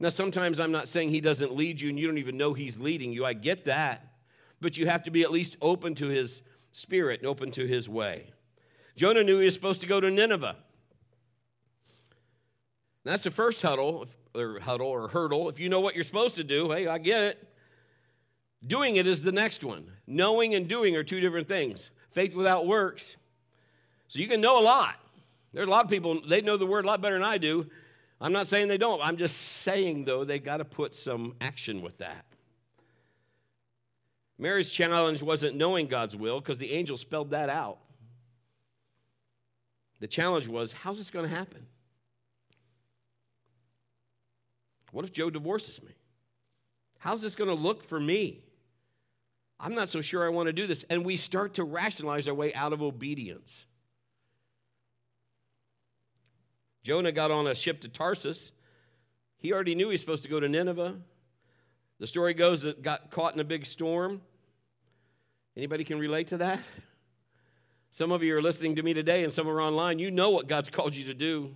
Now, 0.00 0.08
sometimes 0.08 0.58
I'm 0.58 0.72
not 0.72 0.88
saying 0.88 1.10
He 1.10 1.20
doesn't 1.20 1.54
lead 1.54 1.80
you 1.80 1.88
and 1.88 1.98
you 1.98 2.06
don't 2.06 2.18
even 2.18 2.36
know 2.36 2.54
He's 2.54 2.78
leading 2.78 3.12
you. 3.12 3.24
I 3.24 3.32
get 3.32 3.64
that. 3.66 4.12
But 4.60 4.76
you 4.76 4.86
have 4.86 5.02
to 5.04 5.10
be 5.10 5.22
at 5.22 5.30
least 5.30 5.56
open 5.60 5.94
to 5.96 6.08
His 6.08 6.42
Spirit 6.72 7.20
and 7.20 7.28
open 7.28 7.50
to 7.52 7.66
His 7.66 7.88
way. 7.88 8.32
Jonah 8.96 9.24
knew 9.24 9.38
he 9.38 9.44
was 9.44 9.54
supposed 9.54 9.80
to 9.80 9.86
go 9.86 10.00
to 10.00 10.10
Nineveh. 10.10 10.56
That's 13.04 13.24
the 13.24 13.30
first 13.30 13.60
huddle 13.60 14.06
or 14.34 14.60
huddle 14.60 14.86
or 14.86 15.08
hurdle. 15.08 15.48
If 15.48 15.58
you 15.58 15.68
know 15.68 15.80
what 15.80 15.94
you're 15.94 16.04
supposed 16.04 16.36
to 16.36 16.44
do, 16.44 16.70
hey, 16.70 16.86
I 16.86 16.98
get 16.98 17.22
it. 17.22 17.48
Doing 18.66 18.96
it 18.96 19.06
is 19.06 19.22
the 19.22 19.32
next 19.32 19.62
one. 19.62 19.90
Knowing 20.06 20.54
and 20.54 20.68
doing 20.68 20.96
are 20.96 21.04
two 21.04 21.20
different 21.20 21.48
things. 21.48 21.90
faith 22.12 22.34
without 22.34 22.66
works. 22.66 23.16
So 24.08 24.20
you 24.20 24.28
can 24.28 24.40
know 24.40 24.60
a 24.60 24.62
lot. 24.62 24.94
There's 25.52 25.66
a 25.66 25.70
lot 25.70 25.84
of 25.84 25.90
people, 25.90 26.20
they 26.26 26.40
know 26.40 26.56
the 26.56 26.66
word 26.66 26.84
a 26.84 26.88
lot 26.88 27.00
better 27.00 27.16
than 27.16 27.24
I 27.24 27.38
do. 27.38 27.68
I'm 28.24 28.32
not 28.32 28.46
saying 28.46 28.68
they 28.68 28.78
don't. 28.78 29.02
I'm 29.02 29.18
just 29.18 29.36
saying, 29.36 30.06
though, 30.06 30.24
they 30.24 30.38
got 30.38 30.56
to 30.56 30.64
put 30.64 30.94
some 30.94 31.34
action 31.42 31.82
with 31.82 31.98
that. 31.98 32.24
Mary's 34.38 34.70
challenge 34.70 35.20
wasn't 35.22 35.56
knowing 35.56 35.88
God's 35.88 36.16
will 36.16 36.40
because 36.40 36.56
the 36.56 36.72
angel 36.72 36.96
spelled 36.96 37.32
that 37.32 37.50
out. 37.50 37.80
The 40.00 40.06
challenge 40.06 40.48
was 40.48 40.72
how's 40.72 40.96
this 40.96 41.10
going 41.10 41.28
to 41.28 41.36
happen? 41.36 41.66
What 44.90 45.04
if 45.04 45.12
Joe 45.12 45.28
divorces 45.28 45.82
me? 45.82 45.92
How's 47.00 47.20
this 47.20 47.34
going 47.34 47.50
to 47.50 47.54
look 47.54 47.84
for 47.84 48.00
me? 48.00 48.42
I'm 49.60 49.74
not 49.74 49.90
so 49.90 50.00
sure 50.00 50.24
I 50.24 50.30
want 50.30 50.46
to 50.46 50.54
do 50.54 50.66
this. 50.66 50.86
And 50.88 51.04
we 51.04 51.16
start 51.18 51.52
to 51.54 51.64
rationalize 51.64 52.26
our 52.26 52.32
way 52.32 52.54
out 52.54 52.72
of 52.72 52.80
obedience. 52.80 53.66
Jonah 56.84 57.12
got 57.12 57.30
on 57.30 57.46
a 57.46 57.54
ship 57.54 57.80
to 57.80 57.88
Tarsus. 57.88 58.52
He 59.38 59.52
already 59.52 59.74
knew 59.74 59.86
he 59.86 59.92
was 59.92 60.00
supposed 60.00 60.22
to 60.22 60.28
go 60.28 60.38
to 60.38 60.48
Nineveh. 60.48 60.96
The 61.98 62.06
story 62.06 62.34
goes 62.34 62.62
that 62.62 62.82
got 62.82 63.10
caught 63.10 63.32
in 63.32 63.40
a 63.40 63.44
big 63.44 63.64
storm. 63.64 64.20
Anybody 65.56 65.82
can 65.82 65.98
relate 65.98 66.28
to 66.28 66.36
that? 66.36 66.60
Some 67.90 68.12
of 68.12 68.22
you 68.22 68.36
are 68.36 68.42
listening 68.42 68.76
to 68.76 68.82
me 68.82 68.92
today 68.92 69.24
and 69.24 69.32
some 69.32 69.48
are 69.48 69.62
online. 69.62 69.98
You 69.98 70.10
know 70.10 70.30
what 70.30 70.46
God's 70.46 70.68
called 70.68 70.94
you 70.94 71.04
to 71.06 71.14
do. 71.14 71.54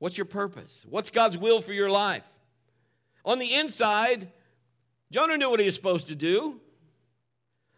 What's 0.00 0.18
your 0.18 0.24
purpose? 0.24 0.84
What's 0.88 1.10
God's 1.10 1.38
will 1.38 1.60
for 1.60 1.72
your 1.72 1.90
life? 1.90 2.24
On 3.24 3.38
the 3.38 3.54
inside, 3.54 4.32
Jonah 5.12 5.36
knew 5.36 5.50
what 5.50 5.60
he 5.60 5.66
was 5.66 5.74
supposed 5.76 6.08
to 6.08 6.16
do. 6.16 6.60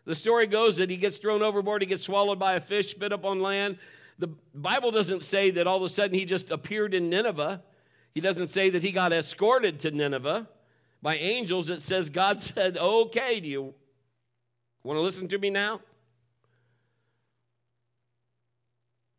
The 0.04 0.14
story 0.14 0.46
goes 0.46 0.78
that 0.78 0.90
he 0.90 0.96
gets 0.96 1.18
thrown 1.18 1.42
overboard, 1.42 1.82
he 1.82 1.86
gets 1.86 2.02
swallowed 2.02 2.38
by 2.38 2.54
a 2.54 2.60
fish, 2.60 2.90
spit 2.90 3.12
up 3.12 3.24
on 3.24 3.40
land. 3.40 3.78
The 4.18 4.28
Bible 4.54 4.90
doesn't 4.90 5.22
say 5.22 5.50
that 5.50 5.66
all 5.66 5.78
of 5.78 5.82
a 5.82 5.88
sudden 5.88 6.18
he 6.18 6.24
just 6.24 6.50
appeared 6.50 6.94
in 6.94 7.08
Nineveh. 7.08 7.62
He 8.14 8.20
doesn't 8.20 8.48
say 8.48 8.70
that 8.70 8.82
he 8.82 8.92
got 8.92 9.12
escorted 9.12 9.78
to 9.80 9.90
Nineveh 9.90 10.48
by 11.00 11.16
angels. 11.16 11.70
It 11.70 11.80
says 11.80 12.10
God 12.10 12.40
said, 12.42 12.76
Okay, 12.76 13.40
do 13.40 13.48
you 13.48 13.74
want 14.84 14.96
to 14.96 15.00
listen 15.00 15.28
to 15.28 15.38
me 15.38 15.50
now? 15.50 15.80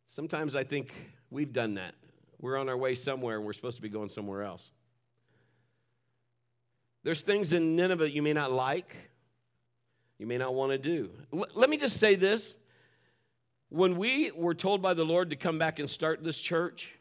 Sometimes 0.07 0.55
I 0.55 0.63
think 0.63 0.93
we've 1.31 1.51
done 1.51 1.73
that. 1.75 1.95
We're 2.39 2.57
on 2.57 2.69
our 2.69 2.77
way 2.77 2.93
somewhere 2.93 3.37
and 3.37 3.45
we're 3.45 3.53
supposed 3.53 3.77
to 3.77 3.81
be 3.81 3.89
going 3.89 4.09
somewhere 4.09 4.43
else. 4.43 4.71
There's 7.03 7.21
things 7.21 7.51
in 7.51 7.75
Nineveh 7.75 8.11
you 8.11 8.21
may 8.21 8.33
not 8.33 8.51
like, 8.51 8.95
you 10.23 10.27
may 10.27 10.37
not 10.37 10.53
want 10.53 10.71
to 10.71 10.77
do. 10.77 11.09
L- 11.33 11.47
let 11.53 11.69
me 11.69 11.75
just 11.75 11.99
say 11.99 12.15
this. 12.15 12.55
When 13.67 13.97
we 13.97 14.31
were 14.31 14.53
told 14.53 14.81
by 14.81 14.93
the 14.93 15.03
Lord 15.03 15.31
to 15.31 15.35
come 15.35 15.59
back 15.59 15.79
and 15.79 15.89
start 15.89 16.23
this 16.23 16.39
church, 16.39 16.93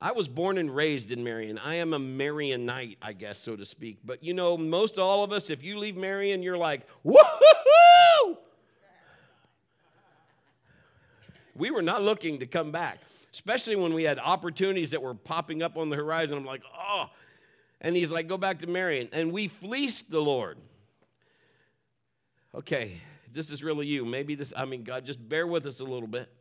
I 0.00 0.12
was 0.12 0.26
born 0.26 0.56
and 0.56 0.74
raised 0.74 1.10
in 1.10 1.22
Marion. 1.22 1.58
I 1.58 1.74
am 1.74 1.92
a 1.92 1.98
Marionite, 1.98 2.96
I 3.02 3.12
guess, 3.12 3.36
so 3.36 3.56
to 3.56 3.66
speak. 3.66 3.98
But 4.02 4.24
you 4.24 4.32
know, 4.32 4.56
most 4.56 4.98
all 4.98 5.22
of 5.22 5.32
us, 5.32 5.50
if 5.50 5.62
you 5.62 5.78
leave 5.78 5.98
Marion, 5.98 6.42
you're 6.42 6.56
like, 6.56 6.86
woohoo! 7.04 8.38
We 11.54 11.70
were 11.70 11.82
not 11.82 12.00
looking 12.00 12.38
to 12.38 12.46
come 12.46 12.72
back, 12.72 13.00
especially 13.34 13.76
when 13.76 13.92
we 13.92 14.04
had 14.04 14.18
opportunities 14.18 14.92
that 14.92 15.02
were 15.02 15.12
popping 15.12 15.62
up 15.62 15.76
on 15.76 15.90
the 15.90 15.96
horizon. 15.96 16.38
I'm 16.38 16.46
like, 16.46 16.62
oh. 16.74 17.10
And 17.82 17.94
he's 17.94 18.10
like, 18.10 18.28
go 18.28 18.38
back 18.38 18.60
to 18.60 18.66
Marion. 18.66 19.10
And 19.12 19.30
we 19.30 19.48
fleeced 19.48 20.10
the 20.10 20.20
Lord. 20.20 20.56
Okay, 22.54 23.00
this 23.32 23.50
is 23.50 23.64
really 23.64 23.88
you. 23.88 24.04
Maybe 24.04 24.36
this, 24.36 24.52
I 24.56 24.64
mean, 24.64 24.84
God, 24.84 25.04
just 25.04 25.28
bear 25.28 25.44
with 25.44 25.66
us 25.66 25.80
a 25.80 25.84
little 25.84 26.06
bit. 26.06 26.32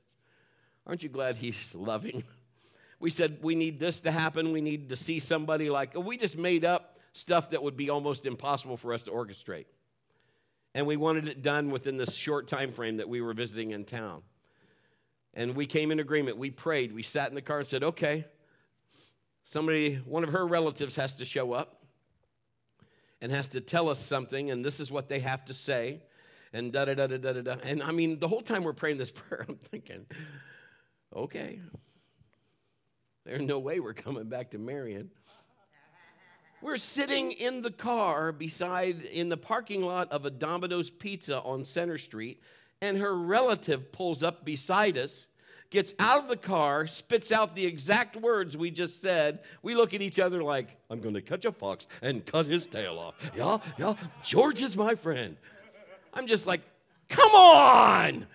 Aren't 0.85 1.01
you 1.01 1.09
glad 1.09 1.37
he's 1.37 1.73
loving? 1.73 2.23
we 2.99 3.09
said 3.09 3.39
we 3.41 3.55
need 3.55 3.79
this 3.79 4.01
to 4.01 4.11
happen. 4.11 4.51
We 4.51 4.61
need 4.61 4.89
to 4.89 4.95
see 4.95 5.17
somebody 5.17 5.71
like, 5.71 5.97
we 5.97 6.17
just 6.17 6.37
made 6.37 6.65
up 6.65 6.99
stuff 7.13 7.49
that 7.49 7.63
would 7.63 7.75
be 7.75 7.89
almost 7.89 8.27
impossible 8.27 8.77
for 8.77 8.93
us 8.93 9.03
to 9.03 9.11
orchestrate. 9.11 9.65
And 10.75 10.85
we 10.85 10.97
wanted 10.97 11.27
it 11.27 11.41
done 11.41 11.71
within 11.71 11.97
this 11.97 12.13
short 12.13 12.47
time 12.47 12.71
frame 12.71 12.97
that 12.97 13.09
we 13.09 13.19
were 13.19 13.33
visiting 13.33 13.71
in 13.71 13.83
town. 13.83 14.21
And 15.33 15.55
we 15.55 15.65
came 15.65 15.91
in 15.91 15.99
agreement. 15.99 16.37
We 16.37 16.51
prayed. 16.51 16.93
We 16.93 17.01
sat 17.01 17.29
in 17.29 17.35
the 17.35 17.41
car 17.41 17.59
and 17.59 17.67
said, 17.67 17.83
okay, 17.83 18.25
somebody, 19.43 19.95
one 19.95 20.23
of 20.23 20.29
her 20.29 20.45
relatives 20.45 20.95
has 20.95 21.15
to 21.15 21.25
show 21.25 21.53
up 21.53 21.82
and 23.23 23.31
has 23.31 23.47
to 23.47 23.61
tell 23.61 23.87
us 23.87 23.99
something, 23.99 24.51
and 24.51 24.65
this 24.65 24.81
is 24.81 24.91
what 24.91 25.07
they 25.07 25.19
have 25.19 25.45
to 25.45 25.53
say, 25.53 26.01
and 26.51 26.73
da 26.73 26.83
da 26.83 26.93
da 26.93 27.07
da 27.07 27.17
da 27.17 27.41
da. 27.41 27.55
And 27.63 27.81
I 27.81 27.91
mean, 27.91 28.19
the 28.19 28.27
whole 28.27 28.41
time 28.41 28.63
we're 28.63 28.73
praying 28.73 28.97
this 28.97 29.11
prayer, 29.15 29.45
I'm 29.47 29.55
thinking, 29.55 30.05
okay, 31.15 31.61
there's 33.25 33.41
no 33.41 33.59
way 33.59 33.79
we're 33.79 33.93
coming 33.93 34.25
back 34.25 34.51
to 34.51 34.57
Marion. 34.57 35.09
We're 36.61 36.75
sitting 36.75 37.31
in 37.31 37.61
the 37.61 37.71
car 37.71 38.33
beside, 38.33 39.01
in 39.03 39.29
the 39.29 39.37
parking 39.37 39.85
lot 39.85 40.11
of 40.11 40.25
a 40.25 40.29
Domino's 40.29 40.89
Pizza 40.89 41.39
on 41.39 41.63
Center 41.63 41.97
Street, 41.97 42.41
and 42.81 42.97
her 42.97 43.17
relative 43.17 43.93
pulls 43.93 44.21
up 44.21 44.43
beside 44.43 44.97
us, 44.97 45.27
gets 45.73 45.95
out 45.97 46.21
of 46.21 46.29
the 46.29 46.37
car, 46.37 46.85
spits 46.85 47.31
out 47.31 47.55
the 47.55 47.65
exact 47.65 48.15
words 48.15 48.55
we 48.55 48.69
just 48.69 49.01
said. 49.01 49.39
We 49.63 49.73
look 49.75 49.95
at 49.95 50.01
each 50.01 50.19
other 50.19 50.43
like, 50.43 50.77
I'm 50.89 51.01
going 51.01 51.15
to 51.15 51.21
catch 51.21 51.45
a 51.45 51.51
fox 51.51 51.87
and 52.01 52.23
cut 52.25 52.45
his 52.45 52.67
tail 52.67 52.99
off. 52.99 53.15
Yeah, 53.35 53.57
yeah, 53.77 53.95
George 54.23 54.61
is 54.61 54.77
my 54.77 54.93
friend. 54.93 55.35
I'm 56.13 56.27
just 56.27 56.45
like, 56.45 56.61
come 57.09 57.31
on! 57.31 58.27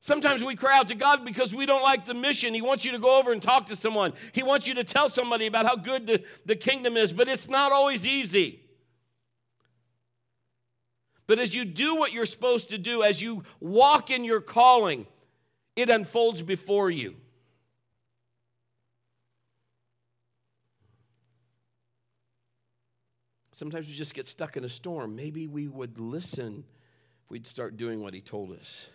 Sometimes 0.00 0.44
we 0.44 0.56
cry 0.56 0.76
out 0.76 0.88
to 0.88 0.96
God 0.96 1.24
because 1.24 1.54
we 1.54 1.64
don't 1.64 1.82
like 1.82 2.04
the 2.06 2.14
mission. 2.14 2.52
He 2.52 2.60
wants 2.60 2.84
you 2.84 2.90
to 2.90 2.98
go 2.98 3.18
over 3.20 3.32
and 3.32 3.40
talk 3.40 3.66
to 3.66 3.76
someone. 3.76 4.12
He 4.32 4.42
wants 4.42 4.66
you 4.66 4.74
to 4.74 4.84
tell 4.84 5.08
somebody 5.08 5.46
about 5.46 5.64
how 5.64 5.76
good 5.76 6.08
the, 6.08 6.24
the 6.44 6.56
kingdom 6.56 6.96
is, 6.96 7.12
but 7.12 7.28
it's 7.28 7.48
not 7.48 7.70
always 7.70 8.04
easy. 8.04 8.61
But 11.32 11.38
as 11.38 11.54
you 11.54 11.64
do 11.64 11.94
what 11.94 12.12
you're 12.12 12.26
supposed 12.26 12.68
to 12.68 12.76
do, 12.76 13.02
as 13.02 13.22
you 13.22 13.44
walk 13.58 14.10
in 14.10 14.22
your 14.22 14.42
calling, 14.42 15.06
it 15.76 15.88
unfolds 15.88 16.42
before 16.42 16.90
you. 16.90 17.16
Sometimes 23.52 23.88
we 23.88 23.94
just 23.94 24.12
get 24.12 24.26
stuck 24.26 24.58
in 24.58 24.64
a 24.64 24.68
storm. 24.68 25.16
Maybe 25.16 25.46
we 25.46 25.68
would 25.68 25.98
listen 25.98 26.64
if 27.24 27.30
we'd 27.30 27.46
start 27.46 27.78
doing 27.78 28.02
what 28.02 28.12
He 28.12 28.20
told 28.20 28.52
us 28.52 28.90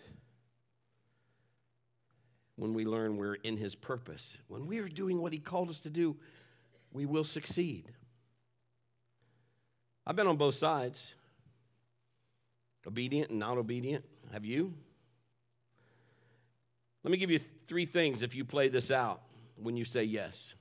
when 2.54 2.72
we 2.72 2.84
learn 2.84 3.16
we're 3.16 3.34
in 3.34 3.56
His 3.56 3.74
purpose. 3.74 4.38
When 4.46 4.68
we 4.68 4.78
are 4.78 4.88
doing 4.88 5.20
what 5.20 5.32
He 5.32 5.40
called 5.40 5.70
us 5.70 5.80
to 5.80 5.90
do, 5.90 6.14
we 6.92 7.04
will 7.04 7.24
succeed. 7.24 7.90
I've 10.06 10.14
been 10.14 10.28
on 10.28 10.36
both 10.36 10.54
sides 10.54 11.16
obedient 12.86 13.30
and 13.30 13.38
not 13.38 13.58
obedient. 13.58 14.04
Have 14.32 14.44
you? 14.44 14.74
Let 17.04 17.12
me 17.12 17.18
give 17.18 17.30
you 17.30 17.38
three 17.38 17.86
things 17.86 18.22
if 18.22 18.34
you 18.34 18.44
play 18.44 18.68
this 18.68 18.90
out 18.90 19.22
when 19.56 19.76
you 19.76 19.84
say 19.84 20.04
yes. 20.04 20.54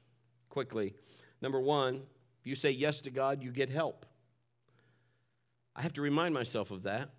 Quickly. 0.49 0.93
Number 1.41 1.59
one, 1.59 2.03
if 2.39 2.47
you 2.47 2.55
say 2.55 2.72
yes 2.72 3.01
to 3.01 3.09
God, 3.09 3.43
you 3.43 3.51
get 3.51 3.70
help. 3.70 4.05
I 5.76 5.82
have 5.82 5.93
to 5.93 6.01
remind 6.01 6.34
myself 6.34 6.72
of 6.72 6.84
that 6.84 7.09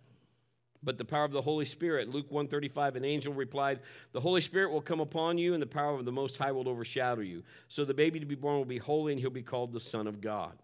but 0.83 0.99
the 0.99 1.05
power 1.05 1.25
of 1.25 1.33
the 1.33 1.43
Holy 1.43 1.65
Spirit. 1.65 2.09
Luke 2.09 2.31
135, 2.31 2.97
an 2.97 3.05
angel 3.05 3.33
replied, 3.33 3.81
The 4.13 4.21
Holy 4.21 4.41
Spirit 4.41 4.71
will 4.71 4.81
come 4.81 5.01
upon 5.01 5.39
you, 5.39 5.55
and 5.55 5.63
the 5.63 5.67
power 5.67 5.95
of 5.95 6.05
the 6.05 6.13
Most 6.13 6.37
High 6.37 6.53
will 6.53 6.69
overshadow 6.69 7.21
you. 7.21 7.43
So 7.69 7.85
the 7.85 7.95
baby 7.95 8.21
to 8.21 8.27
be 8.27 8.35
born 8.35 8.59
will 8.59 8.65
be 8.65 8.79
holy, 8.79 9.13
and 9.13 9.21
he'll 9.21 9.31
be 9.31 9.43
called 9.43 9.73
the 9.73 9.81
Son 9.81 10.07
of 10.07 10.21
God. 10.21 10.57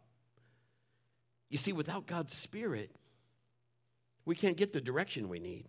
You 1.51 1.59
see, 1.59 1.73
without 1.73 2.07
God's 2.07 2.33
Spirit, 2.33 2.95
we 4.25 4.35
can't 4.35 4.57
get 4.57 4.73
the 4.73 4.81
direction 4.81 5.29
we 5.29 5.39
need. 5.39 5.67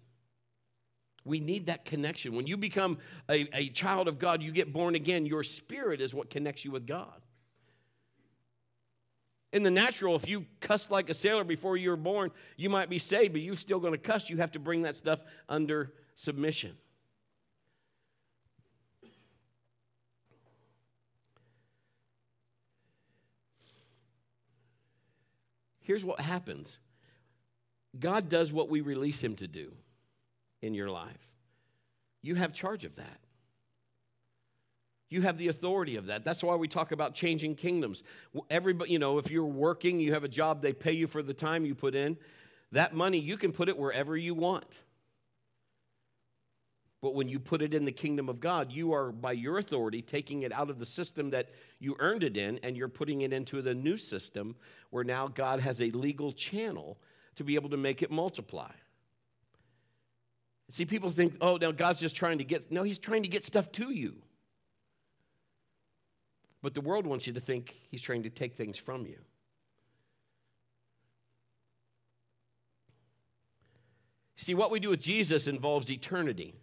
We 1.23 1.39
need 1.39 1.67
that 1.67 1.85
connection. 1.85 2.35
When 2.35 2.45
you 2.45 2.55
become 2.55 2.99
a, 3.29 3.47
a 3.57 3.69
child 3.69 4.07
of 4.07 4.19
God, 4.19 4.43
you 4.43 4.51
get 4.51 4.71
born 4.71 4.95
again, 4.95 5.25
your 5.25 5.43
spirit 5.43 5.99
is 5.99 6.13
what 6.13 6.29
connects 6.29 6.63
you 6.63 6.71
with 6.71 6.85
God. 6.85 7.21
In 9.51 9.63
the 9.63 9.71
natural, 9.71 10.15
if 10.15 10.27
you 10.27 10.45
cuss 10.59 10.91
like 10.91 11.09
a 11.09 11.13
sailor 11.13 11.43
before 11.43 11.77
you 11.77 11.89
were 11.89 11.97
born, 11.97 12.31
you 12.57 12.69
might 12.69 12.89
be 12.89 12.99
saved, 12.99 13.33
but 13.33 13.41
you're 13.41 13.55
still 13.55 13.79
going 13.79 13.93
to 13.93 13.97
cuss. 13.97 14.29
You 14.29 14.37
have 14.37 14.51
to 14.51 14.59
bring 14.59 14.83
that 14.83 14.95
stuff 14.95 15.19
under 15.49 15.93
submission. 16.13 16.77
Here's 25.79 26.03
what 26.03 26.19
happens 26.19 26.79
God 27.99 28.29
does 28.29 28.51
what 28.51 28.69
we 28.69 28.81
release 28.81 29.23
Him 29.23 29.35
to 29.37 29.47
do 29.47 29.71
in 30.61 30.73
your 30.73 30.89
life. 30.89 31.29
You 32.21 32.35
have 32.35 32.53
charge 32.53 32.85
of 32.85 32.95
that. 32.95 33.19
You 35.09 35.21
have 35.21 35.37
the 35.37 35.47
authority 35.47 35.95
of 35.95 36.07
that. 36.07 36.25
That's 36.25 36.43
why 36.43 36.55
we 36.55 36.67
talk 36.67 36.91
about 36.91 37.13
changing 37.13 37.55
kingdoms. 37.55 38.03
Everybody, 38.49 38.91
you 38.91 38.99
know, 38.99 39.19
if 39.19 39.29
you're 39.29 39.45
working, 39.45 39.99
you 39.99 40.13
have 40.13 40.23
a 40.23 40.27
job, 40.27 40.61
they 40.61 40.73
pay 40.73 40.93
you 40.93 41.07
for 41.07 41.21
the 41.21 41.33
time 41.33 41.65
you 41.65 41.75
put 41.75 41.93
in. 41.93 42.17
That 42.71 42.95
money, 42.95 43.19
you 43.19 43.37
can 43.37 43.51
put 43.51 43.69
it 43.69 43.77
wherever 43.77 44.17
you 44.17 44.33
want. 44.33 44.65
But 47.01 47.13
when 47.13 47.29
you 47.29 47.39
put 47.39 47.61
it 47.61 47.75
in 47.75 47.85
the 47.85 47.91
kingdom 47.91 48.29
of 48.29 48.39
God, 48.39 48.71
you 48.71 48.93
are, 48.93 49.11
by 49.11 49.33
your 49.33 49.59
authority, 49.59 50.01
taking 50.01 50.41
it 50.41 50.51
out 50.51 50.71
of 50.71 50.79
the 50.79 50.85
system 50.87 51.29
that 51.29 51.49
you 51.79 51.95
earned 51.99 52.23
it 52.23 52.35
in 52.35 52.57
and 52.63 52.75
you're 52.75 52.87
putting 52.87 53.21
it 53.21 53.31
into 53.31 53.61
the 53.61 53.75
new 53.75 53.95
system 53.95 54.55
where 54.89 55.03
now 55.03 55.27
God 55.27 55.59
has 55.59 55.81
a 55.81 55.91
legal 55.91 56.31
channel 56.31 56.97
to 57.35 57.43
be 57.43 57.55
able 57.55 57.69
to 57.69 57.77
make 57.77 58.01
it 58.01 58.11
multiply. 58.11 58.71
See, 60.69 60.85
people 60.85 61.09
think, 61.09 61.35
oh, 61.41 61.57
now 61.57 61.71
God's 61.71 61.99
just 61.99 62.15
trying 62.15 62.39
to 62.39 62.43
get, 62.43 62.71
no, 62.71 62.83
He's 62.83 62.99
trying 62.99 63.23
to 63.23 63.29
get 63.29 63.43
stuff 63.43 63.71
to 63.73 63.91
you. 63.91 64.15
But 66.61 66.73
the 66.73 66.81
world 66.81 67.05
wants 67.05 67.27
you 67.27 67.33
to 67.33 67.39
think 67.39 67.75
He's 67.91 68.01
trying 68.01 68.23
to 68.23 68.29
take 68.29 68.55
things 68.55 68.77
from 68.77 69.05
you. 69.05 69.17
See, 74.35 74.53
what 74.53 74.71
we 74.71 74.79
do 74.79 74.89
with 74.89 75.01
Jesus 75.01 75.47
involves 75.47 75.89
eternity. 75.89 76.55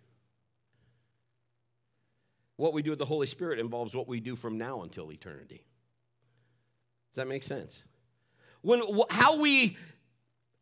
What 2.57 2.75
we 2.75 2.83
do 2.83 2.91
with 2.91 2.99
the 2.99 3.07
Holy 3.07 3.27
Spirit 3.27 3.59
involves 3.59 3.95
what 3.95 4.07
we 4.07 4.21
do 4.21 4.37
from 4.37 4.59
now 4.59 4.83
until 4.83 5.11
eternity. 5.11 5.65
Does 7.11 7.17
that 7.17 7.29
make 7.29 7.43
sense? 7.43 7.83
When 8.61 8.83
how 9.11 9.37
we 9.37 9.77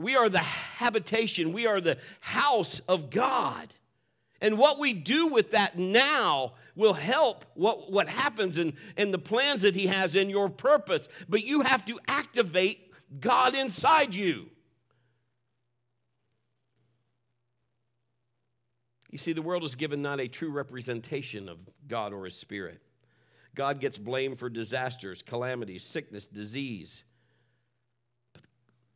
we 0.01 0.16
are 0.16 0.28
the 0.28 0.38
habitation, 0.38 1.53
we 1.53 1.66
are 1.66 1.80
the 1.80 1.98
house 2.20 2.80
of 2.88 3.11
God. 3.11 3.74
And 4.40 4.57
what 4.57 4.78
we 4.78 4.94
do 4.94 5.26
with 5.26 5.51
that 5.51 5.78
now 5.78 6.55
will 6.74 6.94
help 6.94 7.44
what, 7.55 7.92
what 7.92 8.09
happens 8.09 8.57
and, 8.57 8.72
and 8.96 9.12
the 9.12 9.18
plans 9.18 9.62
that 9.62 9.74
He 9.74 9.86
has 9.86 10.14
in 10.14 10.30
your 10.30 10.48
purpose. 10.48 11.09
But 11.28 11.44
you 11.44 11.61
have 11.61 11.84
to 11.86 12.01
activate 12.09 12.92
God 13.20 13.55
inside 13.55 14.14
you. 14.14 14.46
You 19.11 19.18
see, 19.18 19.32
the 19.32 19.42
world 19.42 19.64
is 19.64 19.74
given 19.74 20.01
not 20.01 20.20
a 20.20 20.28
true 20.28 20.51
representation 20.51 21.48
of 21.48 21.59
God 21.86 22.12
or 22.12 22.24
His 22.24 22.36
Spirit. 22.36 22.80
God 23.55 23.80
gets 23.80 23.98
blamed 23.98 24.38
for 24.38 24.48
disasters, 24.48 25.20
calamities, 25.20 25.82
sickness, 25.82 26.28
disease. 26.28 27.05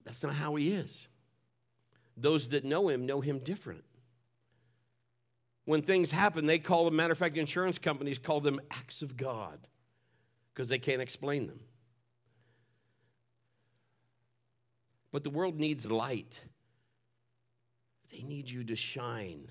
That's 0.05 0.23
not 0.23 0.35
how 0.35 0.55
He 0.55 0.73
is. 0.73 1.09
Those 2.17 2.49
that 2.51 2.65
know 2.65 2.89
Him 2.89 3.07
know 3.07 3.21
Him 3.21 3.39
different. 3.39 3.85
When 5.65 5.83
things 5.83 6.11
happen, 6.11 6.47
they 6.47 6.59
call 6.59 6.85
them, 6.85 6.97
matter 6.97 7.13
of 7.13 7.19
fact, 7.19 7.37
insurance 7.37 7.79
companies 7.79 8.19
call 8.19 8.41
them 8.41 8.61
acts 8.71 9.01
of 9.01 9.17
God 9.17 9.67
because 10.53 10.69
they 10.69 10.79
can't 10.79 11.01
explain 11.01 11.47
them. 11.47 11.61
But 15.11 15.25
the 15.25 15.31
world 15.31 15.59
needs 15.59 15.91
light, 15.91 16.41
they 18.13 18.23
need 18.23 18.51
you 18.51 18.65
to 18.65 18.77
shine 18.77 19.49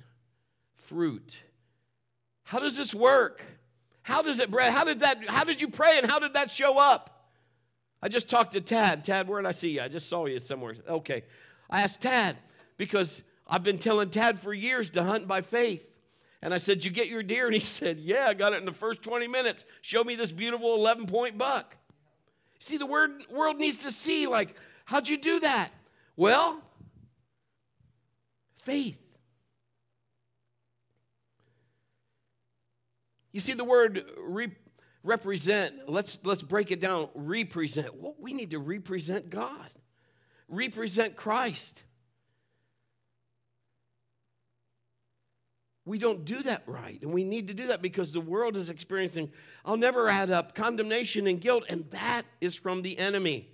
fruit. 0.75 1.37
How 2.43 2.59
does 2.59 2.77
this 2.77 2.93
work? 2.93 3.41
How 4.03 4.21
does 4.21 4.39
it, 4.39 4.51
Brad? 4.51 4.73
How 4.73 4.83
did 4.83 4.99
that, 4.99 5.27
how 5.29 5.45
did 5.45 5.61
you 5.61 5.69
pray 5.69 5.97
and 5.97 6.09
how 6.09 6.19
did 6.19 6.33
that 6.33 6.51
show 6.51 6.77
up? 6.77 7.22
I 8.03 8.09
just 8.09 8.27
talked 8.27 8.51
to 8.51 8.59
Tad. 8.59 9.05
Tad, 9.05 9.29
where 9.29 9.41
did 9.41 9.47
I 9.47 9.53
see 9.53 9.75
you? 9.75 9.81
I 9.81 9.87
just 9.87 10.09
saw 10.09 10.25
you 10.25 10.37
somewhere. 10.41 10.75
Okay. 10.89 11.23
I 11.69 11.83
asked 11.83 12.01
Tad 12.01 12.35
because 12.75 13.21
I've 13.47 13.63
been 13.63 13.77
telling 13.77 14.09
Tad 14.09 14.39
for 14.39 14.53
years 14.53 14.89
to 14.89 15.03
hunt 15.05 15.25
by 15.25 15.39
faith. 15.39 15.89
And 16.41 16.53
I 16.53 16.57
said, 16.57 16.83
You 16.83 16.91
get 16.91 17.07
your 17.07 17.23
deer? 17.23 17.45
And 17.45 17.53
he 17.53 17.59
said, 17.61 17.99
Yeah, 17.99 18.25
I 18.27 18.33
got 18.33 18.51
it 18.51 18.57
in 18.57 18.65
the 18.65 18.73
first 18.73 19.03
20 19.03 19.29
minutes. 19.29 19.63
Show 19.79 20.03
me 20.03 20.15
this 20.15 20.33
beautiful 20.33 20.75
11 20.75 21.05
point 21.07 21.37
buck. 21.37 21.77
See, 22.59 22.75
the 22.75 22.85
word, 22.85 23.23
world 23.31 23.57
needs 23.57 23.83
to 23.83 23.91
see, 23.91 24.27
like, 24.27 24.53
how'd 24.83 25.07
you 25.07 25.15
do 25.15 25.39
that? 25.39 25.69
Well, 26.17 26.61
faith. 28.63 28.99
You 33.31 33.39
see 33.39 33.53
the 33.53 33.63
word 33.63 34.03
represent, 35.03 35.89
let's, 35.89 36.17
let's 36.23 36.41
break 36.41 36.71
it 36.71 36.79
down. 36.79 37.09
Represent. 37.13 37.93
Well, 37.95 38.15
we 38.19 38.33
need 38.33 38.51
to 38.51 38.59
represent 38.59 39.29
God, 39.29 39.69
represent 40.47 41.15
Christ. 41.15 41.83
We 45.85 45.97
don't 45.97 46.23
do 46.23 46.41
that 46.43 46.63
right. 46.65 47.01
And 47.01 47.11
we 47.11 47.25
need 47.25 47.49
to 47.49 47.53
do 47.53 47.67
that 47.67 47.81
because 47.81 48.13
the 48.13 48.21
world 48.21 48.55
is 48.55 48.69
experiencing, 48.69 49.31
I'll 49.65 49.75
never 49.75 50.07
add 50.07 50.31
up, 50.31 50.55
condemnation 50.55 51.27
and 51.27 51.41
guilt, 51.41 51.65
and 51.67 51.89
that 51.91 52.23
is 52.39 52.55
from 52.55 52.83
the 52.83 52.97
enemy. 52.97 53.49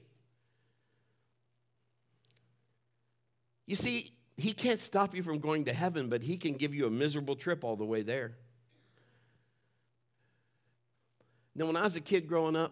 You 3.65 3.75
see, 3.75 4.11
he 4.37 4.53
can't 4.53 4.79
stop 4.79 5.15
you 5.15 5.23
from 5.23 5.39
going 5.39 5.65
to 5.65 5.73
heaven, 5.73 6.07
but 6.07 6.21
he 6.21 6.37
can 6.37 6.53
give 6.53 6.73
you 6.73 6.85
a 6.85 6.91
miserable 6.91 7.35
trip 7.35 7.63
all 7.63 7.75
the 7.75 7.85
way 7.85 8.03
there. 8.03 8.37
Now, 11.55 11.65
when 11.65 11.75
I 11.75 11.83
was 11.83 11.95
a 11.95 12.01
kid 12.01 12.27
growing 12.27 12.55
up, 12.55 12.71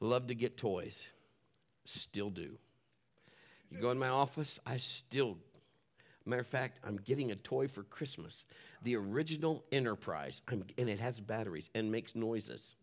loved 0.00 0.28
to 0.28 0.34
get 0.34 0.56
toys. 0.56 1.08
Still 1.84 2.30
do. 2.30 2.58
You 3.70 3.80
go 3.80 3.90
in 3.90 3.98
my 3.98 4.08
office, 4.08 4.60
I 4.64 4.76
still. 4.76 5.38
Matter 6.26 6.40
of 6.40 6.46
fact, 6.46 6.78
I'm 6.84 6.96
getting 6.96 7.32
a 7.32 7.36
toy 7.36 7.68
for 7.68 7.82
Christmas. 7.82 8.44
The 8.82 8.96
original 8.96 9.64
Enterprise, 9.72 10.42
I'm, 10.48 10.64
and 10.78 10.88
it 10.88 11.00
has 11.00 11.20
batteries 11.20 11.70
and 11.74 11.90
makes 11.90 12.14
noises. 12.14 12.74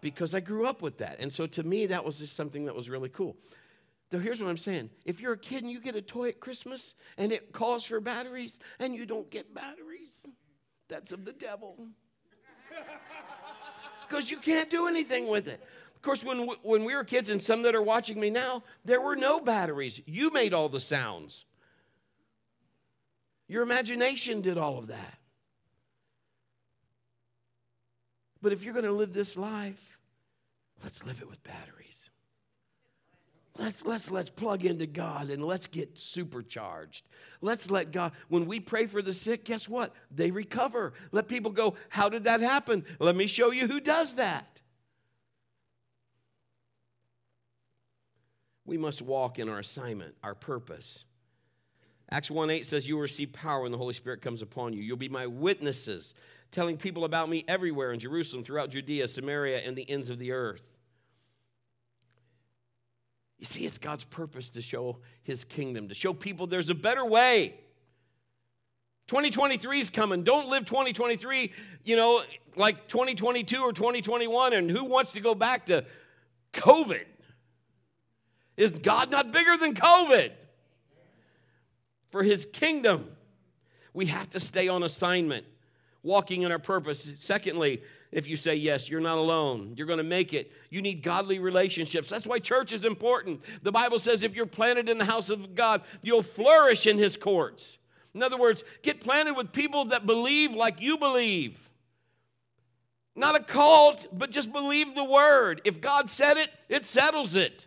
Because 0.00 0.34
I 0.34 0.40
grew 0.40 0.66
up 0.66 0.82
with 0.82 0.98
that. 0.98 1.18
And 1.18 1.32
so 1.32 1.46
to 1.46 1.62
me, 1.62 1.86
that 1.86 2.04
was 2.04 2.18
just 2.18 2.36
something 2.36 2.66
that 2.66 2.74
was 2.74 2.90
really 2.90 3.08
cool. 3.08 3.36
So 4.12 4.18
here's 4.18 4.40
what 4.40 4.50
I'm 4.50 4.56
saying. 4.56 4.90
If 5.04 5.20
you're 5.20 5.32
a 5.32 5.38
kid 5.38 5.64
and 5.64 5.72
you 5.72 5.80
get 5.80 5.96
a 5.96 6.02
toy 6.02 6.28
at 6.28 6.40
Christmas 6.40 6.94
and 7.16 7.32
it 7.32 7.52
calls 7.52 7.84
for 7.84 8.00
batteries 8.00 8.60
and 8.78 8.94
you 8.94 9.06
don't 9.06 9.30
get 9.30 9.54
batteries, 9.54 10.26
that's 10.88 11.10
of 11.10 11.24
the 11.24 11.32
devil 11.32 11.88
because 14.08 14.30
you 14.30 14.38
can't 14.38 14.70
do 14.70 14.86
anything 14.86 15.28
with 15.28 15.48
it. 15.48 15.60
Of 15.96 16.02
course, 16.02 16.22
when, 16.22 16.46
when 16.62 16.84
we 16.84 16.94
were 16.94 17.04
kids, 17.04 17.30
and 17.30 17.40
some 17.40 17.62
that 17.62 17.74
are 17.74 17.82
watching 17.82 18.20
me 18.20 18.30
now, 18.30 18.62
there 18.84 19.00
were 19.00 19.16
no 19.16 19.40
batteries. 19.40 20.00
You 20.06 20.30
made 20.30 20.52
all 20.52 20.68
the 20.68 20.80
sounds. 20.80 21.46
Your 23.48 23.62
imagination 23.62 24.40
did 24.40 24.58
all 24.58 24.78
of 24.78 24.88
that. 24.88 25.18
But 28.42 28.52
if 28.52 28.62
you're 28.62 28.74
going 28.74 28.84
to 28.84 28.92
live 28.92 29.14
this 29.14 29.36
life, 29.36 29.98
let's 30.82 31.04
live 31.04 31.20
it 31.22 31.28
with 31.30 31.42
batteries. 31.42 31.93
Let's, 33.56 33.84
let's, 33.84 34.10
let's 34.10 34.30
plug 34.30 34.64
into 34.64 34.86
God 34.86 35.30
and 35.30 35.44
let's 35.44 35.68
get 35.68 35.96
supercharged. 35.96 37.06
Let's 37.40 37.70
let 37.70 37.92
God, 37.92 38.12
when 38.28 38.46
we 38.46 38.58
pray 38.58 38.86
for 38.86 39.00
the 39.00 39.14
sick, 39.14 39.44
guess 39.44 39.68
what? 39.68 39.94
They 40.10 40.32
recover. 40.32 40.92
Let 41.12 41.28
people 41.28 41.52
go, 41.52 41.74
How 41.88 42.08
did 42.08 42.24
that 42.24 42.40
happen? 42.40 42.84
Let 42.98 43.14
me 43.14 43.26
show 43.28 43.52
you 43.52 43.68
who 43.68 43.78
does 43.80 44.14
that. 44.14 44.60
We 48.66 48.76
must 48.76 49.02
walk 49.02 49.38
in 49.38 49.48
our 49.48 49.60
assignment, 49.60 50.16
our 50.24 50.34
purpose. 50.34 51.04
Acts 52.10 52.30
1 52.30 52.50
8 52.50 52.66
says, 52.66 52.88
You 52.88 52.94
will 52.94 53.02
receive 53.02 53.32
power 53.32 53.62
when 53.62 53.72
the 53.72 53.78
Holy 53.78 53.94
Spirit 53.94 54.20
comes 54.20 54.42
upon 54.42 54.72
you. 54.72 54.82
You'll 54.82 54.96
be 54.96 55.08
my 55.08 55.28
witnesses, 55.28 56.14
telling 56.50 56.76
people 56.76 57.04
about 57.04 57.28
me 57.28 57.44
everywhere 57.46 57.92
in 57.92 58.00
Jerusalem, 58.00 58.42
throughout 58.42 58.70
Judea, 58.70 59.06
Samaria, 59.06 59.58
and 59.58 59.76
the 59.76 59.88
ends 59.88 60.10
of 60.10 60.18
the 60.18 60.32
earth. 60.32 60.73
You 63.38 63.46
see, 63.46 63.66
it's 63.66 63.78
God's 63.78 64.04
purpose 64.04 64.50
to 64.50 64.62
show 64.62 64.98
his 65.22 65.44
kingdom, 65.44 65.88
to 65.88 65.94
show 65.94 66.12
people 66.12 66.46
there's 66.46 66.70
a 66.70 66.74
better 66.74 67.04
way. 67.04 67.54
2023 69.08 69.80
is 69.80 69.90
coming. 69.90 70.24
Don't 70.24 70.48
live 70.48 70.64
2023, 70.64 71.52
you 71.84 71.96
know, 71.96 72.22
like 72.56 72.88
2022 72.88 73.60
or 73.60 73.72
2021. 73.72 74.54
And 74.54 74.70
who 74.70 74.84
wants 74.84 75.12
to 75.12 75.20
go 75.20 75.34
back 75.34 75.66
to 75.66 75.84
COVID? 76.52 77.04
Is 78.56 78.72
God 78.72 79.10
not 79.10 79.30
bigger 79.30 79.56
than 79.58 79.74
COVID? 79.74 80.32
For 82.10 82.22
his 82.22 82.46
kingdom, 82.52 83.10
we 83.92 84.06
have 84.06 84.30
to 84.30 84.40
stay 84.40 84.68
on 84.68 84.84
assignment, 84.84 85.44
walking 86.04 86.42
in 86.42 86.52
our 86.52 86.60
purpose. 86.60 87.12
Secondly, 87.16 87.82
if 88.14 88.28
you 88.28 88.36
say 88.36 88.54
yes. 88.54 88.88
You're 88.88 89.00
not 89.00 89.18
alone. 89.18 89.74
You're 89.76 89.88
going 89.88 89.98
to 89.98 90.04
make 90.04 90.32
it. 90.32 90.52
You 90.70 90.80
need 90.80 91.02
godly 91.02 91.40
relationships. 91.40 92.08
That's 92.08 92.26
why 92.26 92.38
church 92.38 92.72
is 92.72 92.84
important. 92.84 93.42
The 93.62 93.72
Bible 93.72 93.98
says 93.98 94.22
if 94.22 94.36
you're 94.36 94.46
planted 94.46 94.88
in 94.88 94.98
the 94.98 95.04
house 95.04 95.30
of 95.30 95.54
God, 95.54 95.82
you'll 96.00 96.22
flourish 96.22 96.86
in 96.86 96.96
his 96.96 97.16
courts. 97.16 97.76
In 98.14 98.22
other 98.22 98.38
words, 98.38 98.62
get 98.82 99.00
planted 99.00 99.34
with 99.34 99.52
people 99.52 99.86
that 99.86 100.06
believe 100.06 100.52
like 100.52 100.80
you 100.80 100.96
believe. 100.96 101.58
Not 103.16 103.34
a 103.34 103.42
cult, 103.42 104.06
but 104.12 104.30
just 104.30 104.52
believe 104.52 104.94
the 104.94 105.04
word. 105.04 105.60
If 105.64 105.80
God 105.80 106.08
said 106.08 106.36
it, 106.36 106.50
it 106.68 106.84
settles 106.84 107.34
it. 107.34 107.66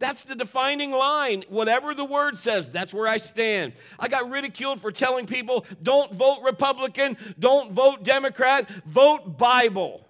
That's 0.00 0.24
the 0.24 0.34
defining 0.34 0.92
line. 0.92 1.44
Whatever 1.50 1.94
the 1.94 2.06
word 2.06 2.38
says, 2.38 2.70
that's 2.70 2.92
where 2.92 3.06
I 3.06 3.18
stand. 3.18 3.74
I 3.98 4.08
got 4.08 4.30
ridiculed 4.30 4.80
for 4.80 4.90
telling 4.90 5.26
people 5.26 5.66
don't 5.82 6.12
vote 6.14 6.40
Republican, 6.42 7.18
don't 7.38 7.72
vote 7.72 8.02
Democrat, 8.02 8.68
vote 8.86 9.36
Bible. 9.36 10.06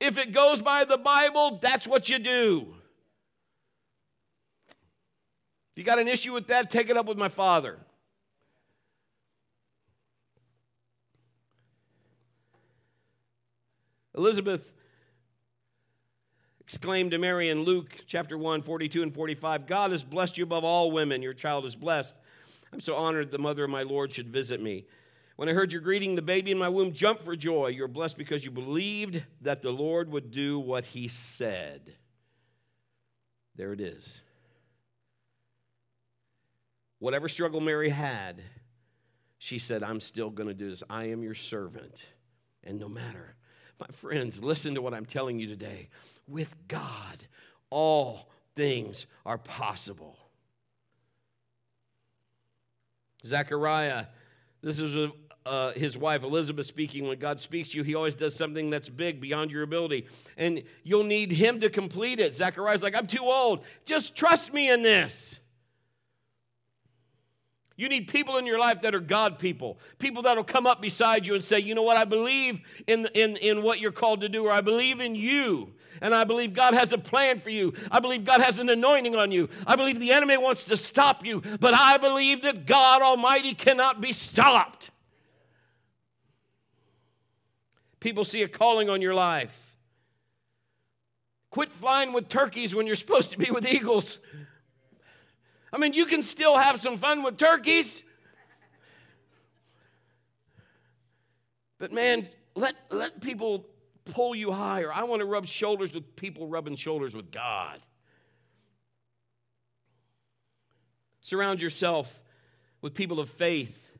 If 0.00 0.16
it 0.16 0.32
goes 0.32 0.62
by 0.62 0.84
the 0.84 0.96
Bible, 0.96 1.58
that's 1.60 1.86
what 1.86 2.08
you 2.08 2.18
do. 2.18 2.74
If 5.72 5.78
you 5.80 5.84
got 5.84 5.98
an 5.98 6.08
issue 6.08 6.32
with 6.32 6.46
that, 6.46 6.70
take 6.70 6.88
it 6.88 6.96
up 6.96 7.04
with 7.04 7.18
my 7.18 7.28
father. 7.28 7.78
Elizabeth 14.16 14.72
exclaimed 16.66 17.12
to 17.12 17.18
Mary 17.18 17.48
in 17.48 17.62
Luke 17.62 17.94
chapter 18.08 18.36
1, 18.36 18.62
42 18.62 19.04
and 19.04 19.14
45 19.14 19.68
God 19.68 19.92
has 19.92 20.02
blessed 20.02 20.36
you 20.36 20.42
above 20.42 20.64
all 20.64 20.90
women. 20.90 21.22
Your 21.22 21.32
child 21.32 21.64
is 21.64 21.76
blessed. 21.76 22.16
I'm 22.72 22.80
so 22.80 22.96
honored 22.96 23.30
the 23.30 23.38
mother 23.38 23.62
of 23.62 23.70
my 23.70 23.84
Lord 23.84 24.12
should 24.12 24.30
visit 24.30 24.60
me. 24.60 24.84
When 25.36 25.48
I 25.48 25.52
heard 25.52 25.70
your 25.70 25.80
greeting, 25.80 26.16
the 26.16 26.22
baby 26.22 26.50
in 26.50 26.58
my 26.58 26.68
womb 26.68 26.92
jumped 26.92 27.24
for 27.24 27.36
joy. 27.36 27.68
You're 27.68 27.86
blessed 27.86 28.18
because 28.18 28.44
you 28.44 28.50
believed 28.50 29.22
that 29.42 29.62
the 29.62 29.70
Lord 29.70 30.10
would 30.10 30.32
do 30.32 30.58
what 30.58 30.86
he 30.86 31.06
said. 31.06 31.94
There 33.54 33.72
it 33.72 33.80
is. 33.80 34.22
Whatever 36.98 37.28
struggle 37.28 37.60
Mary 37.60 37.90
had, 37.90 38.42
she 39.38 39.60
said, 39.60 39.84
I'm 39.84 40.00
still 40.00 40.30
going 40.30 40.48
to 40.48 40.54
do 40.54 40.68
this. 40.68 40.82
I 40.90 41.04
am 41.10 41.22
your 41.22 41.36
servant. 41.36 42.02
And 42.64 42.80
no 42.80 42.88
matter, 42.88 43.36
my 43.78 43.86
friends, 43.92 44.42
listen 44.42 44.74
to 44.74 44.82
what 44.82 44.94
I'm 44.94 45.06
telling 45.06 45.38
you 45.38 45.46
today 45.46 45.90
with 46.28 46.56
God, 46.68 47.26
all 47.70 48.30
things 48.54 49.06
are 49.24 49.38
possible. 49.38 50.16
Zechariah, 53.24 54.06
this 54.62 54.78
is 54.78 55.10
uh, 55.44 55.72
his 55.72 55.96
wife 55.96 56.22
Elizabeth 56.22 56.66
speaking. 56.66 57.06
When 57.06 57.18
God 57.18 57.38
speaks 57.40 57.70
to 57.70 57.78
you, 57.78 57.84
he 57.84 57.94
always 57.94 58.14
does 58.14 58.34
something 58.34 58.70
that's 58.70 58.88
big 58.88 59.20
beyond 59.20 59.52
your 59.52 59.62
ability. 59.62 60.06
And 60.36 60.62
you'll 60.82 61.04
need 61.04 61.32
him 61.32 61.60
to 61.60 61.70
complete 61.70 62.20
it. 62.20 62.34
Zechariah's 62.34 62.82
like, 62.82 62.96
I'm 62.96 63.06
too 63.06 63.24
old. 63.24 63.64
Just 63.84 64.14
trust 64.16 64.52
me 64.52 64.70
in 64.70 64.82
this. 64.82 65.40
You 67.76 67.90
need 67.90 68.08
people 68.08 68.38
in 68.38 68.46
your 68.46 68.58
life 68.58 68.82
that 68.82 68.94
are 68.94 69.00
God 69.00 69.38
people, 69.38 69.78
people 69.98 70.22
that'll 70.22 70.44
come 70.44 70.66
up 70.66 70.80
beside 70.80 71.26
you 71.26 71.34
and 71.34 71.44
say, 71.44 71.58
you 71.58 71.74
know 71.74 71.82
what, 71.82 71.98
I 71.98 72.04
believe 72.04 72.60
in, 72.86 73.06
in, 73.14 73.36
in 73.36 73.62
what 73.62 73.80
you're 73.80 73.92
called 73.92 74.22
to 74.22 74.30
do, 74.30 74.46
or 74.46 74.50
I 74.50 74.62
believe 74.62 75.00
in 75.00 75.14
you, 75.14 75.74
and 76.00 76.14
I 76.14 76.24
believe 76.24 76.54
God 76.54 76.72
has 76.72 76.94
a 76.94 76.98
plan 76.98 77.38
for 77.38 77.50
you. 77.50 77.74
I 77.90 78.00
believe 78.00 78.24
God 78.24 78.40
has 78.40 78.58
an 78.58 78.70
anointing 78.70 79.14
on 79.14 79.30
you. 79.30 79.50
I 79.66 79.76
believe 79.76 80.00
the 80.00 80.12
enemy 80.12 80.38
wants 80.38 80.64
to 80.64 80.76
stop 80.76 81.24
you, 81.24 81.42
but 81.60 81.74
I 81.74 81.98
believe 81.98 82.42
that 82.42 82.64
God 82.64 83.02
Almighty 83.02 83.52
cannot 83.52 84.00
be 84.00 84.12
stopped. 84.12 84.90
People 88.00 88.24
see 88.24 88.42
a 88.42 88.48
calling 88.48 88.88
on 88.88 89.02
your 89.02 89.14
life. 89.14 89.74
Quit 91.50 91.72
flying 91.72 92.12
with 92.12 92.28
turkeys 92.28 92.74
when 92.74 92.86
you're 92.86 92.96
supposed 92.96 93.32
to 93.32 93.38
be 93.38 93.50
with 93.50 93.66
eagles. 93.66 94.18
I 95.76 95.78
mean, 95.78 95.92
you 95.92 96.06
can 96.06 96.22
still 96.22 96.56
have 96.56 96.80
some 96.80 96.96
fun 96.96 97.22
with 97.22 97.36
turkeys. 97.36 98.02
But 101.78 101.92
man, 101.92 102.30
let, 102.54 102.72
let 102.90 103.20
people 103.20 103.66
pull 104.06 104.34
you 104.34 104.52
higher. 104.52 104.90
I 104.90 105.04
want 105.04 105.20
to 105.20 105.26
rub 105.26 105.44
shoulders 105.44 105.92
with 105.92 106.16
people 106.16 106.48
rubbing 106.48 106.76
shoulders 106.76 107.14
with 107.14 107.30
God. 107.30 107.78
Surround 111.20 111.60
yourself 111.60 112.22
with 112.80 112.94
people 112.94 113.20
of 113.20 113.28
faith 113.28 113.90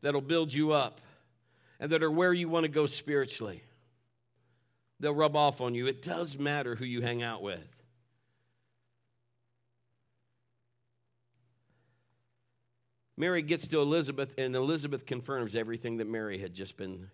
that'll 0.00 0.22
build 0.22 0.50
you 0.50 0.72
up 0.72 1.02
and 1.78 1.92
that 1.92 2.02
are 2.02 2.10
where 2.10 2.32
you 2.32 2.48
want 2.48 2.64
to 2.64 2.70
go 2.70 2.86
spiritually. 2.86 3.62
They'll 4.98 5.14
rub 5.14 5.36
off 5.36 5.60
on 5.60 5.74
you. 5.74 5.88
It 5.88 6.00
does 6.00 6.38
matter 6.38 6.74
who 6.74 6.86
you 6.86 7.02
hang 7.02 7.22
out 7.22 7.42
with. 7.42 7.77
Mary 13.18 13.42
gets 13.42 13.66
to 13.66 13.80
Elizabeth, 13.80 14.32
and 14.38 14.54
Elizabeth 14.54 15.04
confirms 15.04 15.56
everything 15.56 15.96
that 15.96 16.06
Mary 16.06 16.38
had 16.38 16.54
just 16.54 16.76
been 16.76 17.10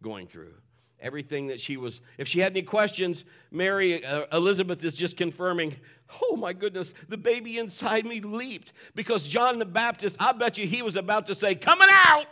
going 0.00 0.26
through. 0.26 0.54
Everything 0.98 1.48
that 1.48 1.60
she 1.60 1.76
was, 1.76 2.00
if 2.16 2.26
she 2.26 2.38
had 2.38 2.52
any 2.52 2.62
questions, 2.62 3.26
Mary, 3.50 4.02
uh, 4.02 4.24
Elizabeth 4.32 4.82
is 4.82 4.96
just 4.96 5.18
confirming, 5.18 5.76
oh 6.22 6.36
my 6.36 6.54
goodness, 6.54 6.94
the 7.10 7.18
baby 7.18 7.58
inside 7.58 8.06
me 8.06 8.20
leaped. 8.20 8.72
Because 8.94 9.28
John 9.28 9.58
the 9.58 9.66
Baptist, 9.66 10.16
I 10.18 10.32
bet 10.32 10.56
you 10.56 10.66
he 10.66 10.80
was 10.80 10.96
about 10.96 11.26
to 11.26 11.34
say, 11.34 11.54
coming 11.54 11.88
out. 11.90 12.26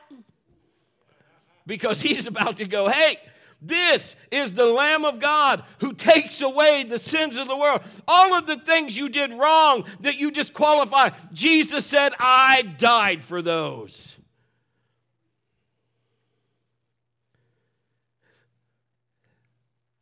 Because 1.66 2.00
he's 2.00 2.26
about 2.26 2.56
to 2.56 2.64
go, 2.64 2.88
hey, 2.88 3.16
this 3.62 4.16
is 4.30 4.54
the 4.54 4.64
Lamb 4.66 5.04
of 5.04 5.20
God 5.20 5.64
who 5.80 5.92
takes 5.92 6.40
away 6.40 6.82
the 6.82 6.98
sins 6.98 7.36
of 7.36 7.46
the 7.46 7.56
world. 7.56 7.82
All 8.08 8.34
of 8.34 8.46
the 8.46 8.56
things 8.56 8.96
you 8.96 9.08
did 9.08 9.32
wrong 9.32 9.84
that 10.00 10.16
you 10.16 10.30
disqualify, 10.30 11.11
Jesus 11.32 11.84
said, 11.84 12.14
I 12.18 12.62
died 12.62 13.22
for 13.22 13.42
those. 13.42 14.16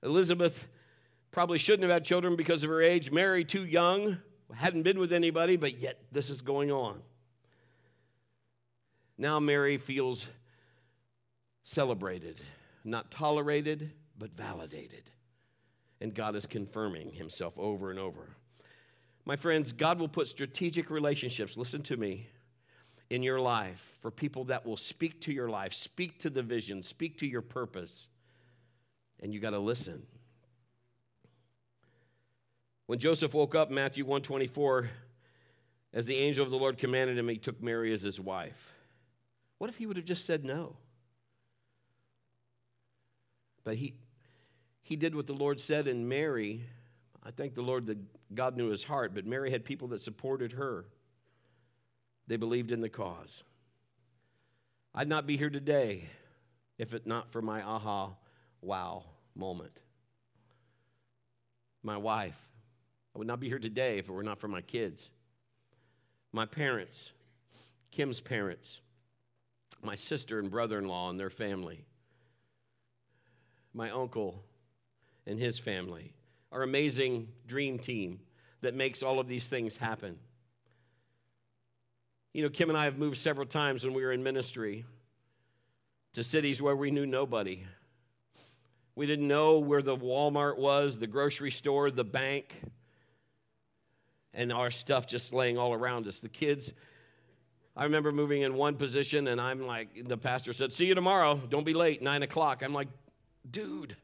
Elizabeth 0.02 0.68
probably 1.32 1.58
shouldn't 1.58 1.82
have 1.82 1.92
had 1.92 2.04
children 2.04 2.36
because 2.36 2.62
of 2.62 2.70
her 2.70 2.80
age. 2.80 3.10
Mary, 3.10 3.44
too 3.44 3.66
young, 3.66 4.18
hadn't 4.54 4.84
been 4.84 5.00
with 5.00 5.12
anybody, 5.12 5.56
but 5.56 5.78
yet 5.78 6.00
this 6.12 6.30
is 6.30 6.40
going 6.40 6.70
on. 6.70 7.02
Now 9.18 9.40
Mary 9.40 9.76
feels 9.78 10.28
celebrated 11.64 12.40
not 12.90 13.10
tolerated, 13.10 13.92
but 14.18 14.36
validated. 14.36 15.10
And 16.00 16.14
God 16.14 16.36
is 16.36 16.46
confirming 16.46 17.12
himself 17.12 17.54
over 17.56 17.90
and 17.90 17.98
over. 17.98 18.28
My 19.24 19.36
friends, 19.36 19.72
God 19.72 19.98
will 19.98 20.08
put 20.08 20.26
strategic 20.26 20.90
relationships, 20.90 21.56
listen 21.56 21.82
to 21.82 21.96
me, 21.96 22.28
in 23.10 23.22
your 23.22 23.40
life 23.40 23.96
for 24.00 24.10
people 24.10 24.44
that 24.44 24.64
will 24.64 24.76
speak 24.76 25.20
to 25.22 25.32
your 25.32 25.48
life, 25.48 25.72
speak 25.74 26.18
to 26.20 26.30
the 26.30 26.42
vision, 26.42 26.82
speak 26.82 27.18
to 27.18 27.26
your 27.26 27.42
purpose. 27.42 28.08
And 29.20 29.32
you 29.32 29.40
got 29.40 29.50
to 29.50 29.58
listen. 29.58 30.06
When 32.86 32.98
Joseph 32.98 33.34
woke 33.34 33.54
up, 33.54 33.70
Matthew 33.70 34.04
124, 34.04 34.88
as 35.92 36.06
the 36.06 36.16
angel 36.16 36.44
of 36.44 36.50
the 36.50 36.56
Lord 36.56 36.78
commanded 36.78 37.18
him, 37.18 37.28
he 37.28 37.36
took 37.36 37.62
Mary 37.62 37.92
as 37.92 38.02
his 38.02 38.20
wife. 38.20 38.72
What 39.58 39.68
if 39.68 39.76
he 39.76 39.86
would 39.86 39.96
have 39.96 40.06
just 40.06 40.24
said 40.24 40.44
no? 40.44 40.76
But 43.68 43.76
he, 43.76 43.92
he 44.80 44.96
did 44.96 45.14
what 45.14 45.26
the 45.26 45.34
Lord 45.34 45.60
said, 45.60 45.88
and 45.88 46.08
Mary, 46.08 46.64
I 47.22 47.30
thank 47.30 47.54
the 47.54 47.60
Lord 47.60 47.84
that 47.88 47.98
God 48.34 48.56
knew 48.56 48.70
his 48.70 48.82
heart, 48.82 49.12
but 49.14 49.26
Mary 49.26 49.50
had 49.50 49.62
people 49.62 49.88
that 49.88 50.00
supported 50.00 50.52
her. 50.52 50.86
They 52.28 52.38
believed 52.38 52.72
in 52.72 52.80
the 52.80 52.88
cause. 52.88 53.42
I'd 54.94 55.06
not 55.06 55.26
be 55.26 55.36
here 55.36 55.50
today 55.50 56.04
if 56.78 56.94
it 56.94 57.06
not 57.06 57.30
for 57.30 57.42
my 57.42 57.62
aha, 57.62 58.14
wow 58.62 59.04
moment. 59.36 59.76
My 61.82 61.98
wife. 61.98 62.40
I 63.14 63.18
would 63.18 63.28
not 63.28 63.38
be 63.38 63.48
here 63.48 63.58
today 63.58 63.98
if 63.98 64.08
it 64.08 64.12
were 64.12 64.22
not 64.22 64.38
for 64.38 64.48
my 64.48 64.62
kids. 64.62 65.10
My 66.32 66.46
parents, 66.46 67.12
Kim's 67.90 68.22
parents, 68.22 68.80
my 69.82 69.94
sister 69.94 70.38
and 70.38 70.50
brother 70.50 70.78
in 70.78 70.88
law 70.88 71.10
and 71.10 71.20
their 71.20 71.28
family 71.28 71.84
my 73.78 73.90
uncle 73.90 74.42
and 75.24 75.38
his 75.38 75.56
family, 75.56 76.12
our 76.50 76.62
amazing 76.64 77.28
dream 77.46 77.78
team 77.78 78.18
that 78.60 78.74
makes 78.74 79.04
all 79.04 79.20
of 79.20 79.28
these 79.28 79.46
things 79.46 79.76
happen. 79.76 80.18
You 82.34 82.42
know, 82.42 82.48
Kim 82.50 82.70
and 82.70 82.76
I 82.76 82.84
have 82.84 82.98
moved 82.98 83.18
several 83.18 83.46
times 83.46 83.84
when 83.84 83.94
we 83.94 84.04
were 84.04 84.12
in 84.12 84.24
ministry 84.24 84.84
to 86.14 86.24
cities 86.24 86.60
where 86.60 86.74
we 86.74 86.90
knew 86.90 87.06
nobody. 87.06 87.62
We 88.96 89.06
didn't 89.06 89.28
know 89.28 89.60
where 89.60 89.80
the 89.80 89.96
Walmart 89.96 90.58
was, 90.58 90.98
the 90.98 91.06
grocery 91.06 91.52
store, 91.52 91.92
the 91.92 92.04
bank, 92.04 92.60
and 94.34 94.52
our 94.52 94.72
stuff 94.72 95.06
just 95.06 95.32
laying 95.32 95.56
all 95.56 95.72
around 95.72 96.08
us. 96.08 96.18
The 96.18 96.28
kids, 96.28 96.72
I 97.76 97.84
remember 97.84 98.10
moving 98.10 98.42
in 98.42 98.54
one 98.54 98.74
position, 98.74 99.28
and 99.28 99.40
I'm 99.40 99.64
like, 99.64 100.08
the 100.08 100.18
pastor 100.18 100.52
said, 100.52 100.72
See 100.72 100.86
you 100.86 100.96
tomorrow. 100.96 101.40
Don't 101.48 101.64
be 101.64 101.74
late, 101.74 102.02
nine 102.02 102.24
o'clock. 102.24 102.64
I'm 102.64 102.74
like, 102.74 102.88
dude, 103.48 103.96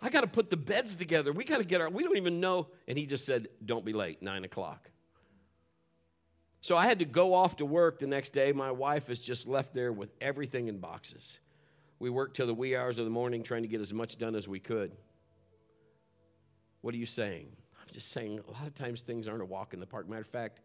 I 0.00 0.10
got 0.10 0.22
to 0.22 0.26
put 0.26 0.50
the 0.50 0.56
beds 0.56 0.96
together. 0.96 1.32
We 1.32 1.44
got 1.44 1.58
to 1.58 1.64
get 1.64 1.80
our, 1.80 1.88
we 1.88 2.02
don't 2.02 2.16
even 2.16 2.40
know. 2.40 2.68
And 2.88 2.98
he 2.98 3.06
just 3.06 3.24
said, 3.24 3.48
don't 3.64 3.84
be 3.84 3.92
late, 3.92 4.20
nine 4.22 4.44
o'clock. 4.44 4.90
So 6.60 6.76
I 6.76 6.86
had 6.86 7.00
to 7.00 7.04
go 7.04 7.34
off 7.34 7.56
to 7.56 7.66
work 7.66 7.98
the 7.98 8.06
next 8.06 8.30
day. 8.30 8.52
My 8.52 8.70
wife 8.70 9.10
is 9.10 9.22
just 9.22 9.48
left 9.48 9.74
there 9.74 9.92
with 9.92 10.10
everything 10.20 10.68
in 10.68 10.78
boxes. 10.78 11.40
We 11.98 12.10
worked 12.10 12.36
till 12.36 12.46
the 12.46 12.54
wee 12.54 12.76
hours 12.76 12.98
of 12.98 13.04
the 13.04 13.10
morning 13.10 13.42
trying 13.42 13.62
to 13.62 13.68
get 13.68 13.80
as 13.80 13.92
much 13.92 14.18
done 14.18 14.34
as 14.34 14.48
we 14.48 14.60
could. 14.60 14.92
What 16.80 16.94
are 16.94 16.98
you 16.98 17.06
saying? 17.06 17.48
I'm 17.80 17.92
just 17.92 18.10
saying 18.10 18.40
a 18.48 18.52
lot 18.52 18.66
of 18.66 18.74
times 18.74 19.02
things 19.02 19.28
aren't 19.28 19.42
a 19.42 19.46
walk 19.46 19.72
in 19.72 19.80
the 19.80 19.86
park. 19.86 20.08
Matter 20.08 20.22
of 20.22 20.26
fact, 20.26 20.60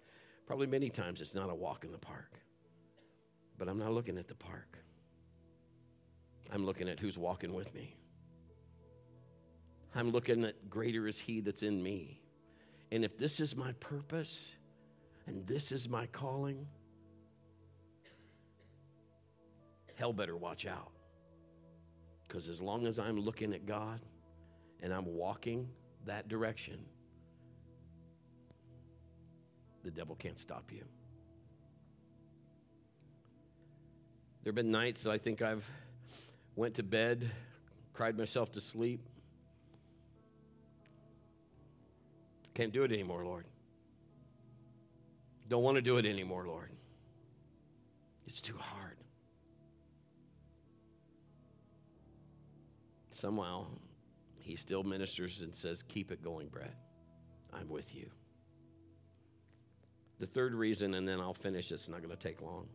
probably 0.48 0.66
many 0.66 0.90
times 0.90 1.22
it's 1.22 1.36
not 1.36 1.50
a 1.50 1.56
walk 1.56 1.84
in 1.84 1.92
the 1.92 1.98
park. 1.98 2.40
But 3.58 3.68
I'm 3.68 3.78
not 3.78 3.92
looking 3.92 4.18
at 4.18 4.28
the 4.28 4.36
park, 4.36 4.80
I'm 6.54 6.66
looking 6.66 6.90
at 6.90 7.00
who's 7.00 7.18
walking 7.18 7.54
with 7.54 7.74
me. 7.74 7.96
I'm 9.96 10.12
looking 10.12 10.44
at 10.46 10.70
greater 10.70 11.08
is 11.08 11.20
He 11.20 11.42
that's 11.42 11.64
in 11.64 11.82
me. 11.82 12.22
And 12.92 13.04
if 13.04 13.18
this 13.18 13.40
is 13.40 13.56
my 13.56 13.74
purpose 13.74 14.54
and 15.26 15.46
this 15.46 15.72
is 15.72 15.90
my 15.90 16.06
calling, 16.08 16.68
hell 19.96 20.14
better 20.14 20.38
watch 20.38 20.66
out. 20.66 20.92
Because 22.28 22.50
as 22.50 22.62
long 22.62 22.88
as 22.88 23.00
I'm 23.00 23.20
looking 23.20 23.54
at 23.54 23.66
God 23.66 24.00
and 24.82 24.94
I'm 24.94 25.06
walking 25.06 25.68
that 26.06 26.28
direction, 26.28 26.80
the 29.84 29.92
devil 29.92 30.16
can't 30.16 30.38
stop 30.38 30.72
you. 30.72 30.84
There 34.44 34.52
have 34.52 34.56
been 34.56 34.72
nights 34.72 35.08
I 35.08 35.18
think 35.18 35.42
I've 35.42 35.66
went 36.58 36.74
to 36.74 36.84
bed, 36.84 37.32
cried 37.94 38.18
myself 38.18 38.52
to 38.52 38.60
sleep. 38.60 39.00
Can't 42.54 42.74
do 42.74 42.84
it 42.84 42.92
anymore, 42.92 43.24
Lord. 43.24 43.46
Don't 45.48 45.64
want 45.64 45.76
to 45.76 45.82
do 45.82 45.98
it 45.98 46.06
anymore, 46.06 46.46
Lord. 46.48 46.72
It's 48.26 48.42
too 48.42 48.58
hard. 48.58 48.98
Somehow, 53.12 53.68
he 54.40 54.56
still 54.56 54.84
ministers 54.84 55.42
and 55.42 55.56
says, 55.56 55.84
Keep 55.84 56.12
it 56.12 56.22
going, 56.22 56.48
Brett. 56.48 56.76
I'm 57.54 57.70
with 57.70 57.96
you. 57.96 58.10
The 60.20 60.28
third 60.28 60.54
reason, 60.56 60.96
and 60.96 61.08
then 61.08 61.20
I'll 61.22 61.34
finish, 61.34 61.72
it's 61.72 61.88
not 61.88 62.02
going 62.02 62.16
to 62.16 62.18
take 62.22 62.42
long. 62.42 62.68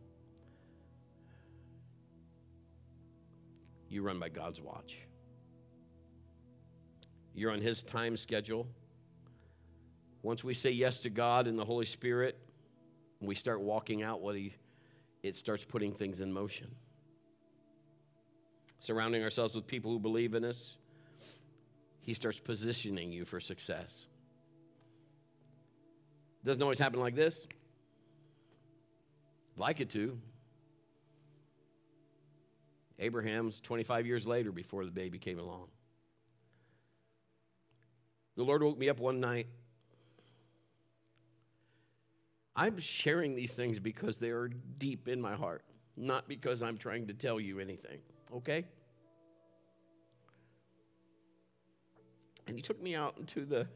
You 3.93 4.01
run 4.01 4.17
by 4.17 4.29
God's 4.29 4.59
watch. 4.59 4.97
You're 7.35 7.51
on 7.51 7.61
His 7.61 7.83
time 7.83 8.17
schedule. 8.17 8.67
Once 10.23 10.43
we 10.43 10.55
say 10.55 10.71
yes 10.71 11.01
to 11.01 11.11
God 11.11 11.45
and 11.45 11.59
the 11.59 11.63
Holy 11.63 11.85
Spirit, 11.85 12.35
we 13.21 13.35
start 13.35 13.61
walking 13.61 14.01
out 14.01 14.19
what 14.19 14.35
He, 14.35 14.55
it 15.21 15.35
starts 15.35 15.63
putting 15.63 15.93
things 15.93 16.21
in 16.21 16.33
motion. 16.33 16.73
Surrounding 18.79 19.21
ourselves 19.21 19.53
with 19.53 19.67
people 19.67 19.91
who 19.91 19.99
believe 19.99 20.33
in 20.33 20.43
us, 20.43 20.75
He 22.01 22.15
starts 22.15 22.39
positioning 22.39 23.11
you 23.11 23.25
for 23.25 23.39
success. 23.39 24.07
Doesn't 26.43 26.63
always 26.63 26.79
happen 26.79 26.99
like 26.99 27.13
this. 27.13 27.47
Like 29.55 29.81
it 29.81 29.91
to. 29.91 30.17
Abraham's 33.03 33.59
25 33.59 34.07
years 34.07 34.25
later 34.25 34.51
before 34.51 34.85
the 34.85 34.91
baby 34.91 35.19
came 35.19 35.39
along. 35.39 35.67
The 38.35 38.43
Lord 38.43 38.63
woke 38.63 38.77
me 38.77 38.89
up 38.89 38.99
one 38.99 39.19
night. 39.19 39.47
I'm 42.55 42.77
sharing 42.77 43.35
these 43.35 43.53
things 43.53 43.79
because 43.79 44.17
they 44.17 44.29
are 44.29 44.47
deep 44.47 45.07
in 45.07 45.19
my 45.21 45.35
heart, 45.35 45.63
not 45.97 46.27
because 46.27 46.63
I'm 46.63 46.77
trying 46.77 47.07
to 47.07 47.13
tell 47.13 47.39
you 47.39 47.59
anything, 47.59 47.99
okay? 48.33 48.65
And 52.47 52.55
he 52.55 52.61
took 52.61 52.81
me 52.81 52.95
out 52.95 53.17
into 53.17 53.45
the 53.45 53.67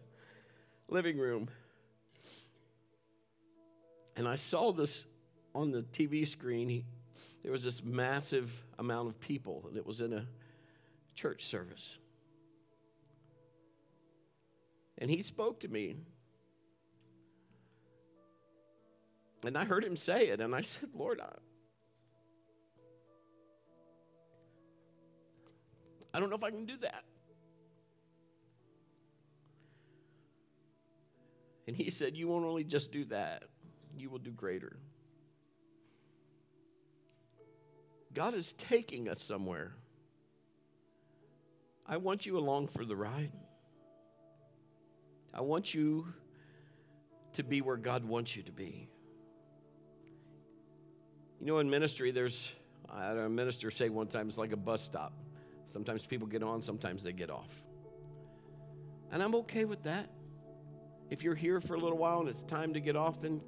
living 0.89 1.17
room 1.17 1.49
and 4.17 4.27
I 4.27 4.35
saw 4.35 4.71
this 4.71 5.05
on 5.53 5.71
the 5.71 5.83
TV 5.83 6.27
screen. 6.27 6.69
He, 6.69 6.85
there 7.47 7.53
was 7.53 7.63
this 7.63 7.81
massive 7.81 8.51
amount 8.77 9.07
of 9.07 9.17
people, 9.21 9.63
and 9.69 9.77
it 9.77 9.85
was 9.85 10.01
in 10.01 10.11
a 10.11 10.25
church 11.15 11.45
service. 11.45 11.97
And 14.97 15.09
he 15.09 15.21
spoke 15.21 15.61
to 15.61 15.69
me. 15.69 15.95
And 19.45 19.57
I 19.57 19.63
heard 19.63 19.85
him 19.85 19.95
say 19.95 20.27
it, 20.27 20.41
and 20.41 20.53
I 20.53 20.59
said, 20.59 20.89
Lord, 20.93 21.21
I, 21.21 21.29
I 26.13 26.19
don't 26.19 26.29
know 26.29 26.35
if 26.35 26.43
I 26.43 26.49
can 26.49 26.65
do 26.65 26.75
that. 26.81 27.05
And 31.65 31.77
he 31.77 31.89
said, 31.91 32.17
You 32.17 32.27
won't 32.27 32.43
only 32.43 32.65
just 32.65 32.91
do 32.91 33.05
that, 33.05 33.43
you 33.97 34.09
will 34.09 34.19
do 34.19 34.31
greater. 34.31 34.75
God 38.17 38.33
is 38.33 38.53
taking 38.53 39.07
us 39.07 39.21
somewhere. 39.21 39.75
I 41.85 41.97
want 41.97 42.25
you 42.25 42.39
along 42.39 42.69
for 42.69 42.83
the 42.83 42.95
ride. 42.95 43.31
I 45.31 45.41
want 45.41 45.75
you 45.75 46.07
to 47.33 47.43
be 47.43 47.61
where 47.61 47.77
God 47.77 48.03
wants 48.03 48.35
you 48.35 48.41
to 48.41 48.51
be. 48.51 48.89
You 51.39 51.45
know, 51.45 51.59
in 51.59 51.69
ministry, 51.69 52.09
there's, 52.09 52.51
I 52.89 53.05
had 53.05 53.17
a 53.17 53.29
minister 53.29 53.69
say 53.69 53.89
one 53.89 54.07
time, 54.07 54.29
it's 54.29 54.39
like 54.39 54.51
a 54.51 54.57
bus 54.57 54.81
stop. 54.81 55.13
Sometimes 55.67 56.03
people 56.03 56.25
get 56.25 56.41
on, 56.41 56.63
sometimes 56.63 57.03
they 57.03 57.13
get 57.13 57.29
off. 57.29 57.61
And 59.11 59.21
I'm 59.21 59.35
okay 59.35 59.65
with 59.65 59.83
that. 59.83 60.09
If 61.11 61.21
you're 61.21 61.35
here 61.35 61.61
for 61.61 61.75
a 61.75 61.79
little 61.79 61.99
while 61.99 62.21
and 62.21 62.29
it's 62.29 62.41
time 62.41 62.73
to 62.73 62.79
get 62.79 62.95
off, 62.95 63.21
then 63.21 63.41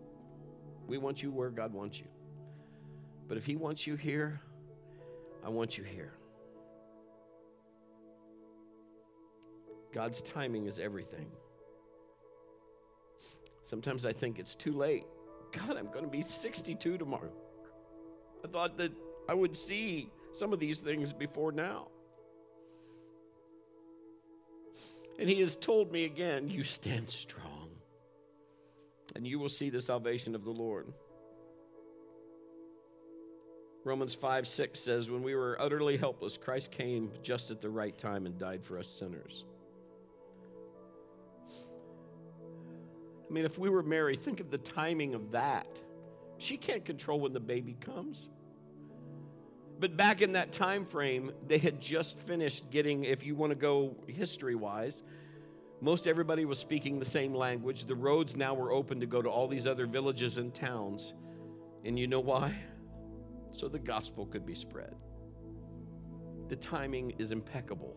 we 0.86 1.00
want 1.00 1.24
you 1.24 1.32
where 1.32 1.50
God 1.50 1.74
wants 1.74 1.98
you. 1.98 2.06
But 3.28 3.40
if 3.40 3.48
He 3.48 3.56
wants 3.56 3.88
you 3.88 3.96
here, 3.96 4.42
I 5.44 5.50
want 5.50 5.78
you 5.78 5.84
here. 5.84 6.14
God's 9.92 10.22
timing 10.22 10.68
is 10.68 10.80
everything. 10.80 11.28
Sometimes 13.64 14.06
I 14.06 14.14
think 14.14 14.40
it's 14.40 14.56
too 14.56 14.74
late. 14.74 15.06
God, 15.52 15.78
I'm 15.78 15.88
going 15.88 16.06
to 16.06 16.12
be 16.12 16.22
62 16.22 16.98
tomorrow. 16.98 17.32
I 18.44 18.48
thought 18.48 18.78
that 18.78 18.92
I 19.28 19.34
would 19.34 19.56
see 19.56 20.10
some 20.32 20.54
of 20.54 20.60
these 20.60 20.80
things 20.80 21.14
before 21.14 21.52
now. 21.52 21.88
And 25.20 25.28
He 25.28 25.40
has 25.42 25.56
told 25.56 25.92
me 25.92 26.06
again, 26.06 26.50
you 26.50 26.64
stand 26.64 27.10
strong 27.10 27.70
and 29.16 29.28
you 29.28 29.40
will 29.40 29.50
see 29.50 29.70
the 29.70 29.82
salvation 29.82 30.36
of 30.36 30.44
the 30.44 30.52
Lord. 30.52 30.94
Romans 33.84 34.14
5 34.14 34.48
6 34.48 34.80
says, 34.80 35.10
When 35.10 35.24
we 35.24 35.36
were 35.36 35.60
utterly 35.60 35.98
helpless, 35.98 36.38
Christ 36.38 36.72
came 36.72 37.12
just 37.24 37.52
at 37.52 37.62
the 37.62 37.70
right 37.70 37.98
time 37.98 38.26
and 38.26 38.38
died 38.38 38.64
for 38.64 38.78
us 38.78 38.88
sinners. 38.88 39.46
I 43.30 43.34
mean, 43.34 43.46
if 43.46 43.58
we 43.58 43.70
were 43.70 43.84
Mary, 43.84 44.16
think 44.16 44.40
of 44.40 44.50
the 44.50 44.58
timing 44.58 45.14
of 45.14 45.32
that. 45.32 45.68
She 46.40 46.58
can't 46.58 46.84
control 46.84 47.20
when 47.20 47.34
the 47.34 47.40
baby 47.40 47.78
comes. 47.80 48.30
But 49.80 49.96
back 49.96 50.22
in 50.22 50.34
that 50.34 50.52
time 50.52 50.86
frame, 50.86 51.32
they 51.48 51.58
had 51.58 51.80
just 51.80 52.18
finished 52.20 52.70
getting, 52.70 53.04
if 53.06 53.26
you 53.26 53.36
want 53.36 53.52
to 53.52 53.56
go 53.56 53.96
history 54.08 54.56
wise, 54.56 55.04
most 55.80 56.08
everybody 56.08 56.44
was 56.44 56.60
speaking 56.60 57.00
the 57.00 57.06
same 57.06 57.34
language. 57.34 57.86
The 57.86 57.96
roads 57.96 58.36
now 58.36 58.54
were 58.54 58.72
open 58.72 59.00
to 59.00 59.06
go 59.06 59.22
to 59.22 59.30
all 59.30 59.48
these 59.48 59.68
other 59.68 59.86
villages 59.86 60.38
and 60.38 60.54
towns. 60.54 61.14
And 61.86 61.98
you 61.98 62.08
know 62.08 62.20
why? 62.20 62.56
So 63.52 63.68
the 63.68 63.80
gospel 63.80 64.26
could 64.26 64.46
be 64.46 64.56
spread. 64.56 64.96
The 66.48 66.56
timing 66.56 67.14
is 67.20 67.32
impeccable. 67.32 67.96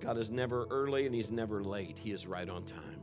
God 0.00 0.16
is 0.16 0.30
never 0.30 0.66
early 0.70 1.06
and 1.06 1.14
He's 1.14 1.30
never 1.30 1.62
late. 1.62 1.98
He 1.98 2.12
is 2.12 2.26
right 2.26 2.48
on 2.48 2.64
time. 2.64 3.00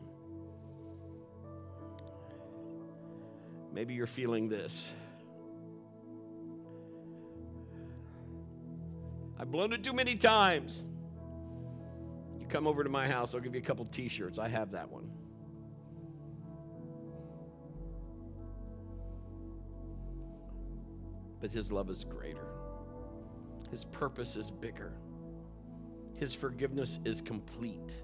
Maybe 3.73 3.93
you're 3.93 4.07
feeling 4.07 4.47
this. 4.47 4.89
I've 9.37 9.51
blown 9.51 9.73
it 9.73 9.83
too 9.83 9.93
many 9.93 10.15
times. 10.15 10.85
You 12.39 12.47
come 12.47 12.67
over 12.67 12.83
to 12.83 12.89
my 12.89 13.07
house, 13.07 13.35
I'll 13.35 13.41
give 13.41 13.53
you 13.53 13.61
a 13.61 13.63
couple 13.63 13.85
t 13.85 14.07
shirts. 14.07 14.39
I 14.39 14.47
have 14.47 14.71
that 14.71 14.89
one. 14.89 15.11
But 21.39 21.51
His 21.51 21.71
love 21.71 21.89
is 21.89 22.03
greater, 22.03 22.47
His 23.69 23.85
purpose 23.85 24.35
is 24.35 24.51
bigger, 24.51 24.93
His 26.15 26.33
forgiveness 26.33 26.99
is 27.05 27.21
complete. 27.21 27.95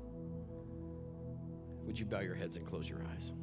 Would 1.85 1.97
you 1.97 2.05
bow 2.05 2.19
your 2.19 2.35
heads 2.35 2.55
and 2.55 2.65
close 2.65 2.87
your 2.87 3.03
eyes? 3.15 3.33